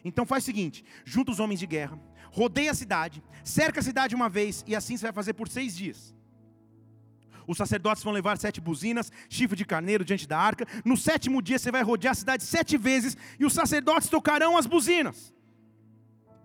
Então 0.05 0.27
faz 0.27 0.45
o 0.45 0.47
seguinte: 0.47 0.85
junta 1.05 1.31
os 1.31 1.41
homens 1.41 1.61
de 1.61 1.67
guerra, 1.67 1.99
rodeia 2.31 2.71
a 2.71 2.75
cidade, 2.75 3.23
cerca 3.45 3.81
a 3.81 3.83
cidade 3.83 4.15
uma 4.15 4.29
vez, 4.29 4.65
e 4.67 4.75
assim 4.75 4.97
você 4.97 5.07
vai 5.07 5.13
fazer 5.13 5.35
por 5.35 5.49
seis 5.49 5.77
dias. 5.77 6.15
Os 7.47 7.57
sacerdotes 7.57 8.03
vão 8.03 8.13
levar 8.13 8.39
sete 8.39 8.61
buzinas, 8.61 9.11
chifre 9.29 9.57
de 9.57 9.65
carneiro 9.65 10.05
diante 10.05 10.29
da 10.29 10.39
arca. 10.39 10.67
No 10.85 10.97
sétimo 10.97 11.43
dia 11.43 11.59
você 11.59 11.71
vai 11.71 11.83
rodear 11.83 12.13
a 12.13 12.15
cidade 12.15 12.45
sete 12.45 12.77
vezes, 12.77 13.17
e 13.39 13.45
os 13.45 13.53
sacerdotes 13.53 14.09
tocarão 14.09 14.57
as 14.57 14.67
buzinas. 14.67 15.35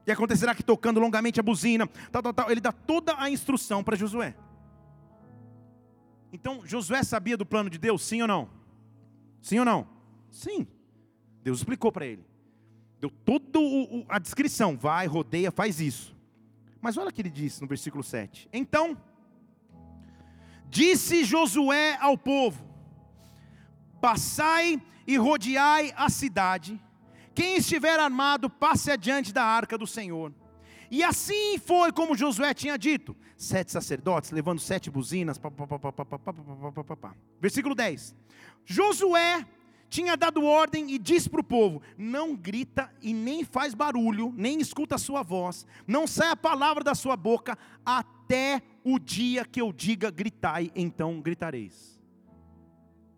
E 0.06 0.12
acontecerá 0.12 0.56
que 0.56 0.64
tocando 0.64 1.00
longamente 1.00 1.40
a 1.40 1.44
buzina, 1.44 1.86
tal, 2.12 2.24
tal, 2.24 2.34
tal, 2.34 2.52
ele 2.52 2.62
dá 2.62 2.72
toda 2.72 3.14
a 3.18 3.30
instrução 3.30 3.84
para 3.84 3.96
Josué. 3.96 4.36
Então, 6.32 6.66
Josué 6.66 7.04
sabia 7.04 7.38
do 7.38 7.46
plano 7.46 7.70
de 7.70 7.78
Deus, 7.78 8.04
sim 8.04 8.22
ou 8.22 8.28
não? 8.28 8.50
Sim 9.42 9.60
ou 9.60 9.66
não? 9.66 9.88
Sim. 10.32 10.68
Deus 11.44 11.60
explicou 11.60 11.92
para 11.92 12.06
ele. 12.06 12.26
Deu 13.00 13.10
toda 13.10 13.60
a 14.10 14.20
descrição. 14.20 14.78
Vai, 14.78 15.08
rodeia, 15.08 15.52
faz 15.52 15.80
isso. 15.80 16.16
Mas 16.82 16.98
olha 16.98 17.10
o 17.10 17.14
que 17.14 17.22
ele 17.22 17.30
disse 17.30 17.62
no 17.62 17.68
versículo 17.68 18.04
7. 18.04 18.50
Então, 18.52 18.98
disse 20.70 21.24
Josué 21.24 21.98
ao 22.00 22.18
povo: 22.18 22.64
Passai 24.02 24.82
e 25.06 25.18
rodeai 25.18 25.94
a 25.96 26.10
cidade. 26.10 26.82
Quem 27.34 27.58
estiver 27.58 28.00
armado, 28.00 28.50
passe 28.50 28.90
adiante 28.92 29.32
da 29.32 29.44
arca 29.44 29.78
do 29.78 29.86
Senhor. 29.86 30.34
E 30.90 31.04
assim 31.04 31.58
foi 31.60 31.92
como 31.92 32.16
Josué 32.16 32.54
tinha 32.54 32.78
dito: 32.78 33.16
sete 33.36 33.72
sacerdotes 33.72 34.32
levando 34.32 34.60
sete 34.60 34.90
buzinas. 34.90 35.40
Versículo 37.40 37.76
10: 37.76 38.16
Josué 38.66 39.46
tinha 39.90 40.18
dado 40.18 40.44
ordem 40.44 40.92
e 40.92 41.00
disse 41.00 41.30
para 41.30 41.42
o 41.42 41.44
povo: 41.44 41.82
Não 41.98 42.36
grita 42.36 42.94
e 43.02 43.14
nem 43.14 43.44
faz 43.44 43.74
barulho, 43.74 44.34
nem 44.36 44.60
escuta 44.60 44.96
a 44.96 45.00
sua 45.00 45.24
voz, 45.24 45.66
não 45.86 46.06
sai 46.06 46.30
a 46.30 46.36
palavra 46.36 46.84
da 46.84 46.94
sua 46.94 47.16
boca, 47.16 47.58
até 47.86 48.62
o 48.84 49.00
dia 49.00 49.46
que 49.46 49.62
eu 49.62 49.72
diga 49.72 50.12
gritai, 50.12 50.72
então 50.76 51.22
gritareis. 51.22 52.00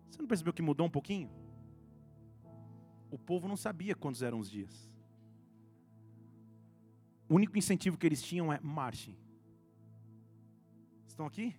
Você 0.08 0.20
não 0.20 0.28
percebeu 0.28 0.52
que 0.52 0.62
mudou 0.62 0.86
um 0.86 0.90
pouquinho? 0.90 1.30
O 3.10 3.18
povo 3.18 3.48
não 3.48 3.56
sabia 3.56 3.94
quantos 3.94 4.22
eram 4.22 4.38
os 4.38 4.48
dias. 4.48 4.88
O 7.28 7.34
único 7.34 7.58
incentivo 7.58 7.96
que 7.96 8.06
eles 8.06 8.22
tinham 8.22 8.52
é 8.52 8.60
marchem. 8.62 9.16
Estão 11.06 11.26
aqui? 11.26 11.54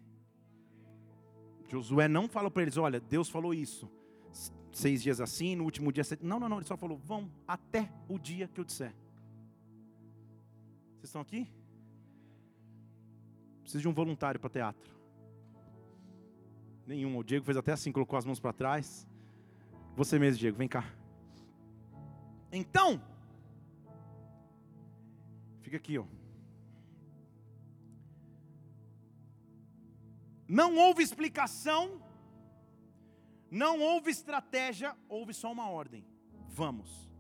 Josué 1.70 2.08
não 2.08 2.28
fala 2.28 2.50
para 2.50 2.62
eles: 2.62 2.78
olha, 2.78 3.00
Deus 3.00 3.30
falou 3.30 3.54
isso 3.54 3.90
seis 4.72 5.02
dias 5.02 5.20
assim, 5.20 5.56
no 5.56 5.64
último 5.64 5.92
dia. 5.92 6.04
Não, 6.22 6.40
não, 6.40 6.50
não. 6.50 6.58
Ele 6.58 6.66
só 6.66 6.78
falou: 6.78 6.98
vão 6.98 7.30
até 7.48 7.92
o 8.08 8.18
dia 8.18 8.48
que 8.48 8.60
eu 8.60 8.64
disser. 8.64 8.94
Vocês 10.96 11.10
estão 11.10 11.22
aqui? 11.22 11.48
Preciso 13.62 13.82
de 13.82 13.88
um 13.88 13.94
voluntário 13.94 14.40
para 14.40 14.50
teatro. 14.50 14.92
Nenhum. 16.86 17.18
O 17.18 17.24
Diego 17.24 17.46
fez 17.46 17.58
até 17.58 17.72
assim, 17.72 17.92
colocou 17.92 18.18
as 18.18 18.26
mãos 18.26 18.40
para 18.40 18.54
trás. 18.54 19.08
Você 19.96 20.20
mesmo, 20.20 20.40
Diego, 20.40 20.58
vem 20.58 20.68
cá. 20.68 20.86
Então, 22.52 23.02
fica 25.62 25.78
aqui, 25.78 25.98
ó. 25.98 26.06
Não 30.48 30.76
houve 30.76 31.02
explicação 31.02 32.02
não 33.52 33.82
houve 33.82 34.10
estratégia, 34.10 34.96
houve 35.10 35.34
só 35.34 35.52
uma 35.52 35.70
ordem: 35.70 36.06
vamos. 36.48 37.12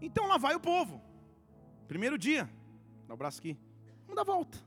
Então 0.00 0.26
lá 0.26 0.36
vai 0.36 0.56
o 0.56 0.60
povo. 0.60 1.00
Primeiro 1.86 2.18
dia, 2.18 2.50
dá 3.06 3.14
o 3.14 3.16
braço 3.16 3.38
aqui, 3.38 3.56
vamos 4.00 4.16
dar 4.16 4.24
volta. 4.24 4.58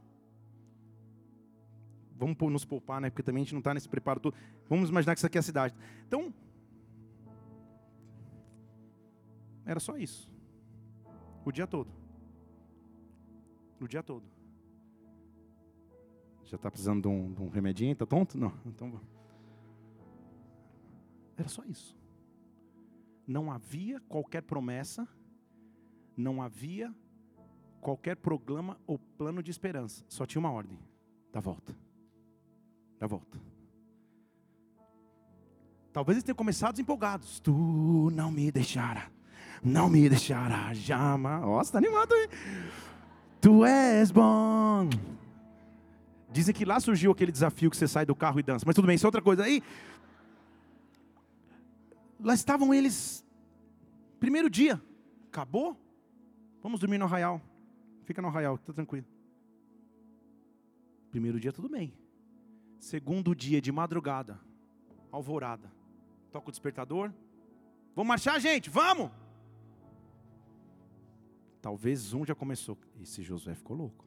Vamos 2.18 2.38
nos 2.50 2.64
poupar, 2.64 3.02
né? 3.02 3.10
Porque 3.10 3.22
também 3.22 3.42
a 3.42 3.44
gente 3.44 3.54
não 3.54 3.60
está 3.60 3.74
nesse 3.74 3.90
preparo 3.90 4.22
todo. 4.22 4.36
Vamos 4.70 4.90
imaginar 4.90 5.14
que 5.14 5.20
isso 5.20 5.28
aqui 5.28 5.38
é 5.38 5.40
a 5.40 5.44
cidade. 5.44 5.76
Então, 6.08 6.34
era 9.66 9.82
só 9.82 9.98
isso. 9.98 10.32
O 11.44 11.52
dia 11.52 11.68
todo. 11.68 11.92
O 13.82 13.88
dia 13.88 14.02
todo. 14.02 14.24
Já 16.46 16.56
está 16.56 16.72
precisando 16.72 17.02
de 17.02 17.08
um, 17.10 17.34
de 17.34 17.42
um 17.42 17.50
remedinho? 17.50 17.92
Está 17.92 18.06
tonto? 18.06 18.38
Não. 18.38 18.54
Então 18.66 18.90
vamos. 18.90 19.15
Era 21.38 21.50
só 21.50 21.64
isso. 21.64 21.98
Não 23.28 23.52
havia 23.52 24.00
qualquer 24.02 24.42
promessa, 24.42 25.08
não 26.16 26.42
havia 26.42 26.94
qualquer 27.82 28.16
programa 28.16 28.80
ou 28.86 28.98
plano 28.98 29.44
de 29.44 29.52
esperança. 29.52 30.06
Só 30.08 30.26
tinha 30.26 30.40
uma 30.40 30.52
ordem: 30.52 30.80
da 31.32 31.40
volta. 31.40 31.76
Da 33.00 33.08
volta. 33.08 33.38
Talvez 35.92 36.18
eles 36.18 36.24
tenham 36.24 36.36
começado 36.36 36.80
empolgados. 36.80 37.40
Tu 37.40 38.10
não 38.14 38.30
me 38.32 38.52
deixará, 38.52 39.10
não 39.64 39.90
me 39.90 40.10
deixará 40.10 40.74
jamais. 40.74 41.44
Ó, 41.44 41.58
você 41.58 41.70
está 41.70 41.78
animado 41.78 42.14
aí. 42.14 42.30
Tu 43.40 43.66
és 43.66 44.12
bom. 44.12 44.90
Dizem 46.32 46.54
que 46.54 46.66
lá 46.66 46.82
surgiu 46.82 47.12
aquele 47.12 47.32
desafio 47.32 47.70
que 47.70 47.78
você 47.78 47.88
sai 47.88 48.06
do 48.06 48.14
carro 48.14 48.40
e 48.40 48.44
dança. 48.44 48.66
Mas 48.66 48.76
tudo 48.76 48.86
bem, 48.86 48.96
isso 48.96 49.06
é 49.06 49.08
outra 49.08 49.22
coisa. 49.22 49.44
Aí 49.44 49.64
Lá 52.26 52.34
estavam 52.34 52.74
eles, 52.74 53.24
primeiro 54.20 54.50
dia, 54.50 54.82
acabou? 55.28 55.80
Vamos 56.60 56.80
dormir 56.80 56.98
no 56.98 57.06
arraial. 57.06 57.40
Fica 58.04 58.20
no 58.20 58.30
arraial, 58.30 58.56
está 58.56 58.74
tranquilo. 58.74 59.06
Primeiro 61.12 61.40
dia, 61.40 61.54
tudo 61.54 61.70
bem. 61.70 61.94
Segundo 62.80 63.36
dia, 63.36 63.62
de 63.62 63.72
madrugada, 63.72 64.42
alvorada. 65.12 65.72
Toca 66.32 66.50
o 66.50 66.52
despertador. 66.52 67.14
Vamos 67.96 68.08
marchar, 68.08 68.42
gente, 68.42 68.72
vamos! 68.72 69.12
Talvez 71.62 72.12
um 72.12 72.26
já 72.26 72.34
começou. 72.34 72.76
Esse 73.00 73.22
Josué 73.22 73.54
ficou 73.54 73.78
louco. 73.78 74.04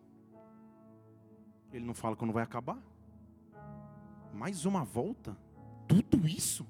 Ele 1.72 1.84
não 1.84 1.94
fala 1.94 2.16
quando 2.16 2.32
vai 2.32 2.42
acabar. 2.42 2.82
Mais 4.34 4.64
uma 4.64 4.82
volta? 4.82 5.38
Tudo 5.86 6.26
isso? 6.26 6.66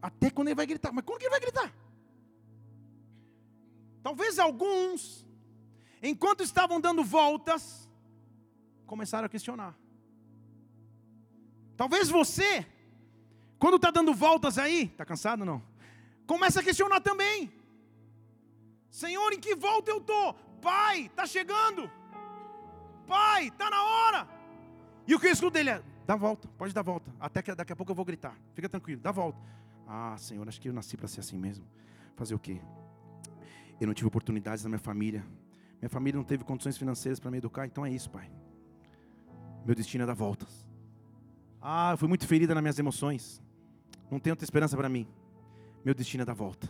Até 0.00 0.30
quando 0.30 0.48
ele 0.48 0.54
vai 0.54 0.66
gritar. 0.66 0.92
Mas 0.92 1.04
quando 1.04 1.18
que 1.18 1.24
ele 1.24 1.30
vai 1.30 1.40
gritar? 1.40 1.72
Talvez 4.02 4.38
alguns, 4.38 5.26
enquanto 6.02 6.42
estavam 6.42 6.80
dando 6.80 7.04
voltas, 7.04 7.88
começaram 8.86 9.26
a 9.26 9.28
questionar. 9.28 9.76
Talvez 11.76 12.08
você, 12.08 12.66
quando 13.58 13.76
está 13.76 13.90
dando 13.90 14.12
voltas 14.14 14.58
aí, 14.58 14.84
está 14.84 15.04
cansado 15.04 15.44
não? 15.44 15.62
Começa 16.26 16.60
a 16.60 16.62
questionar 16.62 17.00
também. 17.00 17.52
Senhor, 18.90 19.32
em 19.32 19.40
que 19.40 19.54
volta 19.54 19.90
eu 19.90 19.98
estou? 19.98 20.34
Pai, 20.60 21.06
está 21.06 21.26
chegando. 21.26 21.90
Pai, 23.06 23.48
está 23.48 23.70
na 23.70 23.82
hora. 23.82 24.28
E 25.06 25.14
o 25.14 25.20
que 25.20 25.26
eu 25.26 25.32
escuto 25.32 25.52
dele 25.52 25.70
é: 25.70 25.82
dá 26.06 26.16
volta, 26.16 26.48
pode 26.56 26.72
dar 26.72 26.82
volta. 26.82 27.12
Até 27.18 27.42
que 27.42 27.54
daqui 27.54 27.72
a 27.72 27.76
pouco 27.76 27.92
eu 27.92 27.96
vou 27.96 28.04
gritar. 28.04 28.36
Fica 28.54 28.68
tranquilo, 28.68 29.00
dá 29.00 29.10
volta. 29.10 29.40
Ah, 29.92 30.16
Senhor, 30.16 30.46
acho 30.48 30.60
que 30.60 30.68
eu 30.68 30.72
nasci 30.72 30.96
para 30.96 31.08
ser 31.08 31.18
assim 31.18 31.36
mesmo. 31.36 31.64
Fazer 32.14 32.32
o 32.32 32.38
quê? 32.38 32.60
Eu 33.80 33.88
não 33.88 33.94
tive 33.94 34.06
oportunidades 34.06 34.62
na 34.62 34.68
minha 34.70 34.78
família. 34.78 35.26
Minha 35.80 35.88
família 35.88 36.16
não 36.16 36.22
teve 36.24 36.44
condições 36.44 36.78
financeiras 36.78 37.18
para 37.18 37.28
me 37.28 37.38
educar, 37.38 37.66
então 37.66 37.84
é 37.84 37.90
isso, 37.90 38.08
Pai. 38.08 38.30
Meu 39.66 39.74
destino 39.74 40.04
é 40.04 40.06
dar 40.06 40.14
voltas. 40.14 40.64
Ah, 41.60 41.90
eu 41.92 41.98
fui 41.98 42.06
muito 42.06 42.24
ferida 42.24 42.54
nas 42.54 42.62
minhas 42.62 42.78
emoções. 42.78 43.42
Não 44.08 44.20
tem 44.20 44.30
outra 44.30 44.44
esperança 44.44 44.76
para 44.76 44.88
mim. 44.88 45.08
Meu 45.84 45.92
destino 45.92 46.22
é 46.22 46.24
dar 46.24 46.34
volta. 46.34 46.68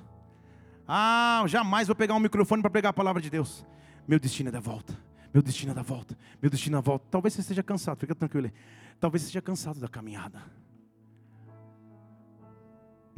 Ah, 0.89 1.45
jamais 1.47 1.89
vou 1.89 1.95
pegar 1.95 2.15
um 2.15 2.21
microfone 2.21 2.63
para 2.63 2.71
pregar 2.71 2.89
a 2.89 2.95
palavra 2.95 3.21
de 3.21 3.29
Deus. 3.29 3.67
Meu 4.09 4.19
destino 4.19 4.49
é 4.49 4.53
dar 4.53 4.61
volta. 4.61 4.99
Meu 5.33 5.43
destino 5.43 5.73
é 5.73 5.75
dar 5.75 5.83
volta. 5.83 6.17
Meu 6.41 6.51
destino 6.51 6.77
é 6.77 6.79
dar 6.79 6.83
volta. 6.83 7.05
Talvez 7.11 7.35
você 7.35 7.43
esteja 7.43 7.63
cansado, 7.63 7.99
fica 7.99 8.15
tranquilo. 8.15 8.51
Talvez 8.99 9.21
você 9.21 9.27
esteja 9.27 9.43
cansado 9.43 9.79
da 9.79 9.89
caminhada. 9.89 10.43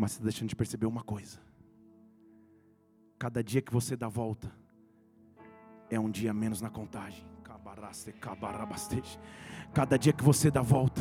Mas 0.02 0.14
está 0.14 0.24
deixando 0.24 0.48
de 0.48 0.56
perceber 0.56 0.86
uma 0.86 1.04
coisa. 1.04 1.38
Cada 3.20 3.40
dia 3.40 3.62
que 3.62 3.72
você 3.72 3.96
dá 3.96 4.08
volta 4.08 4.52
é 5.88 6.00
um 6.00 6.10
dia 6.10 6.34
menos 6.34 6.60
na 6.60 6.68
contagem. 6.68 7.24
Cada 9.74 9.98
dia 9.98 10.12
que 10.12 10.22
você 10.22 10.50
dá 10.50 10.60
volta, 10.60 11.00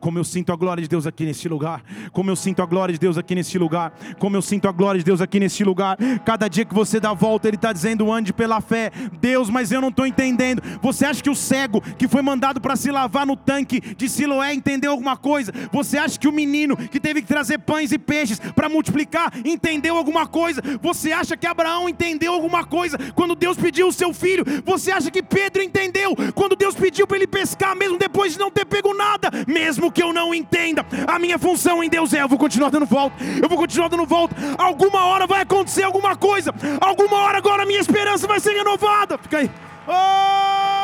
como 0.00 0.18
eu 0.18 0.24
sinto 0.24 0.52
a 0.52 0.56
glória 0.56 0.82
de 0.82 0.88
Deus 0.88 1.06
aqui 1.06 1.24
nesse 1.24 1.48
lugar, 1.48 1.84
como 2.10 2.28
eu 2.28 2.34
sinto 2.34 2.60
a 2.60 2.66
glória 2.66 2.92
de 2.92 2.98
Deus 2.98 3.16
aqui 3.16 3.36
nesse 3.36 3.56
lugar, 3.56 3.92
como 4.18 4.36
eu 4.36 4.42
sinto 4.42 4.66
a 4.66 4.72
glória 4.72 4.98
de 4.98 5.04
Deus 5.04 5.20
aqui 5.20 5.38
nesse 5.38 5.62
lugar. 5.62 5.96
Cada 6.24 6.48
dia 6.48 6.64
que 6.64 6.74
você 6.74 6.98
dá 6.98 7.12
volta, 7.12 7.46
Ele 7.46 7.54
está 7.56 7.72
dizendo: 7.72 8.10
ande 8.12 8.32
pela 8.32 8.60
fé, 8.60 8.90
Deus, 9.20 9.48
mas 9.48 9.70
eu 9.70 9.80
não 9.80 9.90
estou 9.90 10.04
entendendo. 10.04 10.60
Você 10.82 11.04
acha 11.04 11.22
que 11.22 11.30
o 11.30 11.36
cego 11.36 11.80
que 11.80 12.08
foi 12.08 12.20
mandado 12.20 12.60
para 12.60 12.74
se 12.74 12.90
lavar 12.90 13.24
no 13.24 13.36
tanque 13.36 13.80
de 13.94 14.08
Siloé 14.08 14.52
entendeu 14.52 14.90
alguma 14.90 15.16
coisa? 15.16 15.52
Você 15.70 15.98
acha 15.98 16.18
que 16.18 16.26
o 16.26 16.32
menino 16.32 16.76
que 16.76 16.98
teve 16.98 17.22
que 17.22 17.28
trazer 17.28 17.58
pães 17.58 17.92
e 17.92 17.98
peixes 17.98 18.40
para 18.40 18.68
multiplicar 18.68 19.32
entendeu 19.44 19.96
alguma 19.96 20.26
coisa? 20.26 20.60
Você 20.82 21.12
acha 21.12 21.36
que 21.36 21.46
Abraão 21.46 21.88
entendeu 21.88 22.32
alguma 22.32 22.64
coisa 22.64 22.98
quando 23.14 23.36
Deus 23.36 23.56
pediu 23.56 23.86
o 23.86 23.92
seu 23.92 24.12
filho? 24.12 24.44
Você 24.64 24.90
acha 24.90 25.10
que 25.10 25.22
Pedro 25.22 25.62
entendeu 25.62 26.14
quando 26.34 26.56
Deus 26.56 26.74
pediu 26.74 27.06
para 27.06 27.16
ele 27.16 27.26
pescar, 27.26 27.76
mesmo 27.76 27.98
depois 27.98 28.32
de 28.32 28.38
não 28.38 28.50
ter 28.50 28.64
pego 28.64 28.94
nada, 28.94 29.30
mesmo 29.46 29.90
que 29.90 30.02
eu 30.02 30.12
não 30.12 30.34
entenda, 30.34 30.84
a 31.06 31.18
minha 31.18 31.38
função 31.38 31.82
em 31.82 31.88
Deus 31.88 32.12
é: 32.12 32.22
eu 32.22 32.28
vou 32.28 32.38
continuar 32.38 32.70
dando 32.70 32.86
volta, 32.86 33.16
eu 33.42 33.48
vou 33.48 33.58
continuar 33.58 33.88
dando 33.88 34.06
volta. 34.06 34.34
Alguma 34.58 35.04
hora 35.06 35.26
vai 35.26 35.42
acontecer 35.42 35.82
alguma 35.82 36.16
coisa, 36.16 36.54
alguma 36.80 37.18
hora 37.18 37.38
agora 37.38 37.62
a 37.62 37.66
minha 37.66 37.80
esperança 37.80 38.26
vai 38.26 38.40
ser 38.40 38.52
renovada. 38.52 39.18
Fica 39.18 39.38
aí. 39.38 39.50
Oh! 39.88 40.76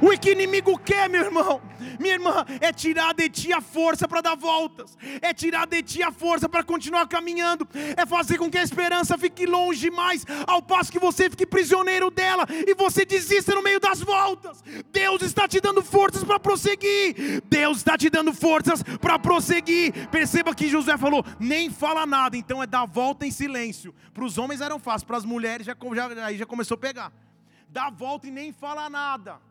O 0.00 0.18
que 0.18 0.32
inimigo 0.32 0.78
quer, 0.78 1.08
meu 1.08 1.24
irmão? 1.24 1.60
Minha 1.98 2.14
irmã, 2.14 2.44
é 2.60 2.72
tirar 2.72 3.14
de 3.14 3.28
ti 3.28 3.52
a 3.52 3.60
força 3.60 4.06
para 4.08 4.20
dar 4.20 4.34
voltas, 4.34 4.96
é 5.20 5.32
tirar 5.32 5.66
de 5.66 5.82
ti 5.82 6.02
a 6.02 6.10
força 6.10 6.48
para 6.48 6.62
continuar 6.62 7.06
caminhando, 7.06 7.68
é 7.96 8.04
fazer 8.06 8.38
com 8.38 8.50
que 8.50 8.58
a 8.58 8.62
esperança 8.62 9.16
fique 9.18 9.46
longe 9.46 9.80
demais, 9.80 10.24
ao 10.46 10.62
passo 10.62 10.92
que 10.92 10.98
você 10.98 11.30
fique 11.30 11.46
prisioneiro 11.46 12.10
dela 12.10 12.46
e 12.48 12.74
você 12.74 13.04
desista 13.04 13.54
no 13.54 13.62
meio 13.62 13.80
das 13.80 14.00
voltas. 14.00 14.62
Deus 14.92 15.22
está 15.22 15.46
te 15.48 15.60
dando 15.60 15.82
forças 15.82 16.24
para 16.24 16.40
prosseguir, 16.40 17.42
Deus 17.46 17.78
está 17.78 17.96
te 17.96 18.10
dando 18.10 18.32
forças 18.32 18.82
para 19.00 19.18
prosseguir. 19.18 20.08
Perceba 20.08 20.54
que 20.54 20.68
José 20.68 20.96
falou: 20.96 21.24
nem 21.38 21.70
fala 21.70 22.06
nada, 22.06 22.36
então 22.36 22.62
é 22.62 22.66
dar 22.66 22.86
volta 22.86 23.26
em 23.26 23.30
silêncio. 23.30 23.94
Para 24.12 24.24
os 24.24 24.38
homens 24.38 24.60
eram 24.60 24.78
fácil, 24.78 25.06
para 25.06 25.16
as 25.16 25.24
mulheres 25.24 25.66
já, 25.66 25.76
já, 25.94 26.26
aí 26.26 26.38
já 26.38 26.46
começou 26.46 26.74
a 26.76 26.78
pegar. 26.78 27.12
Dá 27.68 27.90
volta 27.90 28.26
e 28.26 28.30
nem 28.30 28.52
fala 28.52 28.88
nada. 28.88 29.45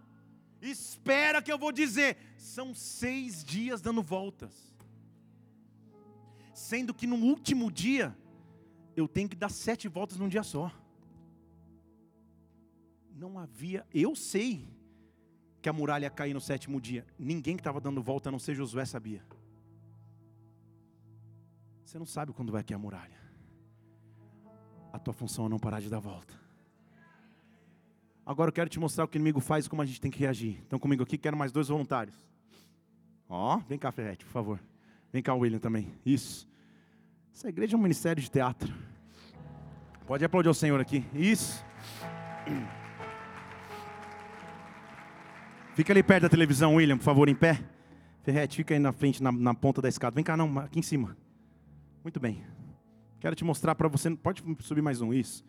Espera 0.70 1.42
que 1.42 1.52
eu 1.52 1.58
vou 1.58 1.72
dizer. 1.72 2.18
São 2.38 2.74
seis 2.74 3.44
dias 3.44 3.82
dando 3.82 4.02
voltas. 4.02 4.74
Sendo 6.54 6.94
que 6.94 7.06
no 7.06 7.18
último 7.18 7.72
dia, 7.72 8.16
eu 8.96 9.08
tenho 9.08 9.28
que 9.28 9.36
dar 9.36 9.50
sete 9.50 9.88
voltas 9.88 10.18
num 10.18 10.28
dia 10.28 10.44
só. 10.44 10.72
Não 13.14 13.38
havia, 13.40 13.86
eu 13.94 14.16
sei 14.16 14.68
que 15.62 15.70
a 15.70 15.74
muralha 15.74 16.10
cair 16.10 16.34
no 16.34 16.42
sétimo 16.42 16.80
dia. 16.80 17.06
Ninguém 17.18 17.56
que 17.56 17.62
estava 17.62 17.82
dando 17.82 18.02
volta, 18.02 18.30
a 18.30 18.32
não 18.32 18.40
ser 18.40 18.54
Josué, 18.54 18.86
sabia. 18.86 19.26
Você 21.84 21.98
não 21.98 22.06
sabe 22.06 22.34
quando 22.34 22.52
vai 22.52 22.64
cair 22.64 22.76
a 22.76 22.80
muralha. 22.80 23.20
A 24.94 25.00
tua 25.00 25.14
função 25.14 25.48
é 25.48 25.50
não 25.50 25.60
parar 25.60 25.82
de 25.82 25.90
dar 25.90 26.00
volta. 26.00 26.45
Agora 28.26 28.50
eu 28.50 28.54
quero 28.54 28.70
te 28.70 28.80
mostrar 28.80 29.04
o 29.04 29.08
que 29.08 29.18
o 29.18 29.20
inimigo 29.20 29.40
faz 29.40 29.66
e 29.66 29.70
como 29.70 29.82
a 29.82 29.86
gente 29.86 30.02
tem 30.02 30.10
que 30.10 30.20
reagir. 30.20 30.60
Então 30.66 30.80
comigo 30.80 31.04
aqui, 31.04 31.18
quero 31.18 31.38
mais 31.38 31.52
dois 31.52 31.68
voluntários. 31.68 32.20
Ó, 33.30 33.58
vem 33.70 33.78
cá, 33.78 33.92
Ferrete, 33.92 34.26
por 34.26 34.32
favor. 34.32 34.60
Vem 35.14 35.22
cá, 35.22 35.34
William 35.34 35.60
também. 35.60 35.94
Isso. 36.06 36.48
Essa 37.34 37.50
igreja 37.50 37.76
é 37.76 37.78
um 37.78 37.82
ministério 37.82 38.22
de 38.22 38.30
teatro. 38.30 38.74
Pode 40.08 40.26
aplaudir 40.26 40.50
o 40.50 40.54
Senhor 40.54 40.80
aqui. 40.80 41.06
Isso. 41.14 41.64
Fica 45.76 45.94
ali 45.94 46.02
perto 46.02 46.24
da 46.24 46.30
televisão, 46.30 46.76
William, 46.76 46.98
por 46.98 47.04
favor, 47.04 47.30
em 47.30 47.36
pé. 47.36 47.60
Ferrete, 48.24 48.58
fica 48.58 48.74
aí 48.74 48.80
na 48.80 48.92
frente, 48.92 49.22
na, 49.22 49.32
na 49.32 49.54
ponta 49.54 49.82
da 49.82 49.90
escada. 49.90 50.16
Vem 50.16 50.24
cá, 50.24 50.36
não, 50.36 50.58
aqui 50.60 50.80
em 50.80 50.82
cima. 50.84 51.16
Muito 52.04 52.20
bem. 52.20 52.44
Quero 53.20 53.36
te 53.36 53.44
mostrar 53.44 53.76
para 53.76 53.88
você. 53.88 54.16
Pode 54.16 54.44
subir 54.62 54.82
mais 54.82 55.02
um, 55.02 55.14
isso. 55.14 55.44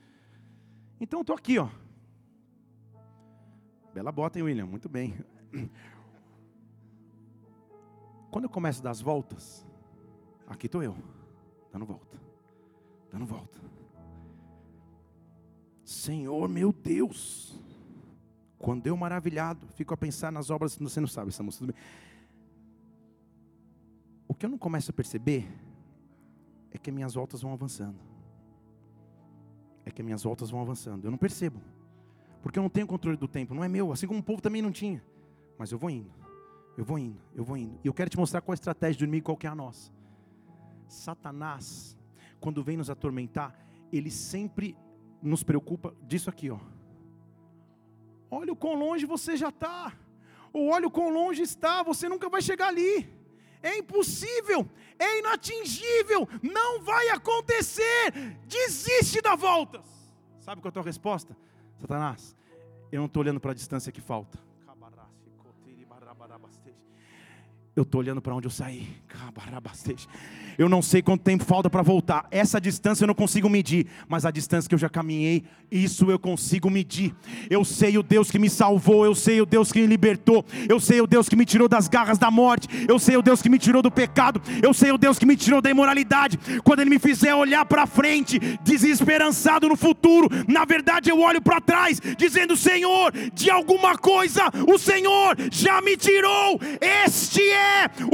Então 1.00 1.20
eu 1.20 1.22
estou 1.22 1.36
aqui, 1.36 1.58
ó. 1.58 1.68
Bela 3.96 4.12
bota, 4.12 4.38
hein, 4.38 4.44
William? 4.44 4.66
Muito 4.66 4.90
bem. 4.90 5.14
Quando 8.30 8.44
eu 8.44 8.50
começo 8.50 8.80
a 8.80 8.82
dar 8.82 8.90
as 8.90 9.00
voltas, 9.00 9.66
aqui 10.46 10.66
estou 10.66 10.82
eu, 10.82 10.94
dando 11.72 11.86
volta, 11.86 12.20
dando 13.10 13.24
volta. 13.24 13.58
Senhor 15.82 16.46
meu 16.46 16.74
Deus, 16.74 17.58
quando 18.58 18.86
eu 18.86 18.94
maravilhado, 18.98 19.66
fico 19.68 19.94
a 19.94 19.96
pensar 19.96 20.30
nas 20.30 20.50
obras, 20.50 20.76
você 20.76 21.00
não 21.00 21.08
sabe 21.08 21.30
essa 21.30 21.42
música. 21.42 21.74
O 24.28 24.34
que 24.34 24.44
eu 24.44 24.50
não 24.50 24.58
começo 24.58 24.90
a 24.90 24.94
perceber 24.94 25.50
é 26.70 26.76
que 26.76 26.92
minhas 26.92 27.14
voltas 27.14 27.40
vão 27.40 27.54
avançando. 27.54 27.98
É 29.86 29.90
que 29.90 30.02
minhas 30.02 30.22
voltas 30.22 30.50
vão 30.50 30.60
avançando. 30.60 31.06
Eu 31.06 31.10
não 31.10 31.16
percebo 31.16 31.62
porque 32.42 32.58
eu 32.58 32.62
não 32.62 32.70
tenho 32.70 32.86
controle 32.86 33.16
do 33.16 33.28
tempo, 33.28 33.54
não 33.54 33.64
é 33.64 33.68
meu, 33.68 33.92
assim 33.92 34.06
como 34.06 34.20
o 34.20 34.22
povo 34.22 34.40
também 34.40 34.62
não 34.62 34.72
tinha. 34.72 35.02
Mas 35.58 35.72
eu 35.72 35.78
vou 35.78 35.90
indo, 35.90 36.12
eu 36.76 36.84
vou 36.84 36.98
indo, 36.98 37.20
eu 37.34 37.44
vou 37.44 37.56
indo. 37.56 37.78
E 37.82 37.88
eu 37.88 37.94
quero 37.94 38.10
te 38.10 38.16
mostrar 38.16 38.40
qual 38.40 38.52
a 38.52 38.54
estratégia 38.54 38.98
do 38.98 39.04
inimigo, 39.04 39.26
qual 39.26 39.36
que 39.36 39.46
é 39.46 39.50
a 39.50 39.54
nossa. 39.54 39.90
Satanás, 40.88 41.96
quando 42.40 42.62
vem 42.62 42.76
nos 42.76 42.90
atormentar, 42.90 43.58
ele 43.92 44.10
sempre 44.10 44.76
nos 45.22 45.42
preocupa 45.42 45.94
disso 46.02 46.30
aqui, 46.30 46.50
ó. 46.50 46.58
Olha 48.30 48.52
o 48.52 48.56
quão 48.56 48.74
longe 48.74 49.06
você 49.06 49.36
já 49.36 49.48
está. 49.48 49.92
Ou 50.52 50.68
olha 50.68 50.86
o 50.86 50.90
quão 50.90 51.10
longe 51.10 51.42
está, 51.42 51.82
você 51.82 52.08
nunca 52.08 52.28
vai 52.28 52.40
chegar 52.42 52.68
ali. 52.68 53.08
É 53.62 53.78
impossível, 53.78 54.68
é 54.98 55.18
inatingível, 55.18 56.28
não 56.42 56.82
vai 56.82 57.08
acontecer. 57.10 58.12
Desiste 58.46 59.20
da 59.20 59.34
voltas. 59.34 59.84
Sabe 60.38 60.60
qual 60.60 60.68
é 60.68 60.70
a 60.70 60.72
tua 60.72 60.82
resposta? 60.82 61.36
Satanás, 61.78 62.36
eu 62.90 62.98
não 62.98 63.06
estou 63.06 63.22
olhando 63.22 63.40
para 63.40 63.50
a 63.52 63.54
distância 63.54 63.92
que 63.92 64.00
falta. 64.00 64.45
Eu 67.76 67.82
estou 67.82 68.00
olhando 68.00 68.22
para 68.22 68.34
onde 68.34 68.46
eu 68.46 68.50
saí. 68.50 68.88
Eu 70.56 70.66
não 70.66 70.80
sei 70.80 71.02
quanto 71.02 71.22
tempo 71.22 71.44
falta 71.44 71.68
para 71.68 71.82
voltar. 71.82 72.26
Essa 72.30 72.58
distância 72.58 73.04
eu 73.04 73.06
não 73.06 73.14
consigo 73.14 73.50
medir, 73.50 73.86
mas 74.08 74.24
a 74.24 74.30
distância 74.30 74.66
que 74.66 74.74
eu 74.74 74.78
já 74.78 74.88
caminhei, 74.88 75.44
isso 75.70 76.10
eu 76.10 76.18
consigo 76.18 76.70
medir. 76.70 77.14
Eu 77.50 77.66
sei 77.66 77.98
o 77.98 78.02
Deus 78.02 78.30
que 78.30 78.38
me 78.38 78.48
salvou, 78.48 79.04
eu 79.04 79.14
sei 79.14 79.42
o 79.42 79.44
Deus 79.44 79.70
que 79.70 79.80
me 79.82 79.86
libertou, 79.86 80.42
eu 80.66 80.80
sei 80.80 81.02
o 81.02 81.06
Deus 81.06 81.28
que 81.28 81.36
me 81.36 81.44
tirou 81.44 81.68
das 81.68 81.86
garras 81.86 82.16
da 82.16 82.30
morte, 82.30 82.66
eu 82.88 82.98
sei 82.98 83.18
o 83.18 83.22
Deus 83.22 83.42
que 83.42 83.50
me 83.50 83.58
tirou 83.58 83.82
do 83.82 83.90
pecado, 83.90 84.40
eu 84.62 84.72
sei 84.72 84.90
o 84.90 84.96
Deus 84.96 85.18
que 85.18 85.26
me 85.26 85.36
tirou 85.36 85.60
da 85.60 85.70
imoralidade. 85.70 86.38
Quando 86.64 86.80
Ele 86.80 86.88
me 86.88 86.98
fizer 86.98 87.34
olhar 87.34 87.66
para 87.66 87.86
frente, 87.86 88.38
desesperançado 88.62 89.68
no 89.68 89.76
futuro, 89.76 90.28
na 90.48 90.64
verdade 90.64 91.10
eu 91.10 91.20
olho 91.20 91.42
para 91.42 91.60
trás, 91.60 92.00
dizendo: 92.16 92.56
Senhor, 92.56 93.12
de 93.34 93.50
alguma 93.50 93.98
coisa 93.98 94.44
o 94.66 94.78
Senhor 94.78 95.36
já 95.52 95.82
me 95.82 95.94
tirou. 95.94 96.58
Este 96.80 97.42
é 97.42 97.65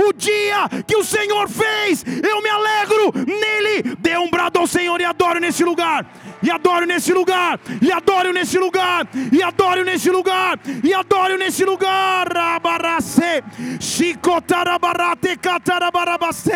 o 0.06 0.12
dia 0.12 0.68
que 0.86 0.96
o 0.96 1.04
Senhor 1.04 1.48
fez. 1.48 2.04
Eu 2.06 2.42
me 2.42 2.48
alegro 2.48 3.12
nele. 3.14 3.96
Dê 3.98 4.16
um 4.18 4.30
brado 4.30 4.58
ao 4.58 4.66
Senhor 4.66 5.00
e 5.00 5.04
adoro 5.04 5.40
nesse 5.40 5.64
lugar. 5.64 6.06
E 6.42 6.50
adoro 6.50 6.86
nesse 6.86 7.12
lugar. 7.12 7.60
E 7.80 7.92
adoro 7.92 8.32
nesse 8.32 8.58
lugar. 8.58 9.08
E 9.32 9.42
adoro 9.42 9.84
nesse 9.84 10.10
lugar. 10.10 10.58
E 10.82 10.92
adoro 10.94 11.36
nesse 11.38 11.64
lugar. 11.64 12.36
Abarase. 12.36 13.42
Chicotarabarate 13.80 15.36
catarabarabase. 15.36 16.52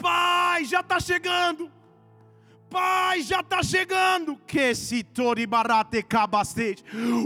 Pai, 0.00 0.64
já 0.64 0.80
está 0.80 1.00
chegando. 1.00 1.77
Pai, 2.70 3.22
já 3.22 3.40
está 3.40 3.62
chegando. 3.62 4.38
Que 4.46 4.74
se 4.74 5.02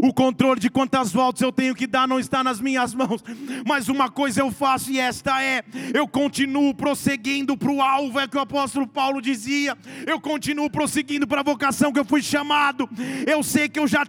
O 0.03 0.13
controle 0.13 0.61
de 0.61 0.71
quantas 0.71 1.13
voltas 1.13 1.43
eu 1.43 1.53
tenho 1.53 1.75
que 1.75 1.87
dar 1.87 2.07
não 2.07 2.19
está 2.19 2.45
nas 2.45 2.61
minhas 2.61 2.95
mãos. 2.95 3.23
Mas 3.67 3.89
uma 3.89 4.11
coisa 4.11 4.41
eu 4.41 4.51
faço 4.51 4.91
e 4.91 4.99
esta 4.99 5.43
é: 5.43 5.65
eu 5.93 6.07
continuo 6.07 6.75
prosseguindo 6.75 7.57
para 7.57 7.71
o 7.71 7.83
alvo, 7.83 8.21
é 8.21 8.29
que 8.29 8.37
o 8.37 8.41
apóstolo 8.41 8.87
Paulo 8.87 9.21
dizia. 9.21 9.77
Eu 10.07 10.21
continuo 10.21 10.71
prosseguindo 10.71 11.27
para 11.27 11.41
a 11.41 11.45
vocação 11.45 11.93
que 11.93 11.99
eu 11.99 12.05
fui 12.05 12.23
chamado. 12.23 12.89
Eu 13.27 13.43
sei 13.43 13.69
que 13.69 13.79
eu 13.79 13.87
já 13.87 14.05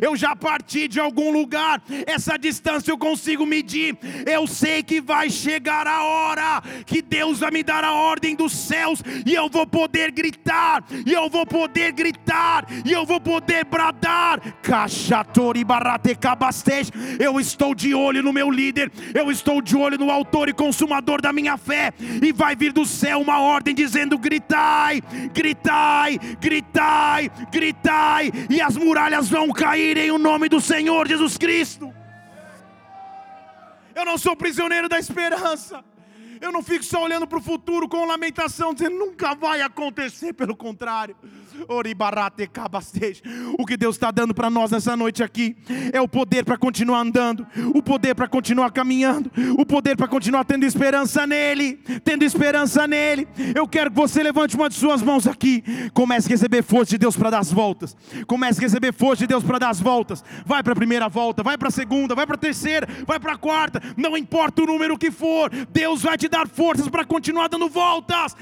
eu 0.00 0.16
já 0.16 0.34
parti 0.34 0.88
de 0.88 1.00
algum 1.00 1.30
lugar. 1.30 1.82
Essa 2.06 2.38
distância 2.38 2.90
eu 2.90 2.98
consigo 2.98 3.44
medir. 3.44 3.96
Eu 4.26 4.46
sei 4.46 4.82
que 4.82 5.00
vai 5.00 5.30
chegar 5.30 5.86
a 5.86 6.02
hora 6.04 6.62
que 6.84 7.02
Deus 7.02 7.40
vai 7.40 7.50
me 7.50 7.62
dar 7.62 7.84
a 7.84 7.92
ordem 7.92 8.34
dos 8.34 8.52
céus 8.52 9.02
e 9.26 9.34
eu 9.34 9.48
vou 9.48 9.66
poder 9.66 10.12
gritar, 10.12 10.84
e 11.04 11.12
eu 11.12 11.28
vou 11.28 11.44
poder 11.44 11.90
gritar, 11.90 12.64
e 12.84 12.92
eu 12.92 13.04
vou 13.04 13.20
poder 13.20 13.64
bradar. 13.64 14.40
Cachatori 14.62 15.64
barate 15.64 16.16
Eu 17.18 17.40
estou 17.40 17.74
de 17.74 17.92
olho 17.92 18.22
no 18.22 18.32
meu 18.32 18.48
líder, 18.48 18.92
eu 19.12 19.28
estou 19.30 19.60
de 19.60 19.76
olho 19.76 19.98
no 19.98 20.12
autor 20.12 20.48
e 20.48 20.52
consumador 20.52 21.20
da 21.20 21.32
minha 21.32 21.56
fé, 21.56 21.92
e 22.22 22.32
vai 22.32 22.54
vir 22.54 22.72
do 22.72 22.86
céu 22.86 23.20
uma 23.20 23.40
ordem 23.40 23.74
dizendo: 23.74 24.16
gritai, 24.16 25.02
gritai, 25.34 26.18
gritai, 26.40 27.30
gritai, 27.50 28.32
e 28.48 28.60
as 28.60 28.76
muralhas 28.76 29.28
vão 29.28 29.48
cair 29.48 29.96
em 29.96 30.12
o 30.12 30.18
nome 30.18 30.48
do 30.48 30.60
Senhor 30.60 31.08
Jesus 31.08 31.36
Cristo. 31.36 31.92
Eu 33.92 34.04
não 34.04 34.16
sou 34.16 34.36
prisioneiro 34.36 34.88
da 34.88 34.98
esperança. 35.00 35.82
Eu 36.40 36.52
não 36.52 36.62
fico 36.62 36.84
só 36.84 37.02
olhando 37.02 37.26
para 37.26 37.38
o 37.38 37.42
futuro 37.42 37.88
com 37.88 38.04
lamentação, 38.06 38.74
dizendo 38.74 38.98
nunca 38.98 39.34
vai 39.34 39.60
acontecer, 39.60 40.32
pelo 40.32 40.56
contrário. 40.56 41.16
O 43.58 43.64
que 43.64 43.76
Deus 43.76 43.96
está 43.96 44.10
dando 44.10 44.34
para 44.34 44.50
nós 44.50 44.70
nessa 44.70 44.96
noite 44.96 45.22
aqui 45.22 45.56
é 45.92 46.00
o 46.00 46.08
poder 46.08 46.44
para 46.44 46.56
continuar 46.56 47.00
andando, 47.00 47.46
o 47.74 47.82
poder 47.82 48.14
para 48.14 48.28
continuar 48.28 48.70
caminhando, 48.70 49.30
o 49.58 49.64
poder 49.64 49.96
para 49.96 50.08
continuar 50.08 50.44
tendo 50.44 50.64
esperança 50.64 51.26
nele, 51.26 51.74
tendo 52.04 52.24
esperança 52.24 52.86
nele. 52.86 53.26
Eu 53.54 53.66
quero 53.66 53.90
que 53.90 53.96
você 53.96 54.22
levante 54.22 54.56
uma 54.56 54.68
de 54.68 54.74
suas 54.74 55.02
mãos 55.02 55.26
aqui, 55.26 55.62
comece 55.92 56.28
a 56.28 56.30
receber 56.30 56.62
força 56.62 56.90
de 56.90 56.98
Deus 56.98 57.16
para 57.16 57.30
dar 57.30 57.38
as 57.38 57.52
voltas, 57.52 57.96
comece 58.26 58.60
a 58.60 58.62
receber 58.62 58.92
força 58.92 59.22
de 59.22 59.28
Deus 59.28 59.44
para 59.44 59.58
dar 59.58 59.70
as 59.70 59.80
voltas. 59.80 60.24
Vai 60.44 60.62
para 60.62 60.72
a 60.72 60.76
primeira 60.76 61.08
volta, 61.08 61.42
vai 61.42 61.56
para 61.56 61.68
a 61.68 61.72
segunda, 61.72 62.14
vai 62.14 62.26
para 62.26 62.36
a 62.36 62.38
terceira, 62.38 62.86
vai 63.06 63.18
para 63.18 63.32
a 63.32 63.38
quarta, 63.38 63.82
não 63.96 64.16
importa 64.16 64.62
o 64.62 64.66
número 64.66 64.98
que 64.98 65.10
for, 65.10 65.50
Deus 65.70 66.02
vai 66.02 66.16
te 66.18 66.28
dar 66.28 66.46
forças 66.48 66.88
para 66.88 67.04
continuar 67.04 67.48
dando 67.48 67.68
voltas. 67.68 68.36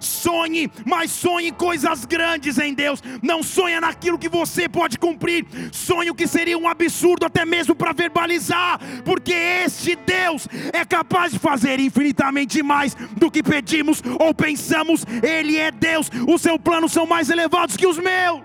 Sonhe, 0.00 0.70
mas 0.84 1.10
sonhe 1.10 1.39
coisas 1.50 2.04
grandes 2.04 2.58
em 2.58 2.74
Deus. 2.74 3.02
Não 3.22 3.42
sonha 3.42 3.80
naquilo 3.80 4.18
que 4.18 4.28
você 4.28 4.68
pode 4.68 4.98
cumprir. 4.98 5.46
Sonhe 5.72 6.10
o 6.10 6.14
que 6.14 6.26
seria 6.26 6.58
um 6.58 6.68
absurdo 6.68 7.24
até 7.24 7.44
mesmo 7.44 7.74
para 7.74 7.92
verbalizar, 7.92 8.80
porque 9.04 9.32
este 9.32 9.96
Deus 9.96 10.46
é 10.72 10.84
capaz 10.84 11.32
de 11.32 11.38
fazer 11.38 11.80
infinitamente 11.80 12.62
mais 12.62 12.94
do 12.94 13.30
que 13.30 13.42
pedimos 13.42 14.02
ou 14.18 14.34
pensamos. 14.34 15.04
Ele 15.22 15.56
é 15.56 15.70
Deus. 15.70 16.10
Os 16.28 16.42
seus 16.42 16.58
planos 16.58 16.92
são 16.92 17.06
mais 17.06 17.30
elevados 17.30 17.76
que 17.76 17.86
os 17.86 17.96
meus. 17.96 18.42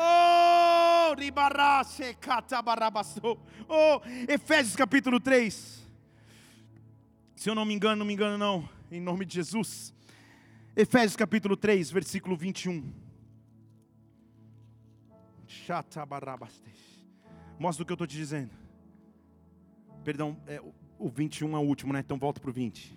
Oh, 0.00 1.14
oh, 3.68 4.00
Efésios 4.28 4.76
capítulo 4.76 5.18
3. 5.18 5.88
Se 7.34 7.50
eu 7.50 7.54
não 7.54 7.64
me 7.64 7.74
engano, 7.74 7.96
não 7.96 8.06
me 8.06 8.12
engano 8.12 8.36
não, 8.36 8.68
em 8.90 9.00
nome 9.00 9.24
de 9.24 9.34
Jesus. 9.34 9.92
Efésios 10.80 11.16
capítulo 11.16 11.56
3, 11.56 11.90
versículo 11.90 12.36
21. 12.36 12.92
Mostra 17.58 17.82
o 17.82 17.84
que 17.84 17.90
eu 17.90 17.96
estou 17.96 18.06
te 18.06 18.16
dizendo. 18.16 18.52
Perdão, 20.04 20.40
é, 20.46 20.62
o 20.96 21.08
21 21.08 21.56
é 21.56 21.58
o 21.58 21.62
último, 21.62 21.92
né? 21.92 21.98
Então 21.98 22.16
volta 22.16 22.40
para 22.40 22.50
o 22.50 22.52
20. 22.52 22.96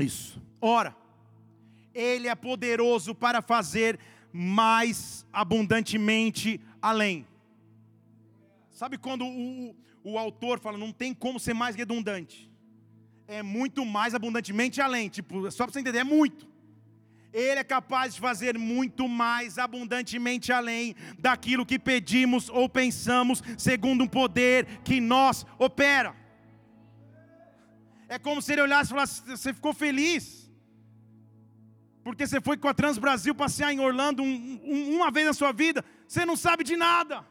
Isso. 0.00 0.42
Ora, 0.60 0.96
ele 1.94 2.26
é 2.26 2.34
poderoso 2.34 3.14
para 3.14 3.40
fazer 3.40 4.00
mais 4.32 5.24
abundantemente 5.32 6.60
além. 6.82 7.24
Sabe 8.68 8.98
quando 8.98 9.24
o, 9.24 9.76
o, 10.02 10.18
autor 10.18 10.58
fala, 10.58 10.76
não 10.76 10.90
tem 10.90 11.14
como 11.14 11.38
ser 11.38 11.54
mais 11.54 11.76
redundante? 11.76 12.51
É 13.32 13.42
muito 13.42 13.84
mais 13.84 14.14
abundantemente 14.14 14.80
além. 14.80 15.08
Tipo, 15.08 15.50
só 15.50 15.64
para 15.64 15.72
você 15.72 15.80
entender, 15.80 15.98
é 15.98 16.04
muito. 16.04 16.46
Ele 17.32 17.60
é 17.60 17.64
capaz 17.64 18.14
de 18.14 18.20
fazer 18.20 18.58
muito 18.58 19.08
mais 19.08 19.58
abundantemente 19.58 20.52
além 20.52 20.94
daquilo 21.18 21.64
que 21.64 21.78
pedimos 21.78 22.50
ou 22.50 22.68
pensamos, 22.68 23.42
segundo 23.56 24.04
um 24.04 24.08
poder 24.08 24.66
que 24.84 25.00
nós 25.00 25.46
opera. 25.58 26.14
É 28.06 28.18
como 28.18 28.42
se 28.42 28.52
ele 28.52 28.60
olhasse 28.60 28.90
e 28.90 28.94
falasse: 28.94 29.22
Você 29.22 29.54
ficou 29.54 29.72
feliz? 29.72 30.42
porque 32.04 32.26
você 32.26 32.40
foi 32.40 32.56
com 32.56 32.66
a 32.66 32.74
Trans 32.74 32.98
Brasil 32.98 33.32
passear 33.32 33.72
em 33.72 33.78
Orlando 33.78 34.24
um, 34.24 34.60
um, 34.64 34.96
uma 34.96 35.08
vez 35.10 35.24
na 35.24 35.32
sua 35.32 35.52
vida, 35.52 35.84
você 36.06 36.26
não 36.26 36.36
sabe 36.36 36.64
de 36.64 36.76
nada 36.76 37.24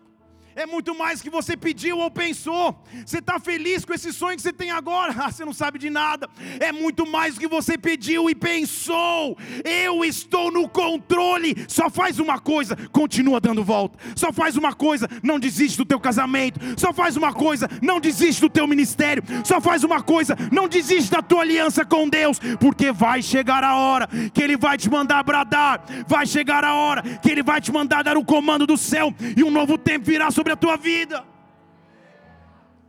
é 0.55 0.65
muito 0.65 0.97
mais 0.97 1.21
que 1.21 1.29
você 1.29 1.55
pediu 1.55 1.97
ou 1.97 2.11
pensou. 2.11 2.75
Você 3.05 3.19
está 3.19 3.39
feliz 3.39 3.85
com 3.85 3.93
esse 3.93 4.11
sonho 4.11 4.35
que 4.35 4.41
você 4.41 4.53
tem 4.53 4.71
agora? 4.71 5.15
Ah, 5.21 5.31
você 5.31 5.45
não 5.45 5.53
sabe 5.53 5.77
de 5.77 5.89
nada. 5.89 6.27
É 6.59 6.71
muito 6.71 7.05
mais 7.05 7.37
que 7.37 7.47
você 7.47 7.77
pediu 7.77 8.27
e 8.27 8.33
pensou. 8.33 9.37
Eu 9.63 10.03
estou 10.03 10.51
no 10.51 10.67
controle. 10.67 11.63
Só 11.67 11.91
faz 11.91 12.17
uma 12.17 12.39
coisa, 12.39 12.75
continua 12.91 13.39
dando 13.39 13.63
volta. 13.63 13.99
Só 14.15 14.33
faz 14.33 14.57
uma 14.57 14.73
coisa, 14.73 15.07
não 15.21 15.39
desiste 15.39 15.77
do 15.77 15.85
teu 15.85 15.99
casamento. 15.99 16.59
Só 16.75 16.91
faz 16.91 17.15
uma 17.15 17.33
coisa, 17.33 17.67
não 17.83 17.99
desiste 17.99 18.41
do 18.41 18.49
teu 18.49 18.65
ministério. 18.65 19.23
Só 19.43 19.61
faz 19.61 19.83
uma 19.83 20.01
coisa, 20.01 20.35
não 20.51 20.67
desiste 20.67 21.11
da 21.11 21.21
tua 21.21 21.41
aliança 21.41 21.85
com 21.85 22.09
Deus, 22.09 22.39
porque 22.59 22.91
vai 22.91 23.21
chegar 23.21 23.63
a 23.63 23.75
hora 23.75 24.07
que 24.33 24.41
Ele 24.41 24.57
vai 24.57 24.75
te 24.75 24.89
mandar 24.89 25.23
bradar. 25.23 25.83
Vai 26.07 26.25
chegar 26.25 26.63
a 26.63 26.73
hora 26.73 27.03
que 27.03 27.29
Ele 27.29 27.43
vai 27.43 27.61
te 27.61 27.71
mandar 27.71 28.03
dar 28.03 28.17
o 28.17 28.25
comando 28.25 28.65
do 28.65 28.75
céu 28.75 29.13
e 29.37 29.43
um 29.43 29.51
novo 29.51 29.77
tempo 29.77 30.05
virá 30.05 30.31
sobre 30.31 30.40
sobre 30.41 30.53
a 30.53 30.55
tua 30.55 30.75
vida. 30.75 31.23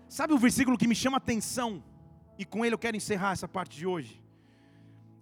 Sabe 0.08 0.32
o 0.32 0.38
versículo 0.38 0.78
que 0.78 0.88
me 0.88 0.94
chama 0.94 1.18
a 1.18 1.22
atenção? 1.24 1.84
E 2.38 2.46
com 2.46 2.64
ele 2.64 2.74
eu 2.74 2.78
quero 2.78 2.96
encerrar 2.96 3.32
essa 3.32 3.46
parte 3.46 3.76
de 3.76 3.86
hoje. 3.86 4.22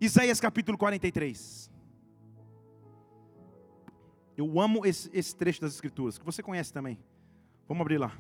Isaías 0.01 0.39
capítulo 0.39 0.79
43. 0.79 1.69
Eu 4.37 4.61
amo 4.61 4.87
esse, 4.87 5.11
esse 5.13 5.35
trecho 5.35 5.61
das 5.61 5.75
Escrituras, 5.75 6.19
que 6.19 6.25
você 6.25 6.41
conhece 6.41 6.73
também. 6.73 7.01
Vamos 7.67 7.81
abrir 7.81 7.99
lá. 7.99 8.17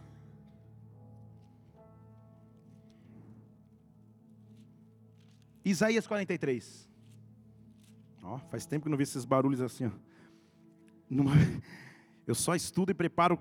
Isaías 5.64 6.04
43. 6.04 6.90
Ó, 8.24 8.38
faz 8.50 8.66
tempo 8.66 8.84
que 8.84 8.90
não 8.90 8.98
vi 8.98 9.04
esses 9.04 9.24
barulhos 9.24 9.60
assim. 9.60 9.86
Ó. 9.86 9.92
Eu 12.26 12.34
só 12.34 12.56
estudo 12.56 12.90
e 12.90 12.94
preparo 12.94 13.38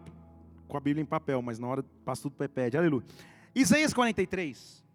com 0.70 0.78
a 0.78 0.80
Bíblia 0.80 1.02
em 1.02 1.06
papel, 1.06 1.42
mas 1.42 1.60
na 1.60 1.68
hora 1.68 1.84
passa 2.06 2.22
tudo 2.22 2.36
para 2.36 2.46
iPad. 2.46 2.76
Aleluia. 2.76 3.04
Isaías 3.54 3.94
43. 3.94 4.86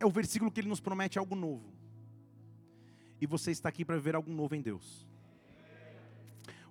É 0.00 0.06
o 0.06 0.10
versículo 0.10 0.50
que 0.50 0.60
ele 0.60 0.68
nos 0.68 0.80
promete 0.80 1.18
algo 1.18 1.36
novo. 1.36 1.72
E 3.20 3.26
você 3.26 3.52
está 3.52 3.68
aqui 3.68 3.84
para 3.84 3.96
ver 3.98 4.16
algo 4.16 4.32
novo 4.32 4.54
em 4.56 4.60
Deus. 4.60 5.06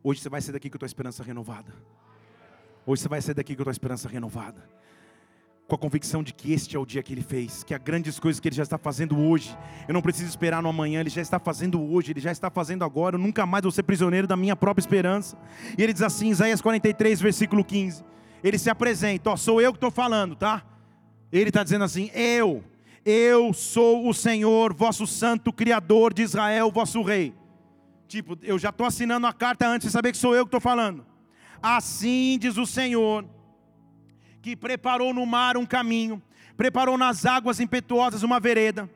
Hoje 0.04 0.20
você 0.20 0.28
vai 0.28 0.42
sair 0.42 0.54
daqui 0.54 0.70
com 0.70 0.76
a 0.76 0.80
tua 0.80 0.86
esperança 0.86 1.24
renovada. 1.24 1.74
Hoje 2.86 3.04
você 3.04 3.08
vai 3.08 3.22
sair 3.22 3.36
daqui 3.36 3.56
com 3.56 3.62
a 3.62 3.66
tua 3.66 3.72
esperança 3.72 4.10
renovada 4.10 4.68
com 5.74 5.76
a 5.76 5.80
convicção 5.80 6.22
de 6.22 6.34
que 6.34 6.54
este 6.54 6.76
é 6.76 6.80
o 6.80 6.86
dia 6.86 7.02
que 7.02 7.12
Ele 7.12 7.24
fez, 7.24 7.64
que 7.64 7.74
há 7.74 7.80
grandes 7.80 8.20
coisas 8.20 8.40
que 8.40 8.48
Ele 8.48 8.56
já 8.56 8.62
está 8.62 8.78
fazendo 8.78 9.18
hoje. 9.20 9.58
Eu 9.88 9.94
não 9.94 10.04
preciso 10.04 10.30
esperar 10.30 10.62
no 10.62 10.70
amanhã, 10.70 11.00
Ele 11.00 11.10
já 11.10 11.22
está 11.22 11.40
fazendo 11.40 11.82
hoje, 11.82 12.12
Ele 12.12 12.20
já 12.20 12.32
está 12.32 12.52
fazendo 12.52 12.84
agora. 12.86 13.16
Eu 13.16 13.20
nunca 13.20 13.44
mais 13.46 13.64
vou 13.64 13.72
ser 13.72 13.82
prisioneiro 13.82 14.28
da 14.28 14.38
minha 14.38 14.56
própria 14.56 14.84
esperança. 14.84 15.36
E 15.76 15.82
Ele 15.82 15.92
diz 15.92 16.04
assim, 16.04 16.30
Isaías 16.30 16.62
43, 16.62 17.20
versículo 17.20 17.66
15. 17.66 18.04
Ele 18.44 18.60
se 18.60 18.70
apresenta, 18.70 19.32
ó, 19.32 19.36
sou 19.36 19.60
eu 19.60 19.72
que 19.72 19.78
estou 19.78 19.90
falando, 19.90 20.36
tá? 20.36 20.64
Ele 21.32 21.50
está 21.50 21.64
dizendo 21.64 21.86
assim: 21.86 22.12
Eu, 22.14 22.64
eu 23.04 23.52
sou 23.52 24.08
o 24.08 24.14
Senhor, 24.14 24.76
vosso 24.76 25.08
Santo 25.08 25.52
Criador 25.52 26.14
de 26.14 26.22
Israel, 26.22 26.72
vosso 26.72 27.02
Rei. 27.02 27.34
Tipo, 28.08 28.38
eu 28.44 28.60
já 28.60 28.70
estou 28.70 28.86
assinando 28.86 29.26
a 29.26 29.34
carta 29.34 29.68
antes 29.68 29.88
de 29.88 29.92
saber 29.92 30.12
que 30.12 30.20
sou 30.20 30.36
eu 30.36 30.44
que 30.44 30.50
estou 30.50 30.62
falando. 30.62 31.04
Assim 31.64 32.38
diz 32.40 32.58
o 32.58 32.66
Senhor 32.66 33.26
que 34.44 34.58
preparou 34.58 35.14
no 35.14 35.26
mar 35.26 35.56
um 35.56 35.66
caminho, 35.66 36.22
preparou 36.58 36.98
nas 36.98 37.26
águas 37.26 37.62
impetuosas 37.62 38.24
uma 38.24 38.42
vereda. 38.42 38.90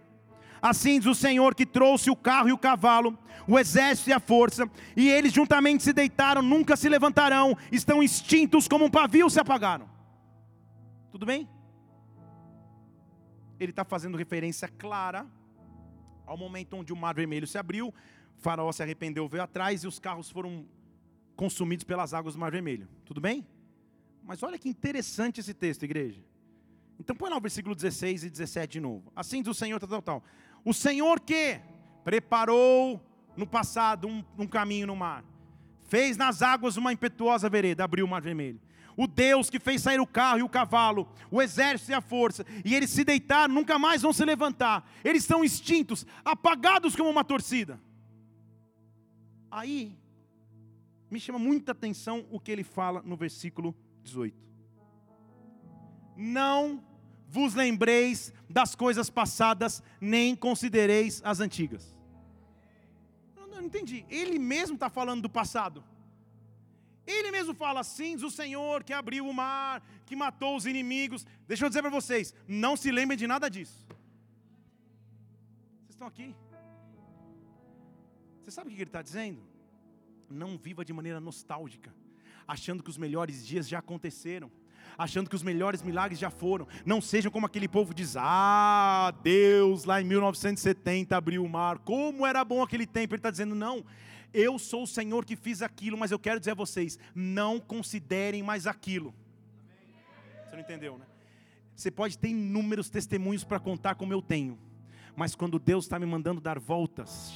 Assim 0.62 1.00
diz 1.00 1.08
o 1.08 1.16
Senhor 1.16 1.56
que 1.56 1.66
trouxe 1.66 2.10
o 2.10 2.16
carro 2.18 2.50
e 2.50 2.52
o 2.52 2.58
cavalo, 2.58 3.18
o 3.48 3.58
exército 3.58 4.10
e 4.10 4.14
a 4.14 4.20
força, 4.20 4.70
e 4.95 5.08
eles 5.08 5.32
juntamente 5.32 5.84
se 5.84 5.93
deitaram, 5.93 6.41
nunca 6.41 6.76
se 6.76 6.89
levantarão, 6.89 7.58
estão 7.72 8.04
extintos 8.04 8.68
como 8.68 8.84
um 8.84 8.89
pavio 8.89 9.30
se 9.30 9.39
apagaram. 9.39 9.89
Tudo 11.12 11.26
bem? 11.26 11.48
Ele 13.58 13.72
está 13.72 13.86
fazendo 13.86 14.18
referência 14.18 14.68
clara 14.68 15.26
ao 16.26 16.36
momento 16.36 16.76
onde 16.76 16.91
o 16.91 16.95
mar 16.95 17.16
vermelho 17.16 17.48
se 17.48 17.58
abriu, 17.58 17.93
faraó 18.38 18.70
se 18.74 18.84
arrependeu, 18.84 19.30
veio 19.30 19.43
atrás 19.43 19.86
e 19.86 19.88
os 19.88 19.98
carros 19.98 20.30
foram 20.30 20.66
consumidos 21.38 21.86
pelas 21.86 22.14
águas 22.14 22.34
do 22.34 22.39
mar 22.39 22.52
vermelho. 22.52 22.89
Tudo 23.06 23.22
bem? 23.22 23.48
Mas 24.28 24.43
olha 24.43 24.59
que 24.59 24.67
interessante 24.67 25.39
esse 25.39 25.53
texto, 25.53 25.84
igreja. 25.84 26.21
Então 26.99 27.15
põe 27.15 27.30
lá 27.30 27.38
o 27.38 27.41
versículo 27.41 27.73
16 27.73 28.25
e 28.25 28.30
17 28.30 28.73
de 28.73 28.80
novo. 28.82 29.09
Assim 29.15 29.41
diz 29.41 29.49
o 29.49 29.53
Senhor, 29.53 29.80
tal, 29.80 29.88
tal, 29.88 30.01
tal. 30.01 30.23
O 30.65 30.73
Senhor 30.73 31.21
que 31.21 31.61
preparou 32.03 33.01
no 33.38 33.47
passado 33.47 34.05
um, 34.05 34.21
um 34.38 34.45
caminho 34.45 34.86
no 34.86 34.97
mar, 34.97 35.23
fez 35.86 36.17
nas 36.17 36.41
águas 36.41 36.75
uma 36.75 36.91
impetuosa 36.91 37.49
vereda, 37.49 37.86
abriu 37.86 38.05
o 38.05 38.09
mar 38.09 38.21
vermelho. 38.21 38.59
O 38.97 39.07
Deus 39.07 39.49
que 39.49 39.61
fez 39.61 39.82
sair 39.82 40.01
o 40.01 40.07
carro 40.07 40.39
e 40.39 40.43
o 40.43 40.49
cavalo, 40.49 41.07
o 41.32 41.41
exército 41.41 41.91
e 41.91 41.93
a 41.93 42.01
força, 42.01 42.45
e 42.65 42.75
eles 42.75 42.89
se 42.89 43.05
deitaram, 43.05 43.53
nunca 43.53 43.80
mais 43.80 44.01
vão 44.01 44.11
se 44.11 44.25
levantar. 44.25 44.91
Eles 45.05 45.23
estão 45.23 45.41
extintos, 45.41 46.05
apagados 46.25 46.97
como 46.97 47.09
uma 47.09 47.23
torcida. 47.23 47.80
Aí, 49.49 49.95
me 51.09 51.17
chama 51.17 51.39
muita 51.39 51.71
atenção 51.71 52.25
o 52.30 52.41
que 52.41 52.51
ele 52.51 52.63
fala 52.63 53.01
no 53.05 53.15
versículo 53.15 53.73
18. 54.08 54.36
Não 56.16 56.84
vos 57.28 57.53
lembreis 57.53 58.34
das 58.49 58.74
coisas 58.74 59.10
passadas, 59.10 59.84
nem 59.99 60.36
considereis 60.36 61.22
as 61.24 61.39
antigas. 61.39 61.95
Eu 63.36 63.47
não 63.47 63.62
entendi. 63.62 64.05
Ele 64.10 64.39
mesmo 64.39 64.76
está 64.76 64.89
falando 64.89 65.22
do 65.22 65.30
passado. 65.30 65.84
Ele 67.05 67.32
mesmo 67.32 67.53
fala 67.53 67.82
assim: 67.82 68.16
o 68.16 68.32
Senhor 68.32 68.84
que 68.84 68.93
abriu 68.93 69.28
o 69.28 69.34
mar, 69.34 69.84
que 70.05 70.16
matou 70.16 70.55
os 70.55 70.66
inimigos. 70.66 71.26
Deixa 71.47 71.66
eu 71.66 71.70
dizer 71.70 71.82
para 71.82 71.91
vocês: 71.91 72.34
não 72.47 72.76
se 72.76 72.91
lembrem 72.91 73.18
de 73.18 73.28
nada 73.28 73.49
disso. 73.49 73.86
Vocês 75.80 75.95
estão 75.95 76.08
aqui? 76.08 76.36
Você 78.41 78.51
sabe 78.51 78.70
o 78.70 78.74
que 78.74 78.82
ele 78.82 78.89
está 78.89 79.01
dizendo? 79.01 79.41
Não 80.30 80.58
viva 80.58 80.84
de 80.84 80.93
maneira 80.93 81.20
nostálgica, 81.20 81.93
achando 82.48 82.82
que 82.84 82.89
os 82.89 82.98
melhores 82.98 83.45
dias 83.45 83.68
já 83.68 83.80
aconteceram 83.80 84.52
achando 84.98 85.30
que 85.30 85.36
os 85.36 85.43
melhores 85.43 85.84
milagres 85.84 86.20
já 86.20 86.30
foram. 86.30 86.68
Não 86.86 87.00
sejam 87.00 87.32
como 87.32 87.45
aquele 87.45 87.68
povo 87.68 87.93
diz: 87.93 88.16
Ah, 88.18 89.14
Deus 89.22 89.84
lá 89.86 90.02
em 90.02 90.06
1970 90.06 91.16
abriu 91.16 91.43
o 91.43 91.50
mar, 91.50 91.78
como 91.80 92.26
era 92.26 92.43
bom 92.43 92.64
aquele 92.64 92.88
tempo. 92.88 93.14
Ele 93.14 93.20
está 93.20 93.30
dizendo: 93.30 93.54
Não, 93.54 93.86
eu 94.34 94.58
sou 94.58 94.84
o 94.84 94.88
Senhor 94.88 95.24
que 95.24 95.36
fiz 95.36 95.62
aquilo, 95.62 95.98
mas 95.98 96.12
eu 96.12 96.20
quero 96.20 96.39
dizer 96.39 96.52
a 96.52 96.56
vocês: 96.56 96.98
não 97.14 97.60
considerem 97.60 98.41
mais 98.41 98.66
aquilo. 98.66 99.14
Você 100.45 100.56
não 100.56 100.62
entendeu, 100.62 100.98
né? 100.98 101.06
Você 101.76 101.91
pode 101.91 102.18
ter 102.18 102.30
inúmeros 102.30 102.89
testemunhos 102.89 103.43
para 103.43 103.60
contar 103.60 103.95
como 103.95 104.12
eu 104.12 104.22
tenho 104.22 104.58
mas 105.18 105.34
quando 105.34 105.57
Deus 105.57 105.86
está 105.86 105.97
me 105.97 106.05
mandando 106.05 106.39
dar 106.39 106.59
voltas, 106.59 107.34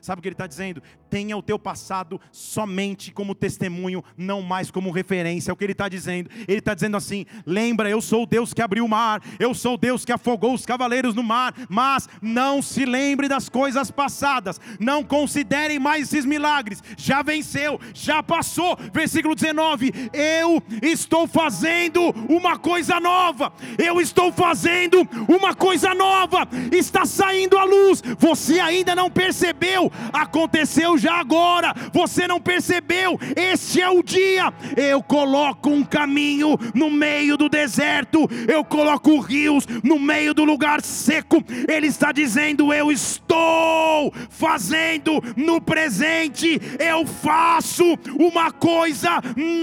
sabe 0.00 0.18
o 0.18 0.22
que 0.22 0.28
Ele 0.28 0.34
está 0.34 0.46
dizendo? 0.46 0.82
Tenha 1.10 1.36
o 1.36 1.42
teu 1.42 1.58
passado 1.58 2.18
somente 2.32 3.12
como 3.12 3.34
testemunho, 3.34 4.02
não 4.16 4.40
mais 4.40 4.70
como 4.70 4.90
referência. 4.90 5.50
É 5.50 5.52
o 5.52 5.56
que 5.56 5.62
Ele 5.62 5.72
está 5.72 5.90
dizendo. 5.90 6.30
Ele 6.48 6.58
está 6.58 6.72
dizendo 6.72 6.96
assim: 6.96 7.26
lembra, 7.44 7.90
eu 7.90 8.00
sou 8.00 8.22
o 8.22 8.26
Deus 8.26 8.54
que 8.54 8.62
abriu 8.62 8.86
o 8.86 8.88
mar, 8.88 9.22
eu 9.38 9.52
sou 9.52 9.74
o 9.74 9.76
Deus 9.76 10.02
que 10.02 10.10
afogou 10.10 10.54
os 10.54 10.64
cavaleiros 10.64 11.14
no 11.14 11.22
mar, 11.22 11.54
mas 11.68 12.08
não 12.22 12.62
se 12.62 12.86
lembre 12.86 13.28
das 13.28 13.50
coisas 13.50 13.90
passadas, 13.90 14.58
não 14.78 15.04
considerem 15.04 15.78
mais 15.78 16.04
esses 16.04 16.24
milagres. 16.24 16.82
Já 16.96 17.20
venceu, 17.22 17.78
já 17.92 18.22
passou. 18.22 18.74
Versículo 18.90 19.34
19: 19.34 19.92
Eu 20.14 20.62
estou 20.80 21.26
fazendo 21.26 22.08
uma 22.26 22.58
coisa 22.58 22.98
nova, 22.98 23.52
eu 23.78 24.00
estou 24.00 24.32
fazendo 24.32 25.06
uma 25.28 25.54
coisa 25.54 25.89
coisa 25.90 25.94
nova 25.94 26.48
está 26.72 27.04
saindo 27.04 27.58
à 27.58 27.64
luz. 27.64 28.02
Você 28.18 28.60
ainda 28.60 28.94
não 28.94 29.10
percebeu, 29.10 29.90
aconteceu 30.12 30.96
já 30.96 31.14
agora. 31.14 31.74
Você 31.92 32.26
não 32.26 32.40
percebeu, 32.40 33.18
este 33.36 33.80
é 33.80 33.88
o 33.88 34.02
dia. 34.02 34.52
Eu 34.76 35.02
coloco 35.02 35.70
um 35.70 35.84
caminho 35.84 36.56
no 36.74 36.90
meio 36.90 37.36
do 37.36 37.48
deserto, 37.48 38.28
eu 38.48 38.64
coloco 38.64 39.18
rios 39.20 39.66
no 39.82 39.98
meio 39.98 40.34
do 40.34 40.44
lugar 40.44 40.80
seco. 40.82 41.42
Ele 41.68 41.86
está 41.86 42.12
dizendo: 42.12 42.72
Eu 42.72 42.90
estou 42.90 44.12
fazendo 44.28 45.22
no 45.36 45.60
presente, 45.60 46.60
eu 46.78 47.06
faço 47.06 47.84
uma 48.18 48.50
coisa 48.50 49.20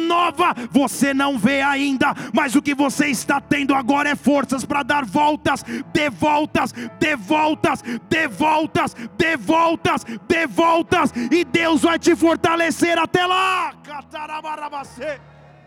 nova. 0.08 0.54
Você 0.72 1.14
não 1.14 1.38
vê 1.38 1.62
ainda, 1.62 2.14
mas 2.34 2.56
o 2.56 2.62
que 2.62 2.74
você 2.74 3.08
está 3.08 3.40
tendo 3.40 3.74
agora 3.74 4.10
é 4.10 4.16
forças 4.16 4.66
para 4.66 4.84
dar 4.84 5.06
voltas, 5.06 5.64
de 5.94 6.10
voltas, 6.18 6.72
de 6.72 7.16
voltas, 7.16 7.82
de 7.82 8.28
voltas, 8.28 8.94
de 8.94 9.38
voltas, 9.38 10.04
de 10.04 10.48
voltas, 10.48 11.12
e 11.32 11.46
Deus 11.46 11.84
vai 11.84 12.00
te 12.00 12.16
fortalecer 12.16 12.98
até 12.98 13.26
lá. 13.26 13.74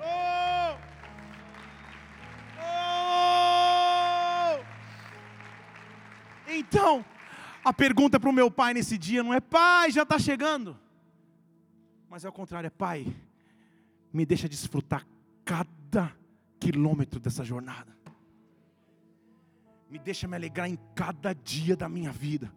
Oh! 0.00 0.76
Oh! 2.58 3.00
Então, 6.48 7.04
a 7.64 7.72
pergunta 7.72 8.18
para 8.18 8.28
o 8.28 8.32
meu 8.32 8.50
pai 8.50 8.74
nesse 8.74 8.98
dia 8.98 9.22
não 9.22 9.32
é, 9.32 9.40
pai, 9.40 9.90
já 9.90 10.02
está 10.02 10.18
chegando, 10.18 10.76
mas 12.08 12.24
é 12.24 12.28
o 12.28 12.32
contrário, 12.32 12.66
é 12.66 12.70
pai, 12.70 13.06
me 14.12 14.26
deixa 14.26 14.48
desfrutar 14.48 15.06
cada 15.44 16.12
quilômetro 16.58 17.20
dessa 17.20 17.44
jornada 17.44 17.99
me 19.90 19.98
deixa 19.98 20.28
me 20.28 20.36
alegrar 20.36 20.68
em 20.70 20.78
cada 20.94 21.32
dia 21.34 21.76
da 21.76 21.88
minha 21.88 22.12
vida. 22.12 22.52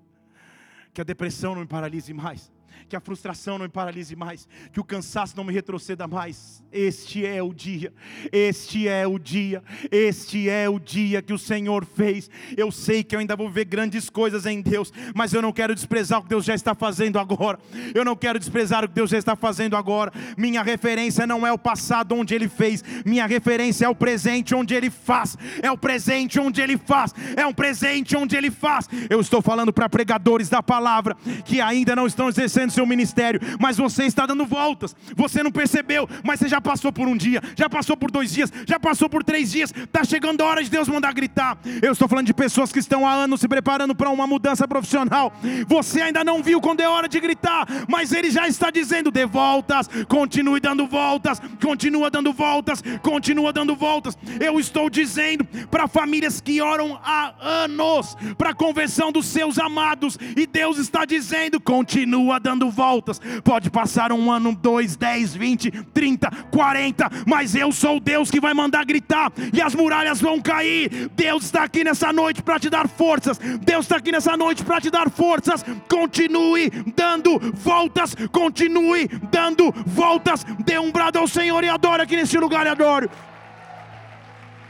Que 0.94 1.02
a 1.02 1.04
depressão 1.04 1.56
não 1.56 1.62
me 1.62 1.68
paralise 1.68 2.14
mais 2.14 2.53
que 2.88 2.96
a 2.96 3.00
frustração 3.00 3.58
não 3.58 3.66
me 3.66 3.72
paralise 3.72 4.16
mais, 4.16 4.48
que 4.72 4.80
o 4.80 4.84
cansaço 4.84 5.36
não 5.36 5.44
me 5.44 5.54
retroceda 5.54 6.08
mais. 6.08 6.64
Este 6.72 7.26
é 7.26 7.42
o 7.42 7.54
dia, 7.54 7.94
este 8.32 8.88
é 8.88 9.06
o 9.06 9.20
dia, 9.20 9.64
este 9.92 10.50
é 10.50 10.68
o 10.70 10.80
dia 10.80 11.22
que 11.22 11.34
o 11.34 11.38
Senhor 11.38 11.86
fez. 11.86 12.30
Eu 12.58 12.72
sei 12.72 13.04
que 13.04 13.16
eu 13.16 13.20
ainda 13.20 13.36
vou 13.36 13.50
ver 13.50 13.66
grandes 13.66 14.10
coisas 14.10 14.46
em 14.46 14.62
Deus, 14.62 14.92
mas 15.14 15.34
eu 15.34 15.42
não 15.42 15.52
quero 15.52 15.76
desprezar 15.76 16.20
o 16.20 16.24
que 16.24 16.30
Deus 16.30 16.46
já 16.46 16.56
está 16.56 16.74
fazendo 16.74 17.20
agora. 17.20 17.60
Eu 17.94 18.04
não 18.04 18.16
quero 18.16 18.40
desprezar 18.40 18.84
o 18.84 18.88
que 18.88 18.96
Deus 18.96 19.10
já 19.10 19.18
está 19.18 19.36
fazendo 19.36 19.76
agora. 19.76 20.12
Minha 20.38 20.64
referência 20.64 21.28
não 21.28 21.46
é 21.46 21.52
o 21.52 21.58
passado 21.58 22.16
onde 22.16 22.34
Ele 22.34 22.48
fez, 22.48 22.84
minha 23.06 23.26
referência 23.26 23.86
é 23.86 23.90
o 23.90 23.96
presente 23.96 24.56
onde 24.56 24.74
Ele 24.74 24.90
faz. 24.90 25.38
É 25.62 25.72
o 25.72 25.78
presente 25.78 26.40
onde 26.40 26.62
Ele 26.62 26.78
faz, 26.78 27.14
é 27.36 27.46
um 27.46 27.54
presente 27.54 28.16
onde 28.16 28.36
Ele 28.36 28.50
faz. 28.50 28.88
Eu 29.10 29.20
estou 29.20 29.42
falando 29.42 29.72
para 29.72 29.90
pregadores 29.90 30.50
da 30.50 30.64
palavra 30.64 31.16
que 31.46 31.62
ainda 31.62 31.96
não 31.96 32.08
estão 32.08 32.30
exercendo 32.30 32.63
seu 32.72 32.86
ministério, 32.86 33.40
mas 33.60 33.78
você 33.78 34.06
está 34.06 34.26
dando 34.26 34.46
voltas, 34.46 34.96
você 35.16 35.44
não 35.44 35.52
percebeu, 35.52 36.08
mas 36.24 36.40
você 36.40 36.48
já 36.48 36.62
passou 36.62 36.92
por 36.92 37.08
um 37.08 37.18
dia, 37.18 37.42
já 37.56 37.70
passou 37.70 37.98
por 37.98 38.12
dois 38.12 38.32
dias, 38.32 38.52
já 38.68 38.80
passou 38.80 39.10
por 39.10 39.24
três 39.24 39.52
dias, 39.52 39.74
está 39.76 40.04
chegando 40.04 40.42
a 40.42 40.46
hora 40.46 40.64
de 40.64 40.70
Deus 40.70 40.88
mandar 40.88 41.14
gritar. 41.14 41.58
Eu 41.82 41.92
estou 41.92 42.08
falando 42.08 42.28
de 42.28 42.34
pessoas 42.34 42.72
que 42.72 42.80
estão 42.80 43.06
há 43.08 43.14
anos 43.14 43.42
se 43.42 43.48
preparando 43.48 43.96
para 43.96 44.10
uma 44.10 44.28
mudança 44.28 44.68
profissional, 44.68 45.34
você 45.68 46.02
ainda 46.02 46.24
não 46.24 46.42
viu 46.42 46.62
quando 46.62 46.82
é 46.82 46.88
hora 46.88 47.08
de 47.08 47.20
gritar, 47.20 47.68
mas 47.88 48.12
Ele 48.12 48.30
já 48.30 48.48
está 48.48 48.70
dizendo: 48.70 49.12
dê 49.12 49.26
voltas, 49.26 49.90
continue 50.08 50.60
dando 50.60 50.86
voltas, 50.88 51.42
continua 51.62 52.10
dando 52.10 52.32
voltas, 52.32 52.84
continua 53.02 53.52
dando 53.52 53.76
voltas. 53.76 54.18
Eu 54.40 54.60
estou 54.60 54.90
dizendo 54.90 55.46
para 55.70 55.88
famílias 55.88 56.40
que 56.40 56.62
oram 56.62 57.00
há 57.04 57.34
anos 57.40 58.16
para 58.38 58.52
a 58.52 58.56
conversão 58.56 59.12
dos 59.12 59.26
seus 59.26 59.58
amados, 59.58 60.18
e 60.38 60.46
Deus 60.46 60.78
está 60.78 61.06
dizendo: 61.06 61.60
continua 61.60 62.40
dando 62.40 62.53
dando 62.54 62.70
voltas. 62.70 63.20
Pode 63.44 63.70
passar 63.70 64.12
um 64.12 64.32
ano, 64.32 64.56
dois, 64.56 64.96
dez, 64.96 65.36
vinte, 65.36 65.72
trinta, 65.94 66.30
quarenta, 66.52 67.10
mas 67.26 67.56
eu 67.56 67.72
sou 67.72 67.98
o 67.98 68.00
Deus 68.00 68.30
que 68.30 68.40
vai 68.40 68.54
mandar 68.54 68.86
gritar 68.86 69.32
e 69.52 69.62
as 69.62 69.74
muralhas 69.74 70.22
vão 70.22 70.40
cair. 70.40 71.10
Deus 71.16 71.46
está 71.46 71.64
aqui 71.64 71.84
nessa 71.84 72.14
noite 72.14 72.42
para 72.42 72.60
te 72.60 72.70
dar 72.70 72.88
forças. 72.88 73.38
Deus 73.38 73.86
está 73.86 73.98
aqui 73.98 74.12
nessa 74.12 74.38
noite 74.38 74.64
para 74.64 74.80
te 74.80 74.90
dar 74.90 75.10
forças. 75.10 75.66
Continue 75.90 76.70
dando 76.96 77.40
voltas, 77.54 78.16
continue 78.32 79.08
dando 79.32 79.72
voltas. 79.86 80.46
Dê 80.66 80.78
um 80.78 80.92
brado 80.92 81.18
ao 81.20 81.28
Senhor 81.28 81.64
e 81.64 81.70
adore 81.70 82.04
aqui 82.04 82.16
nesse 82.16 82.38
lugar 82.38 82.66
e 82.66 82.70
adore. 82.70 83.10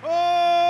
Oh! 0.03 0.63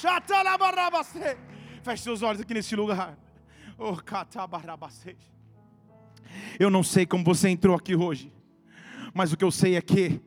Chatalabarabaste. 0.00 1.49
Feche 1.90 2.04
seus 2.04 2.22
olhos 2.22 2.40
aqui 2.40 2.54
nesse 2.54 2.76
lugar. 2.76 3.18
Oh, 3.76 3.96
Eu 6.56 6.70
não 6.70 6.84
sei 6.84 7.04
como 7.04 7.24
você 7.24 7.48
entrou 7.48 7.74
aqui 7.74 7.96
hoje, 7.96 8.32
mas 9.12 9.32
o 9.32 9.36
que 9.36 9.42
eu 9.42 9.50
sei 9.50 9.74
é 9.74 9.82
que 9.82 10.20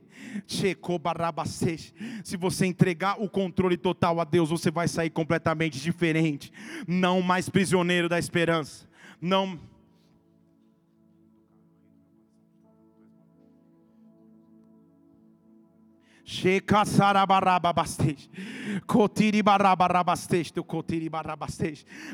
Se 2.21 2.35
você 2.35 2.65
entregar 2.65 3.21
o 3.21 3.29
controle 3.29 3.77
total 3.77 4.19
a 4.19 4.25
Deus, 4.25 4.49
você 4.49 4.69
vai 4.69 4.89
sair 4.89 5.09
completamente 5.09 5.79
diferente. 5.79 6.51
Não 6.85 7.21
mais 7.21 7.47
prisioneiro 7.47 8.09
da 8.09 8.19
esperança. 8.19 8.85
Não 9.21 9.57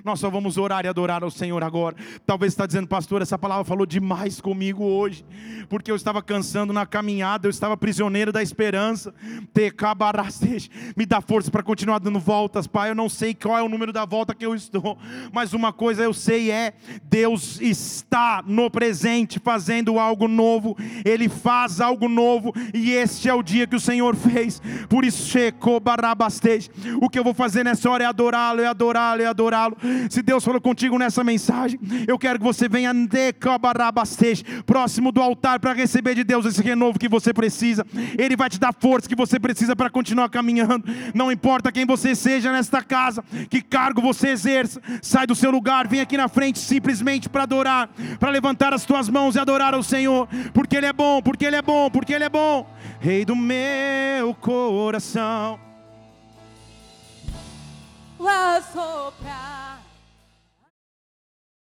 Nós 0.04 0.20
só 0.20 0.30
vamos 0.30 0.58
orar 0.58 0.86
e 0.86 0.88
adorar 0.88 1.24
ao 1.24 1.32
Senhor 1.32 1.64
agora. 1.64 1.96
Talvez 2.26 2.54
está 2.54 2.66
dizendo, 2.66 2.88
pastor, 2.88 3.22
essa 3.22 3.38
palavra 3.38 3.64
falou 3.64 3.86
demais 3.86 4.42
comigo 4.42 4.84
hoje, 4.84 5.26
porque 5.70 5.92
eu 5.92 5.96
estava 5.96 6.22
cansando 6.22 6.74
na 6.74 6.86
caminhada, 6.86 7.48
eu 7.48 7.50
estava 7.50 7.78
prisioneiro 7.78 8.32
da 8.32 8.44
esperança. 8.44 9.14
Me 10.96 11.06
dá 11.06 11.22
força 11.22 11.50
para 11.50 11.64
continuar 11.64 12.00
dando 12.00 12.20
voltas, 12.20 12.68
Pai. 12.68 12.90
Eu 12.90 12.96
não 12.96 13.10
sei 13.10 13.34
qual 13.34 13.58
é 13.58 13.64
o 13.64 13.70
número 13.70 13.94
da 13.94 14.06
volta 14.06 14.36
que 14.36 14.46
eu 14.46 14.54
estou, 14.54 14.98
mas 15.32 15.54
uma 15.54 15.72
coisa 15.72 16.04
eu 16.04 16.14
sei 16.14 16.52
é: 16.52 16.74
Deus 17.04 17.60
está 17.62 18.44
no 18.46 18.70
presente 18.70 19.40
fazendo 19.40 20.00
algo 20.00 20.28
novo, 20.28 20.76
Ele 21.06 21.30
faz 21.30 21.80
algo 21.80 22.08
novo, 22.08 22.54
e 22.74 22.92
este 22.92 23.30
é 23.30 23.34
o 23.34 23.44
dia 23.44 23.68
que 23.68 23.76
o 23.76 23.80
Senhor 23.80 24.09
Senhor 24.10 24.16
fez. 24.16 24.62
Por 24.88 25.06
isso, 25.06 25.28
checou 25.28 25.80
barabastej. 25.80 26.70
O 27.02 27.10
que 27.10 27.20
eu 27.20 27.24
vou 27.24 27.34
fazer 27.34 27.64
nessa 27.64 27.90
hora 27.90 28.04
é 28.04 28.08
adorá-lo, 28.08 28.62
é 28.62 28.68
adorá-lo, 28.68 29.22
é 29.22 29.26
adorá-lo. 29.26 29.78
Se 30.10 30.22
Deus 30.22 30.44
falou 30.44 30.62
contigo 30.62 30.98
nessa 30.98 31.24
mensagem, 31.24 31.80
eu 32.08 32.18
quero 32.18 32.40
que 32.40 32.46
você 32.46 32.68
venha 32.68 32.94
próximo 34.66 35.12
do 35.12 35.22
altar 35.22 35.60
para 35.60 35.74
receber 35.74 36.16
de 36.16 36.24
Deus 36.24 36.46
esse 36.46 36.62
renovo 36.62 37.00
que 37.00 37.10
você 37.10 37.34
precisa. 37.34 37.86
Ele 38.18 38.36
vai 38.36 38.50
te 38.50 38.60
dar 38.60 38.74
força 38.74 39.08
que 39.08 39.16
você 39.16 39.40
precisa 39.40 39.76
para 39.76 39.90
continuar 39.90 40.30
caminhando. 40.30 40.84
Não 41.14 41.32
importa 41.32 41.72
quem 41.72 41.86
você 41.86 42.16
seja 42.16 42.52
nesta 42.52 42.82
casa, 42.82 43.24
que 43.50 43.62
cargo 43.62 44.02
você 44.02 44.30
exerça, 44.30 44.82
sai 45.02 45.28
do 45.28 45.36
seu 45.36 45.52
lugar, 45.52 45.88
vem 45.88 46.02
aqui 46.02 46.18
na 46.18 46.28
frente 46.28 46.60
simplesmente 46.60 47.30
para 47.30 47.44
adorar, 47.44 47.90
para 48.20 48.30
levantar 48.30 48.74
as 48.74 48.86
tuas 48.86 49.10
mãos 49.10 49.36
e 49.36 49.40
adorar 49.40 49.74
ao 49.74 49.84
Senhor, 49.84 50.28
porque 50.54 50.76
Ele 50.76 50.86
é 50.86 50.94
bom, 50.94 51.22
porque 51.22 51.46
Ele 51.46 51.56
é 51.56 51.62
bom, 51.62 51.90
porque 51.90 52.14
Ele 52.14 52.24
é 52.24 52.30
bom. 52.30 52.66
Rei 53.00 53.26
do 53.26 53.36
meu 53.36 53.89
coração. 54.40 55.60
Vá 58.18 58.62
soprar. 58.62 59.89